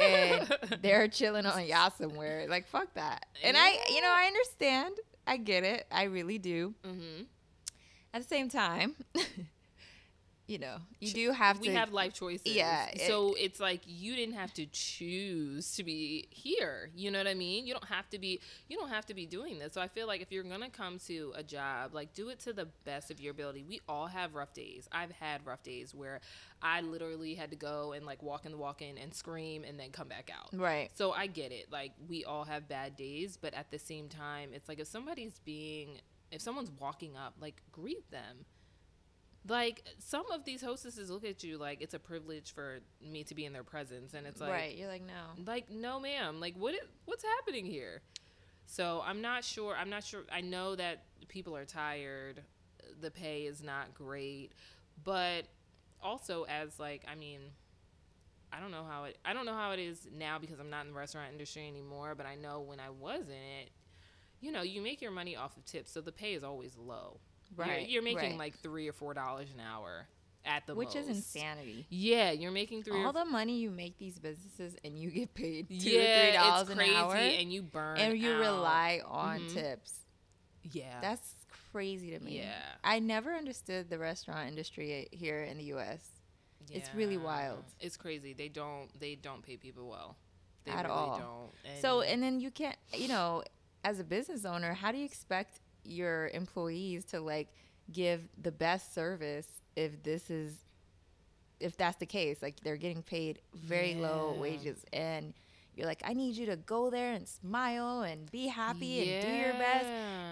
and 0.01 0.57
they're 0.81 1.07
chilling 1.07 1.45
on 1.45 1.65
yacht 1.65 1.97
somewhere 1.97 2.45
like 2.47 2.67
fuck 2.67 2.93
that 2.95 3.25
and 3.43 3.55
i 3.57 3.69
you 3.89 4.01
know 4.01 4.11
i 4.13 4.25
understand 4.25 4.95
i 5.25 5.37
get 5.37 5.63
it 5.63 5.87
i 5.91 6.03
really 6.03 6.37
do 6.37 6.73
mm-hmm. 6.83 7.23
at 8.13 8.21
the 8.21 8.27
same 8.27 8.49
time 8.49 8.95
you 10.47 10.57
know 10.57 10.77
you 10.99 11.11
do 11.11 11.31
have 11.31 11.59
we 11.59 11.67
to 11.67 11.71
We 11.73 11.75
have 11.77 11.91
life 11.91 12.13
choices. 12.13 12.47
Yeah, 12.53 12.87
it- 12.87 13.01
so 13.01 13.35
it's 13.37 13.59
like 13.59 13.81
you 13.85 14.15
didn't 14.15 14.35
have 14.35 14.53
to 14.55 14.65
choose 14.65 15.75
to 15.75 15.83
be 15.83 16.27
here. 16.31 16.89
You 16.95 17.11
know 17.11 17.19
what 17.19 17.27
I 17.27 17.33
mean? 17.33 17.67
You 17.67 17.73
don't 17.73 17.85
have 17.89 18.09
to 18.11 18.19
be. 18.19 18.39
You 18.67 18.77
don't 18.77 18.89
have 18.89 19.05
to 19.07 19.13
be 19.13 19.25
doing 19.25 19.59
this. 19.59 19.73
So 19.73 19.81
I 19.81 19.87
feel 19.87 20.07
like 20.07 20.21
if 20.21 20.31
you're 20.31 20.43
gonna 20.43 20.69
come 20.69 20.99
to 21.07 21.33
a 21.35 21.43
job, 21.43 21.93
like 21.93 22.13
do 22.13 22.29
it 22.29 22.39
to 22.41 22.53
the 22.53 22.65
best 22.85 23.11
of 23.11 23.19
your 23.19 23.31
ability. 23.31 23.63
We 23.67 23.81
all 23.87 24.07
have 24.07 24.35
rough 24.35 24.53
days. 24.53 24.87
I've 24.91 25.11
had 25.11 25.45
rough 25.45 25.63
days 25.63 25.93
where 25.93 26.21
I 26.61 26.81
literally 26.81 27.35
had 27.35 27.51
to 27.51 27.57
go 27.57 27.91
and 27.93 28.05
like 28.05 28.23
walk 28.23 28.45
in 28.45 28.51
the 28.51 28.57
walk-in 28.57 28.97
and 28.97 29.13
scream 29.13 29.63
and 29.63 29.79
then 29.79 29.91
come 29.91 30.07
back 30.07 30.29
out. 30.35 30.49
right 30.59 30.89
So 30.95 31.11
I 31.11 31.27
get 31.27 31.51
it. 31.51 31.71
Like 31.71 31.91
we 32.07 32.25
all 32.25 32.45
have 32.45 32.67
bad 32.67 32.95
days, 32.95 33.37
but 33.39 33.53
at 33.53 33.69
the 33.69 33.79
same 33.79 34.07
time, 34.09 34.51
it's 34.53 34.67
like 34.67 34.79
if 34.79 34.87
somebody's 34.87 35.39
being, 35.45 35.99
if 36.31 36.41
someone's 36.41 36.71
walking 36.79 37.15
up, 37.15 37.35
like 37.39 37.61
greet 37.71 38.09
them. 38.11 38.45
Like 39.47 39.83
some 39.99 40.29
of 40.31 40.43
these 40.45 40.61
hostesses 40.61 41.09
look 41.09 41.23
at 41.23 41.43
you 41.43 41.57
like 41.57 41.81
it's 41.81 41.93
a 41.93 41.99
privilege 41.99 42.53
for 42.53 42.79
me 43.01 43.23
to 43.25 43.35
be 43.35 43.45
in 43.45 43.53
their 43.53 43.63
presence, 43.63 44.13
and 44.13 44.27
it's 44.27 44.41
like, 44.41 44.51
right 44.51 44.75
you're 44.75 44.89
like 44.89 45.03
no 45.03 45.43
like 45.45 45.69
no, 45.69 45.99
ma'am. 45.99 46.39
Like 46.39 46.55
what? 46.57 46.75
What's 47.05 47.23
happening 47.23 47.65
here? 47.65 48.01
So 48.65 49.01
I'm 49.05 49.21
not 49.21 49.43
sure. 49.43 49.75
I'm 49.75 49.89
not 49.89 50.03
sure. 50.03 50.23
I 50.31 50.41
know 50.41 50.75
that 50.75 51.03
people 51.29 51.55
are 51.55 51.65
tired. 51.65 52.41
The 52.99 53.11
pay 53.11 53.43
is 53.43 53.63
not 53.63 53.93
great, 53.93 54.51
but 55.03 55.45
also 56.01 56.43
as 56.43 56.79
like 56.79 57.03
I 57.09 57.15
mean, 57.15 57.39
I 58.51 58.59
don't 58.59 58.71
know 58.71 58.83
how 58.89 59.05
it. 59.05 59.17
I 59.23 59.33
don't 59.33 59.45
know 59.45 59.53
how 59.53 59.71
it 59.71 59.79
is 59.79 60.07
now 60.13 60.37
because 60.39 60.59
I'm 60.59 60.69
not 60.69 60.85
in 60.85 60.91
the 60.91 60.97
restaurant 60.97 61.31
industry 61.31 61.67
anymore. 61.67 62.15
But 62.15 62.25
I 62.25 62.35
know 62.35 62.59
when 62.59 62.79
I 62.79 62.89
was 62.89 63.21
in 63.27 63.61
it, 63.61 63.69
you 64.41 64.51
know, 64.51 64.61
you 64.61 64.81
make 64.81 65.01
your 65.01 65.11
money 65.11 65.35
off 65.35 65.55
of 65.55 65.65
tips, 65.65 65.91
so 65.91 66.01
the 66.01 66.11
pay 66.11 66.33
is 66.33 66.43
always 66.43 66.77
low. 66.77 67.19
You're- 67.55 67.69
right 67.69 67.89
you're, 67.89 68.01
making 68.03 68.31
right. 68.31 68.37
like 68.37 68.59
three 68.59 68.87
or 68.87 68.93
four 68.93 69.13
dollars 69.13 69.49
an 69.53 69.59
hour 69.59 70.07
at 70.45 70.65
the 70.65 70.75
which 70.75 70.95
is 70.95 71.07
insanity 71.07 71.85
Yeah, 71.89 72.31
you're 72.31 72.51
making 72.51 72.83
three. 72.83 73.03
all 73.03 73.11
the 73.13 73.25
money 73.25 73.57
you 73.59 73.69
make 73.71 73.97
these 73.97 74.17
businesses 74.19 74.75
and 74.83 74.97
you 74.97 75.09
get 75.11 75.33
paid 75.33 75.67
two 75.69 75.75
yeah, 75.89 75.99
or 76.01 76.23
three 76.25 76.33
dollars 76.37 76.69
an 76.69 76.77
crazy, 76.77 76.95
hour 76.95 77.15
and 77.15 77.51
you 77.53 77.61
burn 77.63 77.97
and 77.97 78.17
you 78.17 78.31
out. 78.33 78.39
rely 78.39 79.01
on 79.05 79.39
Mhm. 79.41 79.53
tips 79.53 79.99
Yeah, 80.63 80.99
that's 81.01 81.33
crazy 81.71 82.11
to 82.11 82.19
me 82.19 82.37
yeah, 82.39 82.61
i 82.83 82.99
never 82.99 83.33
understood 83.33 83.89
the 83.89 83.97
restaurant 83.99 84.47
industry 84.49 85.07
here 85.11 85.41
in 85.43 85.57
the 85.57 85.65
us 85.65 86.11
Yeah. 86.69 86.77
It's 86.79 86.93
really 86.93 87.17
wild. 87.17 87.63
It's 87.79 87.95
crazy. 87.97 88.33
They 88.33 88.49
don't 88.49 88.89
they 88.99 89.15
don't 89.15 89.41
pay 89.41 89.55
people 89.57 89.87
well. 89.87 90.17
They 90.65 90.71
At 90.71 90.83
really 90.85 90.97
all. 90.97 91.17
don't. 91.65 91.81
So, 91.81 92.01
and 92.01 92.21
then 92.21 92.41
you 92.41 92.51
can't, 92.51 92.75
you 92.93 93.07
know, 93.07 93.43
as 93.85 94.01
a 94.01 94.03
business 94.03 94.43
owner, 94.43 94.73
how 94.73 94.91
do 94.91 94.97
you 94.97 95.05
expect 95.05 95.61
your 95.87 96.29
employees 96.29 97.05
to 97.05 97.19
like 97.21 97.47
give 97.91 98.21
the 98.41 98.51
best 98.51 98.93
service 98.93 99.47
if 99.75 100.03
this 100.03 100.29
is, 100.29 100.55
if 101.59 101.77
that's 101.77 101.97
the 101.97 102.05
case? 102.05 102.41
Like 102.41 102.59
they're 102.61 102.77
getting 102.77 103.01
paid 103.01 103.39
very 103.55 103.95
low 103.95 104.35
wages 104.39 104.83
and 104.93 105.33
you're 105.75 105.85
like, 105.87 106.01
I 106.03 106.13
need 106.13 106.35
you 106.35 106.47
to 106.47 106.55
go 106.55 106.89
there 106.89 107.13
and 107.13 107.27
smile 107.27 108.01
and 108.01 108.29
be 108.31 108.47
happy 108.47 109.11
and 109.13 109.25
do 109.25 109.31
your 109.31 109.53
best. 109.53 109.85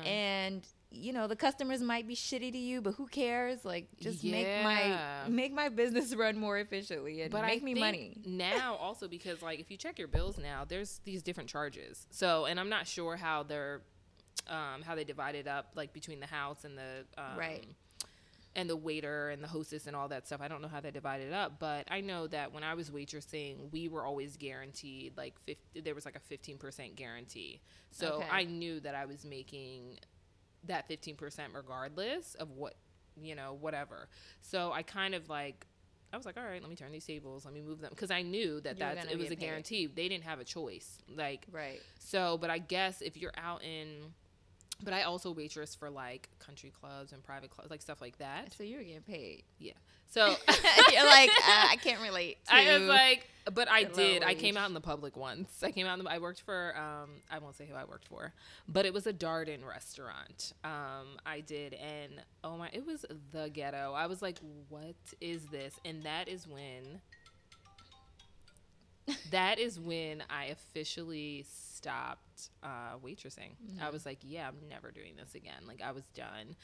And, 0.07 0.67
you 0.89 1.13
know, 1.13 1.27
the 1.27 1.35
customers 1.35 1.81
might 1.81 2.07
be 2.07 2.15
shitty 2.15 2.51
to 2.51 2.57
you, 2.57 2.81
but 2.81 2.95
who 2.95 3.05
cares? 3.05 3.63
Like, 3.63 3.87
just 3.99 4.23
make 4.23 4.47
my 4.63 5.27
make 5.29 5.53
my 5.53 5.69
business 5.69 6.15
run 6.23 6.37
more 6.39 6.57
efficiently 6.57 7.21
and 7.21 7.31
but 7.31 7.43
make 7.43 7.61
I 7.61 7.65
me 7.65 7.73
money. 7.75 8.17
now 8.25 8.75
also 8.75 9.07
because 9.07 9.41
like 9.43 9.59
if 9.59 9.69
you 9.69 9.77
check 9.77 9.99
your 9.99 10.07
bills 10.07 10.39
now, 10.39 10.65
there's 10.67 10.99
these 11.03 11.21
different 11.21 11.49
charges. 11.49 12.07
So 12.09 12.45
and 12.45 12.59
I'm 12.59 12.69
not 12.69 12.87
sure 12.87 13.15
how 13.15 13.43
they're 13.43 13.81
um, 14.47 14.81
how 14.83 14.95
they 14.95 15.03
divided 15.03 15.47
up 15.47 15.71
like 15.75 15.93
between 15.93 16.19
the 16.19 16.27
house 16.27 16.63
and 16.65 16.77
the 16.77 17.05
um, 17.17 17.37
Right. 17.37 17.65
and 18.55 18.69
the 18.69 18.75
waiter 18.75 19.29
and 19.31 19.43
the 19.43 19.47
hostess 19.47 19.85
and 19.87 19.95
all 19.95 20.07
that 20.09 20.25
stuff. 20.27 20.39
I 20.41 20.47
don't 20.47 20.61
know 20.61 20.67
how 20.69 20.79
they 20.79 20.91
divided 20.91 21.27
it 21.27 21.33
up, 21.33 21.59
but 21.59 21.85
I 21.89 22.01
know 22.01 22.27
that 22.27 22.53
when 22.53 22.63
I 22.63 22.73
was 22.73 22.89
waitressing, 22.89 23.71
we 23.71 23.87
were 23.89 24.05
always 24.05 24.37
guaranteed 24.37 25.17
like 25.17 25.33
50, 25.45 25.81
there 25.81 25.93
was 25.95 26.05
like 26.05 26.15
a 26.15 26.19
15% 26.33 26.95
guarantee. 26.95 27.59
So 27.91 28.19
Okay. 28.21 28.27
I 28.29 28.43
knew 28.45 28.79
that 28.81 28.95
I 28.95 29.05
was 29.05 29.25
making 29.25 29.99
that 30.65 30.87
15% 30.89 31.53
regardless 31.53 32.35
of 32.35 32.51
what, 32.51 32.75
you 33.21 33.35
know, 33.35 33.57
whatever. 33.59 34.07
So 34.41 34.71
I 34.71 34.83
kind 34.83 35.13
of 35.15 35.29
like 35.29 35.65
I 36.13 36.17
was 36.17 36.25
like, 36.25 36.37
all 36.37 36.43
right, 36.43 36.61
let 36.61 36.69
me 36.69 36.77
turn 36.77 36.93
these 36.93 37.05
tables, 37.05 37.43
let 37.43 37.53
me 37.53 37.61
move 37.61 37.81
them 37.81 37.89
because 37.89 38.09
I 38.11 38.21
knew 38.21 38.61
that 38.61 38.75
You 38.75 38.79
that's 38.79 39.05
it 39.05 39.17
was 39.17 39.31
a 39.31 39.35
guarantee. 39.35 39.87
They 39.87 40.07
didn't 40.07 40.23
have 40.23 40.39
a 40.39 40.45
choice. 40.45 40.99
Like 41.13 41.45
Right. 41.51 41.81
so, 41.99 42.37
but 42.37 42.49
I 42.49 42.59
guess 42.59 43.01
if 43.01 43.17
you're 43.17 43.33
out 43.37 43.63
in, 43.63 44.13
but 44.85 44.93
I 44.93 45.01
also 45.03 45.31
waitress 45.31 45.75
for 45.75 45.89
like 45.89 46.29
country 46.39 46.71
clubs 46.79 47.11
and 47.11 47.23
private 47.23 47.49
clubs, 47.49 47.69
like 47.71 47.81
stuff 47.81 47.99
like 47.99 48.17
that. 48.19 48.53
So 48.53 48.63
you 48.63 48.77
were 48.77 48.83
getting 48.83 49.01
paid. 49.01 49.43
Yeah. 49.59 49.73
So 50.07 50.27
You're 50.93 51.05
like, 51.05 51.29
uh, 51.29 51.67
I 51.69 51.77
can't 51.81 52.01
relate. 52.01 52.37
To 52.45 52.55
I 52.55 52.77
was 52.77 52.87
like, 52.87 53.27
but 53.53 53.69
I 53.69 53.83
did. 53.83 54.23
I 54.23 54.33
came 54.33 54.55
out 54.55 54.67
in 54.67 54.73
the 54.73 54.81
public 54.81 55.17
once. 55.17 55.63
I 55.63 55.71
came 55.71 55.87
out 55.87 55.97
in 55.97 56.05
the. 56.05 56.11
I 56.11 56.19
worked 56.19 56.41
for. 56.41 56.73
Um, 56.77 57.09
I 57.29 57.39
won't 57.39 57.55
say 57.55 57.65
who 57.65 57.75
I 57.75 57.83
worked 57.83 58.07
for, 58.07 58.33
but 58.67 58.85
it 58.85 58.93
was 58.93 59.07
a 59.07 59.13
Darden 59.13 59.67
restaurant. 59.67 60.53
Um, 60.63 61.17
I 61.25 61.41
did, 61.41 61.73
and 61.73 62.13
oh 62.43 62.57
my, 62.57 62.69
it 62.71 62.85
was 62.85 63.05
the 63.31 63.49
ghetto. 63.49 63.93
I 63.93 64.07
was 64.07 64.21
like, 64.21 64.39
what 64.69 64.95
is 65.19 65.45
this? 65.47 65.79
And 65.83 66.03
that 66.03 66.27
is 66.27 66.47
when. 66.47 67.01
That 69.31 69.59
is 69.59 69.79
when 69.79 70.23
I 70.29 70.45
officially 70.45 71.45
stopped 71.47 72.49
uh, 72.63 72.97
waitressing. 73.03 73.51
I 73.81 73.89
was 73.89 74.05
like, 74.05 74.19
yeah, 74.21 74.47
I'm 74.47 74.67
never 74.69 74.91
doing 74.91 75.13
this 75.17 75.35
again. 75.35 75.61
Like 75.67 75.81
I 75.81 75.91
was 75.91 76.03
done. 76.15 76.55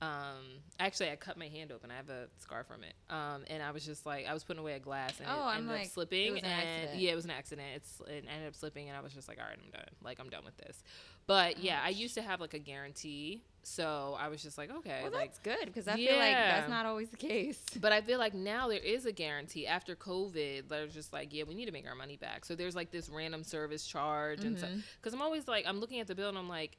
Um, 0.00 0.44
actually, 0.78 1.10
I 1.10 1.16
cut 1.16 1.36
my 1.36 1.48
hand 1.48 1.72
open. 1.72 1.90
I 1.90 1.96
have 1.96 2.08
a 2.08 2.28
scar 2.38 2.62
from 2.64 2.84
it. 2.84 2.94
Um, 3.10 3.42
and 3.50 3.62
I 3.62 3.72
was 3.72 3.84
just 3.84 4.06
like, 4.06 4.26
I 4.26 4.32
was 4.34 4.44
putting 4.44 4.60
away 4.60 4.74
a 4.74 4.78
glass 4.78 5.18
and 5.18 5.28
Oh, 5.28 5.40
it 5.40 5.44
I'm 5.46 5.56
ended 5.62 5.72
like, 5.72 5.86
up 5.86 5.92
slipping. 5.92 6.26
it 6.26 6.30
was 6.34 6.42
an 6.42 6.46
and 6.48 6.68
accident. 6.68 7.00
yeah, 7.00 7.10
it 7.10 7.16
was 7.16 7.24
an 7.24 7.30
accident. 7.32 7.68
It's 7.74 8.00
it 8.06 8.24
ended 8.32 8.46
up 8.48 8.54
slipping, 8.54 8.88
and 8.88 8.96
I 8.96 9.00
was 9.00 9.12
just 9.12 9.26
like, 9.28 9.38
all 9.38 9.44
right, 9.48 9.58
I'm 9.62 9.70
done. 9.72 9.88
Like 10.02 10.20
I'm 10.20 10.28
done 10.28 10.44
with 10.44 10.56
this. 10.58 10.82
But 11.26 11.58
yeah, 11.58 11.80
I 11.84 11.88
used 11.90 12.14
to 12.14 12.22
have 12.22 12.40
like 12.40 12.54
a 12.54 12.58
guarantee, 12.58 13.42
so 13.62 14.16
I 14.18 14.28
was 14.28 14.42
just 14.42 14.56
like, 14.56 14.70
okay, 14.70 15.00
well, 15.02 15.12
like 15.12 15.30
that's 15.34 15.38
good 15.40 15.66
because 15.66 15.86
I 15.88 15.96
feel 15.96 16.16
like 16.16 16.34
that's 16.34 16.70
not 16.70 16.86
always 16.86 17.10
the 17.10 17.16
case. 17.18 17.60
but 17.80 17.92
I 17.92 18.00
feel 18.00 18.18
like 18.18 18.32
now 18.34 18.68
there 18.68 18.78
is 18.78 19.04
a 19.04 19.12
guarantee 19.12 19.66
after 19.66 19.94
COVID. 19.96 20.68
They're 20.68 20.86
just 20.86 21.12
like, 21.12 21.34
yeah, 21.34 21.42
we 21.46 21.54
need 21.54 21.66
to 21.66 21.72
make 21.72 21.86
our 21.88 21.94
money 21.96 22.16
back. 22.16 22.44
So 22.44 22.54
there's 22.54 22.76
like 22.76 22.90
this 22.92 23.08
random 23.10 23.42
service 23.42 23.84
charge, 23.86 24.44
and 24.44 24.58
so 24.58 24.66
Mhm. 24.66 24.82
because 25.00 25.12
I'm 25.12 25.20
always 25.22 25.48
like, 25.48 25.66
I'm 25.66 25.80
looking 25.80 25.98
at 26.00 26.06
the 26.06 26.14
bill 26.14 26.28
and 26.28 26.38
I'm 26.38 26.48
like, 26.48 26.78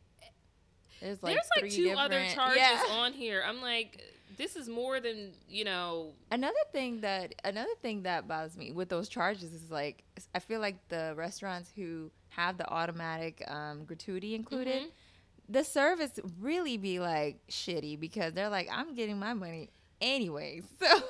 There's 1.01 1.21
like 1.23 1.33
there's 1.35 1.63
like 1.63 1.71
two 1.71 1.91
other 1.97 2.25
charges 2.33 2.57
Yeah. 2.59 2.83
on 2.91 3.13
here. 3.13 3.43
I'm 3.45 3.61
like, 3.61 4.03
this 4.37 4.55
is 4.55 4.67
more 4.69 4.99
than 4.99 5.31
you 5.49 5.63
know. 5.65 6.13
Another 6.31 6.53
thing 6.71 7.01
that 7.01 7.35
another 7.43 7.73
thing 7.81 8.03
that 8.03 8.27
bothers 8.27 8.57
me 8.57 8.71
with 8.71 8.89
those 8.89 9.09
charges 9.09 9.53
is 9.53 9.69
like 9.71 10.03
I 10.35 10.39
feel 10.39 10.59
like 10.59 10.75
the 10.89 11.13
restaurants 11.15 11.71
who 11.75 12.11
have 12.29 12.57
the 12.57 12.67
automatic 12.69 13.43
um, 13.47 13.83
gratuity 13.85 14.35
included, 14.35 14.83
Mhm. 14.83 14.91
the 15.49 15.63
service 15.63 16.19
really 16.39 16.77
be 16.77 16.99
like 16.99 17.39
shitty 17.49 17.99
because 17.99 18.33
they're 18.33 18.49
like 18.49 18.67
I'm 18.71 18.93
getting 18.95 19.17
my 19.19 19.33
money 19.33 19.69
anyway. 20.01 20.61
So 20.79 21.03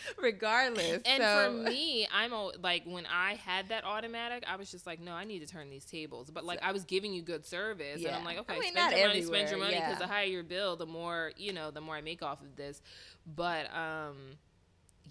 regardless, 0.18 1.02
And 1.04 1.22
so, 1.22 1.44
for 1.64 1.70
me, 1.70 2.06
I'm 2.12 2.32
al- 2.32 2.52
like 2.62 2.84
when 2.84 3.06
I 3.06 3.34
had 3.34 3.68
that 3.70 3.84
automatic, 3.84 4.44
I 4.46 4.56
was 4.56 4.70
just 4.70 4.86
like, 4.86 5.00
no, 5.00 5.12
I 5.12 5.24
need 5.24 5.40
to 5.40 5.46
turn 5.46 5.70
these 5.70 5.84
tables. 5.84 6.30
But 6.30 6.44
like 6.44 6.60
I 6.62 6.72
was 6.72 6.84
giving 6.84 7.12
you 7.12 7.22
good 7.22 7.44
service, 7.46 8.04
and 8.04 8.14
I'm 8.14 8.24
like, 8.24 8.36
I 8.36 8.40
okay, 8.40 8.58
mean, 8.58 8.72
spend 8.72 8.96
your 8.96 9.08
money, 9.08 9.22
spend 9.22 9.50
your 9.50 9.58
money, 9.58 9.74
because 9.76 9.92
yeah. 9.92 9.98
the 9.98 10.06
higher 10.06 10.24
your 10.26 10.42
bill, 10.42 10.76
the 10.76 10.86
more 10.86 11.32
you 11.36 11.52
know, 11.52 11.70
the 11.70 11.80
more 11.80 11.96
I 11.96 12.00
make 12.00 12.22
off 12.22 12.40
of 12.42 12.56
this. 12.56 12.80
But 13.26 13.66
um, 13.74 14.16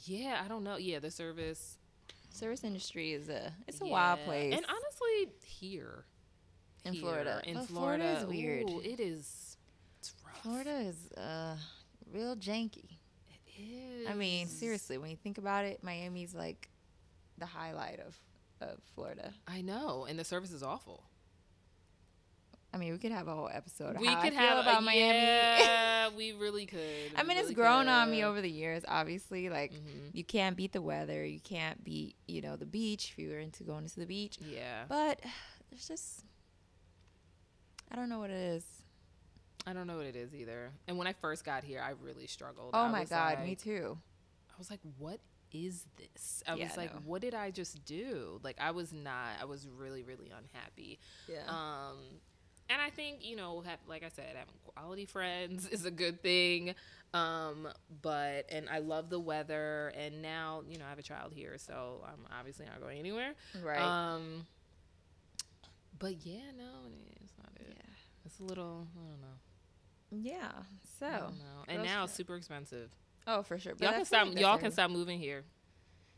yeah, 0.06 0.42
I 0.44 0.48
don't 0.48 0.64
know. 0.64 0.78
Yeah, 0.78 1.00
the 1.00 1.12
service, 1.12 1.78
service 2.30 2.64
industry 2.64 3.14
is 3.14 3.30
a 3.30 3.54
it's 3.68 3.82
a 3.82 3.86
wild 3.86 4.20
place. 4.26 4.54
And 4.56 4.66
honestly, 4.68 5.34
here 5.46 6.06
In 6.84 6.94
here, 6.94 7.02
Florida. 7.02 7.42
in 7.46 7.54
But 7.56 7.68
Florida, 7.68 8.04
Florida 8.04 8.22
is 8.22 8.26
weird. 8.28 8.70
ooh, 8.70 8.82
it 8.82 9.00
is. 9.00 9.58
It's 10.00 10.14
rough. 10.26 10.42
Florida 10.42 10.80
is 10.82 11.12
uh, 11.18 11.56
real 12.14 12.36
janky. 12.36 12.95
Is. 13.58 14.08
I 14.08 14.14
mean, 14.14 14.48
seriously, 14.48 14.98
when 14.98 15.10
you 15.10 15.16
think 15.18 15.38
about 15.38 15.66
it, 15.66 15.84
Miami's 15.84 16.34
like 16.36 16.70
the 17.38 17.46
highlight 17.46 18.00
of, 18.00 18.18
of 18.62 18.78
Florida. 18.94 19.34
I 19.48 19.62
know, 19.62 20.06
and 20.10 20.18
the 20.20 20.24
service 20.24 20.52
is 20.52 20.64
awful. 20.64 21.04
I 22.74 22.78
mean, 22.78 22.92
we 22.92 22.98
could 22.98 23.14
have 23.14 23.30
a 23.30 23.34
whole 23.34 23.50
episode. 23.52 23.98
We 24.02 24.08
could 24.08 24.34
I 24.34 24.42
have 24.42 24.58
about 24.60 24.80
a, 24.80 24.82
Miami. 24.82 25.00
Yeah, 25.18 26.10
we 26.18 26.34
really 26.34 26.66
could. 26.66 26.80
I 27.16 27.24
mean, 27.24 27.38
it's 27.38 27.44
really 27.44 27.54
grown 27.56 27.88
on 27.88 28.12
me 28.12 28.26
over 28.26 28.42
the 28.42 28.50
years. 28.52 28.84
Obviously, 28.86 29.50
like 29.50 29.72
Mhm. 29.72 30.10
you 30.12 30.26
can't 30.26 30.58
beat 30.58 30.74
the 30.74 30.82
weather. 30.82 31.26
You 31.26 31.40
can't 31.40 31.82
beat, 31.86 32.16
you 32.28 32.42
know, 32.42 32.58
the 32.58 32.66
beach 32.66 33.12
if 33.12 33.18
you 33.20 33.30
were 33.30 33.40
into 33.40 33.64
going 33.64 33.88
to 33.88 33.96
the 34.00 34.06
beach. 34.06 34.38
Yeah, 34.42 34.84
But 34.90 35.22
there's 35.72 35.88
just, 35.88 36.26
I 37.90 37.96
don't 37.96 38.10
know 38.10 38.20
what 38.20 38.30
it 38.30 38.36
is. 38.42 38.66
I 39.68 39.74
don't 39.74 39.88
know 39.88 39.98
what 39.98 40.06
it 40.06 40.16
is 40.16 40.34
either. 40.36 40.72
And 40.88 40.98
when 40.98 41.08
I 41.08 41.14
first 41.14 41.44
got 41.44 41.64
here, 41.64 41.82
I 41.82 41.94
really 42.04 42.28
struggled. 42.28 42.72
Oh 42.74 42.84
I 42.84 42.90
my 42.92 43.06
god, 43.06 43.40
like- 43.40 43.46
me 43.46 43.56
too. 43.56 43.98
I 44.50 44.54
was 44.58 44.70
like, 44.70 44.80
what 44.98 45.20
is 45.52 45.86
this? 45.98 46.44
I 46.48 46.56
Yeah, 46.56 46.68
was 46.68 46.78
like, 46.78 46.94
no. 46.94 47.02
what 47.06 47.22
did 47.22 47.34
I 47.34 47.52
just 47.52 47.84
do? 47.86 48.40
Like, 48.44 48.58
I 48.60 48.72
was 48.72 48.94
not. 48.94 49.30
I 49.42 49.46
was 49.46 49.68
really, 49.68 50.04
really 50.04 50.32
unhappy. 50.38 51.00
Yeah. 51.28 51.44
Um, 51.48 51.98
and 52.70 52.82
I 52.82 52.90
think 52.90 53.24
you 53.26 53.36
know, 53.36 53.62
have, 53.62 53.80
like 53.88 54.04
I 54.04 54.10
said, 54.10 54.26
having 54.36 54.54
quality 54.76 55.06
friends 55.06 55.68
is 55.72 55.86
a 55.86 55.92
good 55.92 56.22
thing. 56.22 56.74
Um, 57.14 57.68
but 58.02 58.46
and 58.50 58.68
I 58.70 58.80
love 58.80 59.10
the 59.10 59.20
weather. 59.20 59.94
And 59.98 60.22
now 60.22 60.64
you 60.70 60.78
know, 60.78 60.86
I 60.86 60.90
have 60.90 61.00
a 61.00 61.04
child 61.04 61.32
here, 61.34 61.58
so 61.58 62.04
I'm 62.06 62.26
obviously 62.38 62.66
not 62.66 62.82
going 62.82 62.98
anywhere. 63.00 63.34
right. 63.64 63.80
Um, 63.80 64.46
but 66.00 66.26
yeah, 66.26 66.52
no, 66.58 66.66
it's 67.24 67.34
not 67.38 67.52
it. 67.60 67.68
yeah. 67.70 67.94
It's 68.26 68.40
a 68.40 68.44
little. 68.44 68.88
I 68.96 69.00
don't 69.00 69.22
know. 69.22 69.38
Yeah. 70.24 70.52
So. 71.00 71.06
I 71.06 71.20
don't 71.20 71.38
know. 71.38 71.66
And 71.68 71.84
now 71.84 72.06
it's 72.06 72.14
super 72.14 72.36
expensive. 72.36 72.90
Oh, 73.28 73.44
for 73.44 73.58
sure. 73.58 73.74
But 73.78 73.86
y'all 73.86 73.94
can 73.94 74.06
stop. 74.06 74.28
like 74.28 74.40
y'all 74.40 74.58
can 74.58 74.72
stop 74.72 74.92
moving 74.92 75.20
here. 75.20 75.44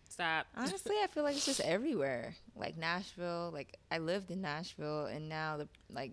Stop. 0.10 0.47
Honestly, 0.55 0.95
I 1.03 1.07
feel 1.07 1.23
like 1.23 1.36
it's 1.36 1.45
just 1.45 1.62
everywhere. 1.62 2.36
Like 2.55 2.77
Nashville, 2.77 3.51
like 3.53 3.77
I 3.91 3.99
lived 3.99 4.31
in 4.31 4.41
Nashville, 4.41 5.05
and 5.05 5.29
now 5.29 5.57
the 5.57 5.67
like 5.89 6.12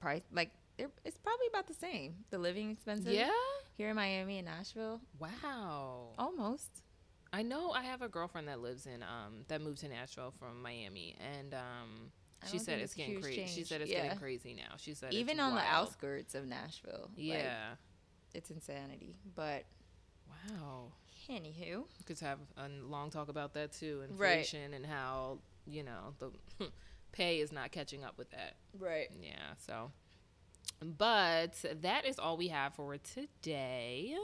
price, 0.00 0.22
like 0.32 0.50
it's 0.78 1.18
probably 1.18 1.46
about 1.48 1.66
the 1.66 1.74
same. 1.74 2.14
The 2.30 2.38
living 2.38 2.70
expenses 2.70 3.12
yeah. 3.12 3.30
here 3.76 3.90
in 3.90 3.96
Miami 3.96 4.38
and 4.38 4.46
Nashville, 4.46 5.00
Wow. 5.18 6.14
almost. 6.18 6.82
I 7.32 7.42
know. 7.42 7.70
I 7.70 7.82
have 7.82 8.02
a 8.02 8.08
girlfriend 8.08 8.48
that 8.48 8.60
lives 8.60 8.86
in 8.86 9.02
um 9.02 9.44
that 9.48 9.60
moved 9.60 9.80
to 9.80 9.88
Nashville 9.88 10.32
from 10.38 10.62
Miami, 10.62 11.16
and 11.36 11.54
um 11.54 12.12
she 12.50 12.58
said 12.58 12.78
it's 12.80 12.92
it's 12.92 12.94
getting 12.94 13.20
crazy. 13.20 13.46
She 13.46 13.64
said 13.64 13.80
it's 13.80 13.90
Yeah. 13.90 14.04
getting 14.04 14.18
crazy 14.18 14.54
now. 14.54 14.76
She 14.76 14.94
said 14.94 15.12
Even 15.12 15.40
on 15.40 15.54
the 15.54 15.60
outskirts 15.62 16.34
of 16.34 16.46
Nashville. 16.46 17.10
like, 17.16 17.26
Yeah. 17.26 17.74
it's 18.34 18.50
insanity. 18.50 19.16
But 19.34 19.64
wow. 20.48 20.92
anywho, 21.28 21.84
We 21.98 22.04
could 22.06 22.18
have 22.20 22.38
a 22.56 22.68
long 22.68 23.10
talk 23.10 23.28
about 23.28 23.52
that 23.54 23.72
too, 23.72 24.00
Right. 24.00 24.38
inflation 24.38 24.74
and 24.74 24.86
how 24.86 25.40
you 25.66 25.82
know 25.82 26.14
the 26.18 26.30
pay 27.12 27.40
is 27.40 27.52
not 27.52 27.70
catching 27.72 28.04
up 28.04 28.16
with 28.18 28.30
that. 28.30 28.56
right. 28.78 29.08
Yeah, 29.20 29.54
so 29.58 29.92
but 30.82 31.62
that 31.82 32.06
is 32.06 32.18
all 32.18 32.36
we 32.36 32.48
have 32.48 32.74
for 32.74 32.96
today. 32.96 34.16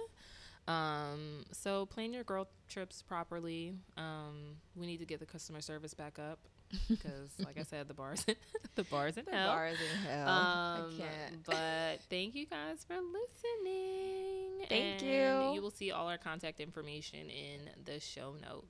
Um, 0.68 1.44
so 1.52 1.86
plan 1.86 2.12
your 2.12 2.24
girl 2.24 2.48
trips 2.68 3.02
properly. 3.02 3.74
Um, 3.96 4.56
we 4.74 4.86
need 4.86 4.98
to 4.98 5.04
get 5.04 5.20
the 5.20 5.26
customer 5.26 5.60
service 5.60 5.94
back 5.94 6.18
up 6.18 6.38
because, 6.88 7.30
like 7.44 7.58
I 7.58 7.62
said, 7.62 7.88
the 7.88 7.94
bars, 7.94 8.24
the 8.74 8.84
bars 8.84 9.16
in 9.16 9.24
The 9.24 9.30
hell. 9.32 9.48
bars 9.54 9.76
in 9.80 9.98
hell. 10.08 10.28
Um, 10.28 10.94
I 10.94 10.94
can't. 10.98 11.44
but 11.44 12.00
thank 12.10 12.34
you 12.34 12.46
guys 12.46 12.84
for 12.86 12.94
listening. 12.96 14.66
Thank 14.68 15.02
and 15.02 15.02
you. 15.02 15.54
You 15.54 15.62
will 15.62 15.70
see 15.70 15.92
all 15.92 16.08
our 16.08 16.18
contact 16.18 16.60
information 16.60 17.30
in 17.30 17.70
the 17.84 18.00
show 18.00 18.34
notes. 18.42 18.66